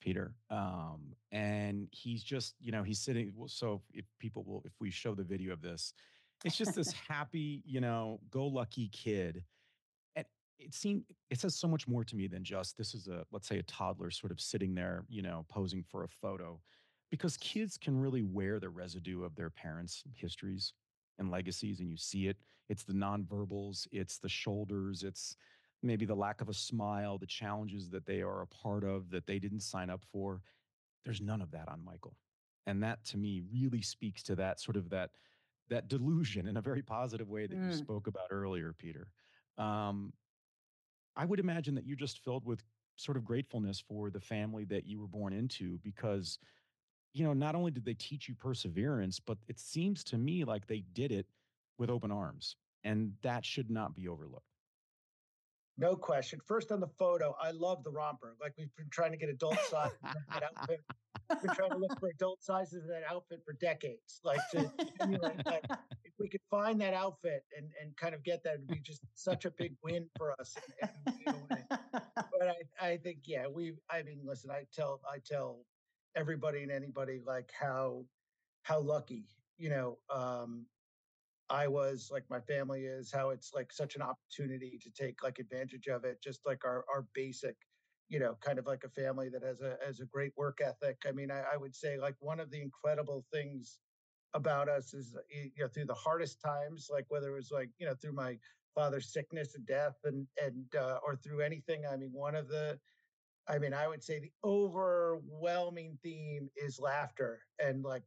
Peter. 0.00 0.34
Um, 0.50 1.14
and 1.30 1.86
he's 1.92 2.24
just, 2.24 2.56
you 2.60 2.72
know, 2.72 2.82
he's 2.82 2.98
sitting. 2.98 3.32
So 3.46 3.80
if 3.92 4.06
people 4.18 4.42
will, 4.42 4.62
if 4.64 4.72
we 4.80 4.90
show 4.90 5.14
the 5.14 5.22
video 5.22 5.52
of 5.52 5.62
this, 5.62 5.94
it's 6.44 6.56
just 6.56 6.74
this 6.74 6.92
happy, 7.08 7.62
you 7.64 7.80
know, 7.80 8.18
go 8.28 8.44
lucky 8.44 8.88
kid. 8.88 9.44
And 10.16 10.26
it 10.58 10.74
seemed 10.74 11.04
it 11.30 11.38
says 11.38 11.54
so 11.54 11.68
much 11.68 11.86
more 11.86 12.02
to 12.02 12.16
me 12.16 12.26
than 12.26 12.42
just 12.42 12.76
this 12.76 12.92
is 12.92 13.06
a 13.06 13.24
let's 13.30 13.46
say 13.46 13.60
a 13.60 13.62
toddler 13.62 14.10
sort 14.10 14.32
of 14.32 14.40
sitting 14.40 14.74
there, 14.74 15.04
you 15.08 15.22
know, 15.22 15.46
posing 15.48 15.84
for 15.84 16.02
a 16.02 16.08
photo. 16.08 16.60
Because 17.12 17.36
kids 17.36 17.78
can 17.78 18.00
really 18.00 18.22
wear 18.22 18.58
the 18.58 18.68
residue 18.68 19.22
of 19.22 19.36
their 19.36 19.50
parents' 19.50 20.02
histories 20.12 20.72
and 21.18 21.30
legacies, 21.30 21.80
and 21.80 21.90
you 21.90 21.96
see 21.96 22.26
it. 22.26 22.36
It's 22.68 22.84
the 22.84 22.92
nonverbals, 22.92 23.86
it's 23.92 24.18
the 24.18 24.28
shoulders, 24.28 25.02
it's 25.02 25.36
maybe 25.82 26.06
the 26.06 26.14
lack 26.14 26.40
of 26.40 26.48
a 26.48 26.54
smile, 26.54 27.18
the 27.18 27.26
challenges 27.26 27.90
that 27.90 28.06
they 28.06 28.22
are 28.22 28.42
a 28.42 28.46
part 28.46 28.84
of 28.84 29.10
that 29.10 29.26
they 29.26 29.38
didn't 29.38 29.60
sign 29.60 29.90
up 29.90 30.02
for. 30.10 30.40
There's 31.04 31.20
none 31.20 31.42
of 31.42 31.50
that 31.50 31.68
on 31.68 31.84
Michael. 31.84 32.16
And 32.66 32.82
that 32.82 33.04
to 33.06 33.18
me 33.18 33.42
really 33.52 33.82
speaks 33.82 34.22
to 34.24 34.34
that 34.36 34.60
sort 34.60 34.76
of 34.76 34.88
that 34.90 35.10
that 35.70 35.88
delusion 35.88 36.46
in 36.46 36.56
a 36.56 36.60
very 36.60 36.82
positive 36.82 37.28
way 37.30 37.46
that 37.46 37.58
mm. 37.58 37.70
you 37.70 37.76
spoke 37.76 38.06
about 38.06 38.26
earlier, 38.30 38.74
Peter. 38.76 39.08
Um, 39.56 40.12
I 41.16 41.24
would 41.24 41.40
imagine 41.40 41.74
that 41.74 41.86
you're 41.86 41.96
just 41.96 42.22
filled 42.22 42.44
with 42.44 42.62
sort 42.96 43.16
of 43.16 43.24
gratefulness 43.24 43.80
for 43.80 44.10
the 44.10 44.20
family 44.20 44.64
that 44.64 44.86
you 44.86 45.00
were 45.00 45.06
born 45.06 45.32
into 45.32 45.78
because, 45.82 46.38
you 47.14 47.24
know, 47.24 47.32
not 47.32 47.54
only 47.54 47.70
did 47.70 47.84
they 47.84 47.94
teach 47.94 48.28
you 48.28 48.34
perseverance, 48.34 49.20
but 49.20 49.38
it 49.48 49.58
seems 49.58 50.02
to 50.04 50.18
me 50.18 50.44
like 50.44 50.66
they 50.66 50.82
did 50.92 51.12
it 51.12 51.26
with 51.78 51.88
open 51.88 52.10
arms. 52.10 52.56
And 52.82 53.12
that 53.22 53.46
should 53.46 53.70
not 53.70 53.94
be 53.94 54.08
overlooked. 54.08 54.44
No 55.78 55.96
question. 55.96 56.40
First 56.46 56.70
on 56.70 56.80
the 56.80 56.90
photo, 56.98 57.34
I 57.40 57.52
love 57.52 57.82
the 57.82 57.90
romper. 57.90 58.36
Like 58.40 58.52
we've 58.58 58.74
been 58.76 58.90
trying 58.90 59.12
to 59.12 59.16
get 59.16 59.28
adult 59.28 59.58
size 59.70 59.90
that 60.02 60.42
outfit. 60.42 60.80
We've 61.30 61.42
been 61.42 61.54
trying 61.54 61.70
to 61.70 61.78
look 61.78 61.98
for 61.98 62.08
adult 62.08 62.42
sizes 62.42 62.82
of 62.84 62.88
that 62.90 63.02
outfit 63.08 63.40
for 63.44 63.54
decades. 63.54 64.20
Like 64.22 64.40
to 64.52 64.70
that. 64.98 65.80
If 66.04 66.12
we 66.20 66.28
could 66.28 66.42
find 66.50 66.80
that 66.80 66.94
outfit 66.94 67.44
and, 67.56 67.68
and 67.80 67.96
kind 67.96 68.14
of 68.14 68.22
get 68.22 68.44
that, 68.44 68.54
it'd 68.54 68.68
be 68.68 68.78
just 68.80 69.00
such 69.14 69.46
a 69.46 69.50
big 69.50 69.72
win 69.82 70.06
for 70.16 70.32
us. 70.38 70.54
And, 70.80 70.90
and, 71.26 71.64
but 71.90 72.56
I, 72.80 72.86
I 72.86 72.96
think, 72.98 73.20
yeah, 73.24 73.46
we 73.52 73.72
I 73.90 74.02
mean, 74.02 74.20
listen, 74.24 74.50
I 74.50 74.66
tell 74.72 75.00
I 75.10 75.18
tell 75.24 75.64
everybody 76.16 76.62
and 76.62 76.72
anybody 76.72 77.20
like 77.26 77.50
how 77.58 78.04
how 78.62 78.80
lucky, 78.80 79.28
you 79.58 79.68
know, 79.70 79.98
um, 80.14 80.66
I 81.50 81.68
was 81.68 82.08
like 82.10 82.24
my 82.30 82.40
family 82.40 82.86
is, 82.86 83.12
how 83.12 83.30
it's 83.30 83.52
like 83.54 83.72
such 83.72 83.96
an 83.96 84.02
opportunity 84.02 84.78
to 84.82 84.90
take 84.90 85.22
like 85.22 85.38
advantage 85.38 85.88
of 85.88 86.04
it, 86.04 86.22
just 86.22 86.40
like 86.46 86.64
our 86.64 86.84
our 86.92 87.06
basic, 87.14 87.56
you 88.08 88.18
know, 88.18 88.36
kind 88.40 88.58
of 88.58 88.66
like 88.66 88.84
a 88.84 88.88
family 88.88 89.28
that 89.30 89.42
has 89.42 89.60
a 89.60 89.76
has 89.84 90.00
a 90.00 90.06
great 90.06 90.32
work 90.36 90.60
ethic. 90.64 90.98
I 91.06 91.12
mean, 91.12 91.30
I, 91.30 91.42
I 91.54 91.56
would 91.56 91.74
say 91.74 91.98
like 91.98 92.16
one 92.20 92.40
of 92.40 92.50
the 92.50 92.62
incredible 92.62 93.24
things 93.32 93.78
about 94.34 94.68
us 94.68 94.94
is 94.94 95.16
you 95.30 95.50
know 95.58 95.68
through 95.68 95.86
the 95.86 95.94
hardest 95.94 96.40
times, 96.40 96.88
like 96.90 97.06
whether 97.08 97.30
it 97.30 97.34
was 97.34 97.50
like 97.52 97.70
you 97.78 97.86
know 97.86 97.94
through 97.94 98.14
my 98.14 98.38
father's 98.74 99.12
sickness 99.12 99.54
and 99.54 99.66
death 99.66 99.96
and 100.04 100.26
and 100.42 100.64
uh, 100.76 100.98
or 101.06 101.16
through 101.16 101.40
anything. 101.40 101.84
I 101.86 101.96
mean, 101.96 102.10
one 102.12 102.34
of 102.34 102.48
the 102.48 102.78
I 103.48 103.58
mean, 103.58 103.74
I 103.74 103.88
would 103.88 104.02
say 104.02 104.20
the 104.20 104.32
overwhelming 104.42 105.98
theme 106.02 106.48
is 106.56 106.80
laughter 106.80 107.40
and 107.58 107.84
like 107.84 108.02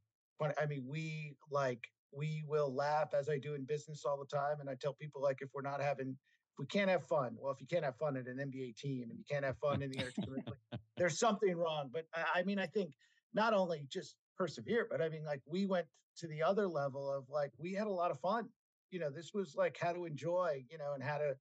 I 0.58 0.66
mean, 0.66 0.86
we 0.88 1.36
like 1.50 1.88
we 2.12 2.44
will 2.48 2.74
laugh 2.74 3.14
as 3.14 3.30
I 3.30 3.38
do 3.38 3.54
in 3.54 3.66
business 3.66 4.04
all 4.06 4.18
the 4.18 4.36
time. 4.36 4.60
And 4.60 4.70
I 4.70 4.76
tell 4.76 4.94
people 4.94 5.22
like 5.22 5.40
if 5.42 5.50
we're 5.54 5.62
not 5.62 5.82
having 5.82 6.10
if 6.10 6.60
we 6.60 6.66
can't 6.66 6.90
have 6.90 7.06
fun, 7.06 7.36
well, 7.40 7.52
if 7.52 7.62
you 7.62 7.68
can't 7.68 7.86
have 7.86 7.98
fun 7.98 8.18
at 8.18 8.28
an 8.28 8.38
NBA 8.38 8.78
team 8.78 9.10
and 9.10 9.18
you 9.18 9.26
can't 9.30 9.46
have 9.46 9.58
fun 9.58 9.82
in 9.82 9.92
the 9.92 10.00
entertainment, 10.00 10.48
there's 10.98 11.20
something 11.20 11.56
wrong. 11.56 11.90
But 11.92 12.06
I, 12.14 12.40
I 12.40 12.44
mean, 12.44 12.60
I 12.60 12.66
think 12.66 12.94
not 13.34 13.54
only 13.54 13.88
just 13.92 14.16
persevere, 14.38 14.88
but 14.90 15.02
I 15.02 15.10
mean, 15.10 15.26
like 15.26 15.42
we 15.46 15.66
went 15.66 15.88
to 16.18 16.28
the 16.28 16.42
other 16.44 16.68
level 16.68 17.12
of 17.12 17.26
like 17.30 17.52
we 17.58 17.74
had 17.74 17.88
a 17.88 17.92
lot 17.92 18.12
of 18.12 18.20
fun. 18.20 18.50
You 18.92 19.00
know, 19.00 19.10
this 19.10 19.32
was 19.34 19.56
like 19.56 19.78
how 19.80 19.92
to 19.92 20.06
enjoy, 20.06 20.64
you 20.70 20.78
know, 20.78 20.94
and 20.94 21.04
how 21.04 21.18
to 21.18 21.36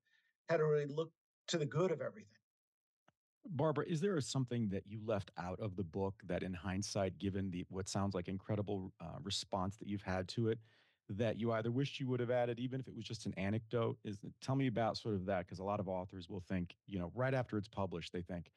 how 0.49 0.57
to 0.57 0.64
really 0.64 0.86
look 0.86 1.11
to 1.49 1.59
the 1.59 1.66
good 1.66 1.90
of 1.90 2.01
everything. 2.01 2.36
Barbara, 3.51 3.84
is 3.86 4.01
there 4.01 4.20
something 4.20 4.68
that 4.70 4.84
you 4.86 5.01
left 5.05 5.30
out 5.38 5.59
of 5.61 5.76
the 5.76 5.84
book 5.84 6.14
that, 6.26 6.42
in 6.42 6.55
hindsight, 6.55 7.18
given 7.18 7.51
the 7.51 7.64
what 7.68 7.88
sounds 7.88 8.14
like 8.14 8.28
incredible 8.28 8.92
uh, 9.01 9.18
response 9.22 9.76
that 9.76 9.88
you've 9.88 10.03
had 10.03 10.28
to 10.28 10.49
it, 10.49 10.59
that 11.09 11.38
you 11.38 11.53
either 11.53 11.70
wished 11.70 12.01
you 12.01 12.09
would 12.09 12.20
have 12.20 12.30
added, 12.30 12.59
even 12.59 12.80
if 12.80 12.88
it 12.88 12.94
was 12.94 13.05
just 13.05 13.26
an 13.26 13.34
anecdote? 13.36 13.97
Is 14.05 14.18
tell 14.42 14.57
me 14.57 14.66
about 14.66 14.97
sort 14.97 15.14
of 15.14 15.26
that 15.26 15.47
because 15.47 15.59
a 15.59 15.64
lot 15.64 15.80
of 15.80 15.88
authors 15.88 16.28
will 16.28 16.42
think, 16.49 16.74
you 16.86 16.99
know, 16.99 17.12
right 17.14 17.34
after 17.34 17.57
it's 17.59 17.68
published, 17.68 18.12
they 18.12 18.22
think, 18.22 18.51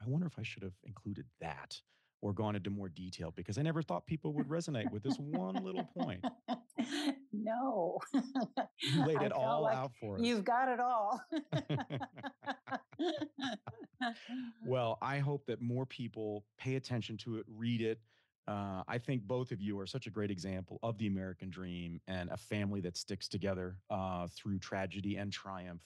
I 0.00 0.08
wonder 0.08 0.26
if 0.26 0.38
I 0.38 0.42
should 0.42 0.62
have 0.62 0.74
included 0.84 1.26
that 1.40 1.80
or 2.20 2.32
gone 2.32 2.56
into 2.56 2.70
more 2.70 2.88
detail 2.88 3.32
because 3.36 3.58
I 3.58 3.62
never 3.62 3.82
thought 3.82 4.06
people 4.06 4.32
would 4.34 4.48
resonate 4.48 4.90
with 4.90 5.02
this 5.02 5.16
one 5.18 5.62
little 5.64 5.84
point. 5.96 6.24
No. 7.32 7.98
You 8.14 9.06
laid 9.06 9.22
it 9.22 9.32
all 9.32 9.62
like 9.62 9.76
out 9.76 9.92
for 10.00 10.16
us. 10.16 10.22
You've 10.22 10.44
got 10.44 10.68
it 10.68 10.80
all. 10.80 11.20
well, 14.66 14.98
I 15.02 15.18
hope 15.18 15.46
that 15.46 15.60
more 15.60 15.86
people 15.86 16.44
pay 16.58 16.76
attention 16.76 17.16
to 17.18 17.38
it, 17.38 17.46
read 17.48 17.80
it. 17.80 18.00
Uh, 18.46 18.82
I 18.88 18.96
think 18.96 19.24
both 19.24 19.52
of 19.52 19.60
you 19.60 19.78
are 19.78 19.86
such 19.86 20.06
a 20.06 20.10
great 20.10 20.30
example 20.30 20.78
of 20.82 20.96
the 20.96 21.06
American 21.06 21.50
dream 21.50 22.00
and 22.08 22.30
a 22.30 22.36
family 22.36 22.80
that 22.80 22.96
sticks 22.96 23.28
together 23.28 23.76
uh, 23.90 24.26
through 24.28 24.58
tragedy 24.58 25.16
and 25.16 25.32
triumph. 25.32 25.82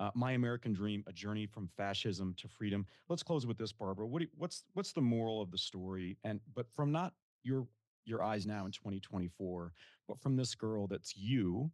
Uh, 0.00 0.10
My 0.14 0.32
American 0.32 0.72
Dream: 0.72 1.04
A 1.06 1.12
Journey 1.12 1.46
from 1.46 1.68
Fascism 1.68 2.34
to 2.38 2.48
Freedom. 2.48 2.86
Let's 3.08 3.22
close 3.22 3.46
with 3.46 3.56
this, 3.58 3.72
Barbara. 3.72 4.06
What 4.06 4.22
you, 4.22 4.28
what's 4.36 4.64
what's 4.74 4.92
the 4.92 5.00
moral 5.00 5.40
of 5.40 5.50
the 5.50 5.58
story? 5.58 6.18
And 6.24 6.40
but 6.54 6.66
from 6.70 6.92
not 6.92 7.14
your 7.42 7.66
your 8.04 8.22
eyes 8.22 8.46
now 8.46 8.66
in 8.66 8.72
2024, 8.72 9.72
but 10.06 10.20
from 10.20 10.36
this 10.36 10.54
girl 10.54 10.86
that's 10.86 11.16
you. 11.16 11.70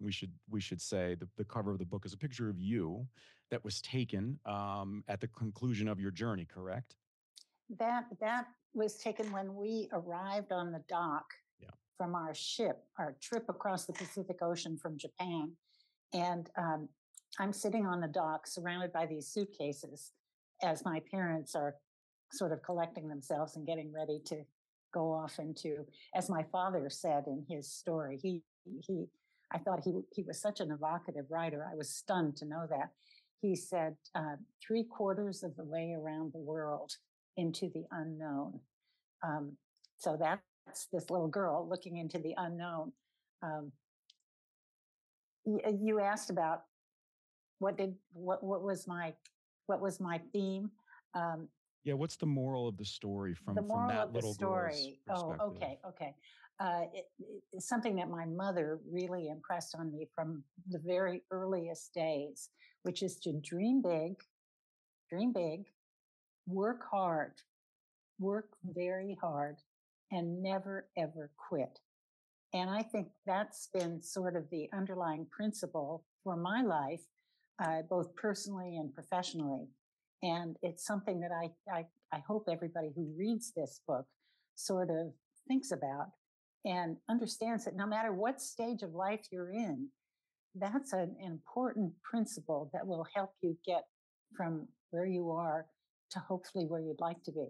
We 0.00 0.12
should 0.12 0.32
we 0.48 0.60
should 0.60 0.80
say 0.80 1.14
the, 1.14 1.28
the 1.36 1.44
cover 1.44 1.72
of 1.72 1.78
the 1.78 1.84
book 1.84 2.06
is 2.06 2.12
a 2.14 2.18
picture 2.18 2.48
of 2.48 2.58
you 2.58 3.06
that 3.50 3.64
was 3.64 3.80
taken 3.80 4.38
um, 4.46 5.04
at 5.08 5.20
the 5.20 5.28
conclusion 5.28 5.88
of 5.88 6.00
your 6.00 6.10
journey. 6.10 6.44
Correct? 6.44 6.96
That 7.78 8.04
that 8.20 8.46
was 8.74 8.96
taken 8.96 9.30
when 9.32 9.54
we 9.54 9.88
arrived 9.92 10.52
on 10.52 10.72
the 10.72 10.82
dock 10.88 11.24
Yeah. 11.60 11.68
from 11.96 12.14
our 12.14 12.34
ship, 12.34 12.84
our 12.98 13.16
trip 13.20 13.46
across 13.48 13.86
the 13.86 13.92
Pacific 13.92 14.38
Ocean 14.42 14.76
from 14.76 14.98
Japan, 14.98 15.52
and 16.12 16.50
um, 16.56 16.88
I'm 17.38 17.52
sitting 17.52 17.86
on 17.86 18.00
the 18.00 18.08
dock 18.08 18.46
surrounded 18.46 18.92
by 18.92 19.06
these 19.06 19.26
suitcases 19.28 20.12
as 20.62 20.84
my 20.84 21.00
parents 21.10 21.54
are 21.54 21.76
sort 22.32 22.52
of 22.52 22.62
collecting 22.62 23.08
themselves 23.08 23.56
and 23.56 23.66
getting 23.66 23.92
ready 23.92 24.20
to 24.26 24.42
go 24.92 25.12
off 25.12 25.38
into, 25.38 25.86
as 26.14 26.28
my 26.30 26.42
father 26.50 26.88
said 26.90 27.24
in 27.26 27.44
his 27.48 27.70
story, 27.70 28.18
he 28.22 28.42
he 28.86 29.06
I 29.50 29.58
thought 29.58 29.80
he 29.84 29.92
he 30.14 30.22
was 30.22 30.40
such 30.40 30.60
an 30.60 30.70
evocative 30.70 31.26
writer. 31.30 31.66
I 31.70 31.74
was 31.74 31.90
stunned 31.90 32.36
to 32.36 32.44
know 32.46 32.66
that. 32.70 32.90
He 33.40 33.54
said 33.54 33.96
uh, 34.14 34.36
three 34.64 34.84
quarters 34.84 35.42
of 35.42 35.56
the 35.56 35.64
way 35.64 35.94
around 35.96 36.32
the 36.32 36.38
world 36.38 36.92
into 37.36 37.68
the 37.68 37.84
unknown. 37.92 38.58
Um, 39.22 39.56
so 39.98 40.16
that's 40.18 40.86
this 40.92 41.10
little 41.10 41.28
girl 41.28 41.66
looking 41.68 41.98
into 41.98 42.18
the 42.18 42.34
unknown. 42.36 42.92
Um, 43.42 43.72
uh, 45.46 45.70
you 45.80 46.00
asked 46.00 46.30
about 46.30 46.64
what 47.58 47.76
did 47.76 47.94
what 48.12 48.42
what 48.42 48.62
was 48.62 48.86
my 48.86 49.14
what 49.66 49.80
was 49.80 50.00
my 50.00 50.20
theme? 50.32 50.70
Um, 51.14 51.48
Yeah. 51.84 51.94
What's 51.94 52.16
the 52.16 52.26
moral 52.26 52.68
of 52.68 52.76
the 52.76 52.84
story 52.84 53.34
from 53.34 53.54
the 53.54 53.62
from 53.62 53.68
moral 53.68 53.88
that 53.88 53.98
of 53.98 54.12
the 54.12 54.16
little 54.16 54.34
girl's 54.34 54.76
story. 54.76 55.00
Oh, 55.10 55.36
okay, 55.40 55.78
okay. 55.86 56.14
Uh, 56.60 56.82
it, 56.92 57.06
it- 57.20 57.62
something 57.62 57.96
that 57.96 58.10
my 58.10 58.24
mother 58.24 58.80
really 58.90 59.28
impressed 59.28 59.74
on 59.76 59.92
me 59.92 60.08
from 60.14 60.42
the 60.68 60.78
very 60.80 61.22
earliest 61.30 61.92
days, 61.94 62.50
which 62.82 63.02
is 63.02 63.18
to 63.18 63.32
dream 63.40 63.82
big, 63.82 64.14
dream 65.10 65.32
big, 65.32 65.64
work 66.46 66.80
hard, 66.90 67.32
work 68.18 68.48
very 68.64 69.16
hard, 69.20 69.56
and 70.12 70.42
never 70.42 70.88
ever 70.96 71.30
quit. 71.48 71.78
And 72.54 72.70
I 72.70 72.82
think 72.82 73.08
that's 73.26 73.68
been 73.74 74.02
sort 74.02 74.34
of 74.36 74.48
the 74.50 74.68
underlying 74.72 75.26
principle 75.30 76.04
for 76.24 76.36
my 76.36 76.62
life, 76.62 77.02
uh, 77.62 77.82
both 77.88 78.14
personally 78.16 78.76
and 78.76 78.94
professionally. 78.94 79.68
And 80.22 80.56
it's 80.62 80.86
something 80.86 81.20
that 81.20 81.30
I, 81.32 81.50
I, 81.72 81.86
I 82.12 82.20
hope 82.26 82.48
everybody 82.50 82.90
who 82.94 83.12
reads 83.18 83.52
this 83.54 83.80
book 83.86 84.06
sort 84.54 84.90
of 84.90 85.12
thinks 85.46 85.72
about 85.72 86.08
and 86.64 86.96
understands 87.08 87.64
that 87.64 87.76
no 87.76 87.86
matter 87.86 88.12
what 88.12 88.40
stage 88.40 88.82
of 88.82 88.94
life 88.94 89.26
you're 89.30 89.50
in, 89.50 89.88
that's 90.54 90.92
an 90.92 91.14
important 91.24 91.92
principle 92.02 92.70
that 92.72 92.86
will 92.86 93.06
help 93.14 93.32
you 93.42 93.56
get 93.64 93.84
from 94.36 94.66
where 94.90 95.06
you 95.06 95.30
are 95.30 95.66
to 96.10 96.18
hopefully 96.18 96.64
where 96.64 96.80
you'd 96.80 97.00
like 97.00 97.22
to 97.24 97.32
be. 97.32 97.48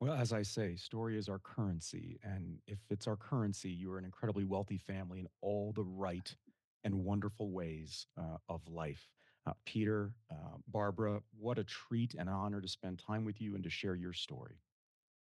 Well, 0.00 0.14
as 0.14 0.32
I 0.32 0.42
say, 0.42 0.76
story 0.76 1.18
is 1.18 1.28
our 1.28 1.40
currency. 1.40 2.20
And 2.22 2.58
if 2.66 2.78
it's 2.88 3.06
our 3.08 3.16
currency, 3.16 3.70
you're 3.70 3.98
an 3.98 4.04
incredibly 4.04 4.44
wealthy 4.44 4.78
family 4.78 5.20
in 5.20 5.26
all 5.40 5.72
the 5.74 5.84
right 5.84 6.32
and 6.84 6.94
wonderful 6.94 7.50
ways 7.50 8.06
uh, 8.16 8.36
of 8.48 8.60
life. 8.68 9.08
Uh, 9.46 9.52
Peter, 9.64 10.12
uh, 10.30 10.56
Barbara, 10.68 11.20
what 11.36 11.58
a 11.58 11.64
treat 11.64 12.14
and 12.14 12.28
honor 12.28 12.60
to 12.60 12.68
spend 12.68 13.02
time 13.04 13.24
with 13.24 13.40
you 13.40 13.54
and 13.54 13.64
to 13.64 13.70
share 13.70 13.96
your 13.96 14.12
story. 14.12 14.60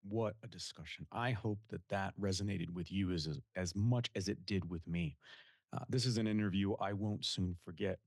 What 0.02 0.34
a 0.42 0.48
discussion. 0.48 1.06
I 1.12 1.32
hope 1.32 1.58
that 1.68 1.86
that 1.88 2.14
resonated 2.20 2.70
with 2.70 2.90
you 2.90 3.12
as, 3.12 3.28
as 3.56 3.74
much 3.76 4.10
as 4.14 4.28
it 4.28 4.44
did 4.46 4.68
with 4.70 4.86
me. 4.86 5.16
Uh, 5.72 5.84
this 5.88 6.06
is 6.06 6.18
an 6.18 6.26
interview 6.26 6.74
I 6.80 6.92
won't 6.92 7.24
soon 7.24 7.56
forget. 7.64 7.98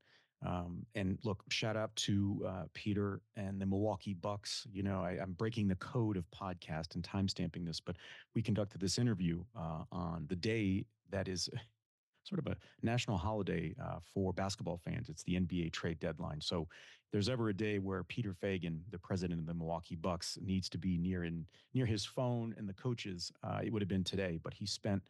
Um, 0.46 0.86
and 0.96 1.18
look, 1.24 1.44
shout 1.50 1.78
out 1.78 1.96
to 1.98 2.44
uh, 2.46 2.64
Peter 2.74 3.22
and 3.36 3.62
the 3.62 3.66
Milwaukee 3.66 4.14
Bucks. 4.14 4.68
You 4.72 4.84
know, 4.84 5.02
I, 5.02 5.18
I'm 5.22 5.34
breaking 5.34 5.68
the 5.68 5.76
code 5.76 6.18
of 6.18 6.30
podcast 6.32 6.96
and 6.96 7.04
timestamping 7.04 7.66
this, 7.66 7.80
but 7.80 7.96
we 8.36 8.42
conducted 8.42 8.82
this 8.82 8.98
interview 8.98 9.44
uh, 9.58 9.84
on 9.92 10.26
the 10.28 10.36
day 10.36 10.86
that 11.12 11.28
is 11.28 11.50
sort 12.24 12.40
of 12.40 12.48
a 12.48 12.58
national 12.82 13.18
holiday 13.18 13.76
uh, 13.84 14.00
for 14.14 14.34
basketball 14.34 14.78
fans. 14.78 15.10
It's 15.10 15.24
the 15.24 15.36
NBA 15.36 15.72
trade 15.72 16.00
deadline. 16.00 16.42
So, 16.42 16.68
there's 17.12 17.30
ever 17.30 17.50
a 17.50 17.54
day 17.54 17.78
where 17.78 18.04
Peter 18.04 18.34
Feigin, 18.34 18.80
the 18.90 18.98
president 18.98 19.40
of 19.40 19.46
the 19.46 19.54
Milwaukee 19.54 19.96
Bucks, 19.96 20.40
needs 20.42 20.68
to 20.70 20.80
be 20.80 20.98
near 20.98 21.26
in 21.26 21.46
near 21.74 21.86
his 21.86 22.04
phone 22.04 22.56
and 22.58 22.68
the 22.68 22.74
coaches, 22.74 23.32
uh, 23.44 23.60
it 23.64 23.72
would 23.72 23.84
have 23.84 23.90
been 23.90 24.04
today. 24.04 24.40
But 24.44 24.54
he 24.54 24.66
spent 24.66 25.04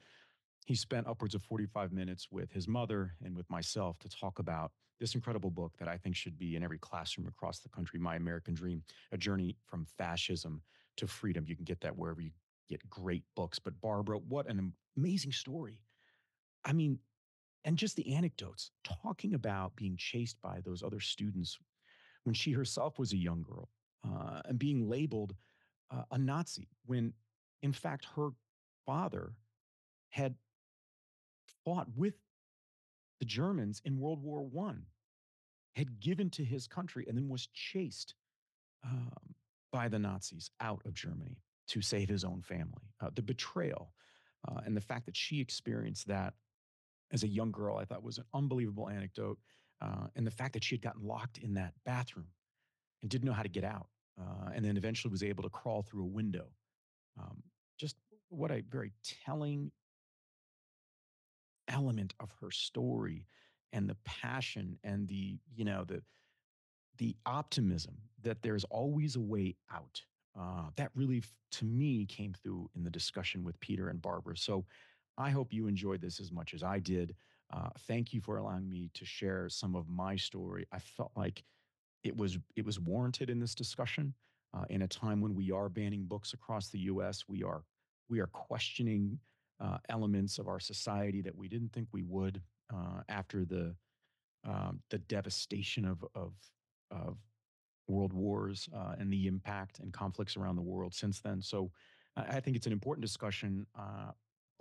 he 0.66 0.76
spent 0.76 1.08
upwards 1.08 1.36
of 1.36 1.44
45 1.44 1.92
minutes 1.92 2.28
with 2.32 2.52
his 2.52 2.68
mother 2.68 3.16
and 3.24 3.36
with 3.36 3.50
myself 3.50 3.98
to 4.00 4.10
talk 4.10 4.40
about 4.40 4.72
this 5.00 5.16
incredible 5.16 5.50
book 5.50 5.74
that 5.80 5.88
I 5.88 5.98
think 5.98 6.16
should 6.16 6.38
be 6.38 6.56
in 6.56 6.64
every 6.64 6.80
classroom 6.80 7.28
across 7.28 7.60
the 7.60 7.70
country 7.70 8.00
My 8.00 8.16
American 8.16 8.54
Dream, 8.54 8.84
a 9.12 9.18
journey 9.18 9.58
from 9.66 9.86
fascism 9.98 10.62
to 10.98 11.08
freedom. 11.08 11.46
You 11.48 11.56
can 11.56 11.66
get 11.66 11.82
that 11.82 11.98
wherever 11.98 12.22
you 12.22 12.32
get 12.70 12.88
great 12.90 13.24
books. 13.36 13.60
But 13.60 13.80
Barbara, 13.82 14.20
what 14.20 14.48
an 14.48 14.74
amazing 14.98 15.32
story. 15.32 15.80
I 16.66 16.74
mean, 16.74 17.00
and 17.66 17.78
just 17.78 17.96
the 17.96 18.14
anecdotes 18.14 18.72
talking 18.84 19.34
about 19.34 19.76
being 19.76 19.96
chased 19.98 20.42
by 20.42 20.60
those 20.64 20.84
other 20.84 21.00
students 21.00 21.58
when 22.24 22.34
she 22.34 22.52
herself 22.52 23.00
was 23.00 23.14
a 23.14 23.18
young 23.18 23.44
girl 23.44 23.70
uh, 24.06 24.42
and 24.46 24.60
being 24.60 24.90
labeled 24.90 25.36
uh, 25.92 26.04
a 26.12 26.18
Nazi 26.18 26.70
when, 26.86 27.14
in 27.62 27.74
fact, 27.74 28.08
her 28.16 28.30
father 28.86 29.34
had 30.10 30.36
fought 31.64 31.88
with 31.96 32.16
the 33.20 33.26
Germans 33.26 33.82
in 33.86 34.00
World 34.00 34.22
War 34.22 34.42
One, 34.42 34.84
had 35.76 36.00
given 36.00 36.30
to 36.32 36.44
his 36.44 36.68
country, 36.68 37.06
and 37.08 37.18
then 37.18 37.30
was 37.30 37.48
chased 37.54 38.16
um, 38.86 39.36
by 39.72 39.88
the 39.88 40.00
Nazis 40.00 40.50
out 40.60 40.82
of 40.86 40.94
Germany 40.94 41.38
to 41.70 41.82
save 41.82 42.10
his 42.10 42.24
own 42.24 42.42
family. 42.42 42.92
Uh, 43.02 43.10
the 43.16 43.22
betrayal 43.22 43.94
uh, 44.48 44.60
and 44.66 44.76
the 44.76 44.82
fact 44.82 45.06
that 45.06 45.16
she 45.16 45.40
experienced 45.40 46.08
that 46.08 46.34
as 47.14 47.24
a 47.24 47.28
young 47.28 47.52
girl, 47.52 47.78
I 47.78 47.86
thought 47.86 48.04
was 48.04 48.18
an 48.18 48.26
unbelievable 48.34 48.90
anecdote. 48.90 49.38
Uh, 49.82 50.08
and 50.16 50.26
the 50.26 50.32
fact 50.32 50.54
that 50.54 50.64
she 50.64 50.76
had 50.76 50.82
gotten 50.82 51.06
locked 51.06 51.38
in 51.38 51.54
that 51.54 51.74
bathroom 51.86 52.28
and 53.02 53.12
didn't 53.12 53.26
know 53.26 53.34
how 53.34 53.44
to 53.44 53.50
get 53.50 53.64
out, 53.64 53.88
uh, 54.20 54.50
and 54.54 54.66
then 54.66 54.78
eventually 54.78 55.12
was 55.12 55.24
able 55.24 55.44
to 55.44 55.50
crawl 55.50 55.84
through 55.84 56.04
a 56.04 56.08
window. 56.08 56.48
Um, 57.20 57.44
just 57.78 57.96
what 58.30 58.52
a 58.52 58.64
very 58.70 58.92
telling 59.26 59.72
element 61.68 62.14
of 62.20 62.30
her 62.42 62.52
story 62.52 63.28
and 63.72 63.90
the 63.90 63.98
passion 64.06 64.78
and 64.84 65.08
the 65.08 65.38
you 65.56 65.66
know 65.66 65.84
the 65.86 66.02
the 66.98 67.16
optimism 67.26 67.96
that 68.22 68.42
there's 68.42 68.64
always 68.66 69.16
a 69.16 69.22
way 69.22 69.56
out 69.74 70.02
uh, 70.40 70.70
that 70.76 70.90
really 70.94 71.24
to 71.52 71.66
me 71.66 72.06
came 72.06 72.34
through 72.34 72.70
in 72.76 72.84
the 72.84 72.90
discussion 72.90 73.44
with 73.44 73.60
peter 73.60 73.90
and 73.90 74.02
barbara 74.02 74.36
so 74.36 74.66
i 75.18 75.30
hope 75.30 75.54
you 75.54 75.68
enjoyed 75.68 76.02
this 76.02 76.20
as 76.20 76.32
much 76.32 76.54
as 76.54 76.64
i 76.64 76.80
did 76.80 77.16
uh, 77.54 77.70
thank 77.88 78.14
you 78.14 78.22
for 78.22 78.38
allowing 78.38 78.68
me 78.68 78.90
to 78.94 79.06
share 79.06 79.48
some 79.50 79.76
of 79.76 79.88
my 79.88 80.16
story 80.16 80.66
i 80.72 80.80
felt 80.80 81.12
like 81.16 81.44
it 82.04 82.16
was 82.16 82.38
it 82.56 82.66
was 82.66 82.80
warranted 82.80 83.30
in 83.30 83.40
this 83.40 83.56
discussion 83.56 84.14
uh, 84.56 84.66
in 84.70 84.84
a 84.84 84.88
time 84.88 85.22
when 85.22 85.34
we 85.34 85.52
are 85.52 85.70
banning 85.70 86.06
books 86.06 86.34
across 86.34 86.70
the 86.70 86.80
us 86.80 87.26
we 87.28 87.44
are 87.44 87.64
we 88.10 88.20
are 88.20 88.28
questioning 88.28 89.18
uh, 89.60 89.78
elements 89.90 90.40
of 90.40 90.48
our 90.48 90.60
society 90.60 91.22
that 91.22 91.36
we 91.36 91.48
didn't 91.48 91.72
think 91.72 91.88
we 91.92 92.04
would 92.04 92.42
uh, 92.74 93.02
after 93.10 93.46
the 93.46 93.76
um, 94.46 94.82
the 94.90 94.98
devastation 95.00 95.86
of 95.86 96.04
of 96.16 96.34
of 96.92 97.18
world 97.88 98.14
wars 98.14 98.70
uh, 98.76 98.96
and 99.00 99.12
the 99.12 99.28
impact 99.28 99.80
and 99.80 99.92
conflicts 99.92 100.38
around 100.38 100.56
the 100.56 100.62
world 100.62 100.94
since 100.94 101.20
then. 101.20 101.42
So 101.42 101.72
I 102.16 102.40
think 102.40 102.56
it's 102.56 102.68
an 102.68 102.74
important 102.74 103.02
discussion. 103.02 103.66
Uh, 103.78 104.12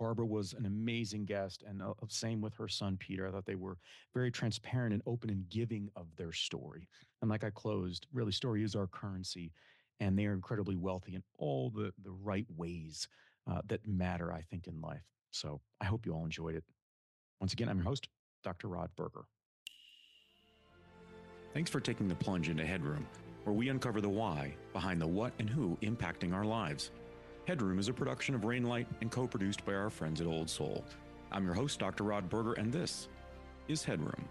Barbara 0.03 0.25
was 0.25 0.51
an 0.51 0.65
amazing 0.65 1.23
guest, 1.23 1.63
and 1.65 1.81
uh, 1.81 1.93
same 2.09 2.41
with 2.41 2.53
her 2.55 2.67
son 2.67 2.97
Peter. 2.97 3.25
I 3.25 3.31
thought 3.31 3.45
they 3.45 3.55
were 3.55 3.77
very 4.13 4.29
transparent 4.31 4.91
and 4.91 5.01
open 5.05 5.29
and 5.29 5.47
giving 5.47 5.89
of 5.95 6.07
their 6.17 6.33
story. 6.33 6.89
And 7.21 7.31
like 7.31 7.45
I 7.45 7.49
closed, 7.49 8.07
really, 8.11 8.33
story 8.33 8.65
is 8.65 8.75
our 8.75 8.85
currency, 8.85 9.53
and 10.01 10.19
they 10.19 10.25
are 10.25 10.33
incredibly 10.33 10.75
wealthy 10.75 11.15
in 11.15 11.23
all 11.37 11.69
the 11.69 11.93
the 12.03 12.11
right 12.11 12.45
ways 12.57 13.07
uh, 13.49 13.61
that 13.67 13.87
matter, 13.87 14.33
I 14.33 14.41
think, 14.41 14.67
in 14.67 14.81
life. 14.81 15.05
So 15.31 15.61
I 15.79 15.85
hope 15.85 16.05
you 16.05 16.11
all 16.11 16.25
enjoyed 16.25 16.55
it. 16.55 16.65
Once 17.39 17.53
again, 17.53 17.69
I'm 17.69 17.77
your 17.77 17.85
host, 17.85 18.09
Dr. 18.43 18.67
Rod 18.67 18.89
Berger. 18.97 19.23
Thanks 21.53 21.71
for 21.71 21.79
taking 21.79 22.09
the 22.09 22.15
plunge 22.15 22.49
into 22.49 22.65
Headroom, 22.65 23.07
where 23.45 23.55
we 23.55 23.69
uncover 23.69 24.01
the 24.01 24.09
why 24.09 24.53
behind 24.73 24.99
the 24.99 25.07
what 25.07 25.31
and 25.39 25.49
who 25.49 25.77
impacting 25.81 26.33
our 26.33 26.43
lives. 26.43 26.91
Headroom 27.45 27.77
is 27.77 27.89
a 27.89 27.93
production 27.93 28.35
of 28.35 28.41
Rainlight 28.41 28.85
and 29.01 29.11
co 29.11 29.27
produced 29.27 29.65
by 29.65 29.73
our 29.73 29.89
friends 29.89 30.21
at 30.21 30.27
Old 30.27 30.49
Soul. 30.49 30.85
I'm 31.29 31.43
your 31.43 31.53
host, 31.53 31.77
Dr. 31.77 32.05
Rod 32.05 32.29
Berger, 32.29 32.53
and 32.53 32.71
this 32.71 33.09
is 33.67 33.83
Headroom. 33.83 34.29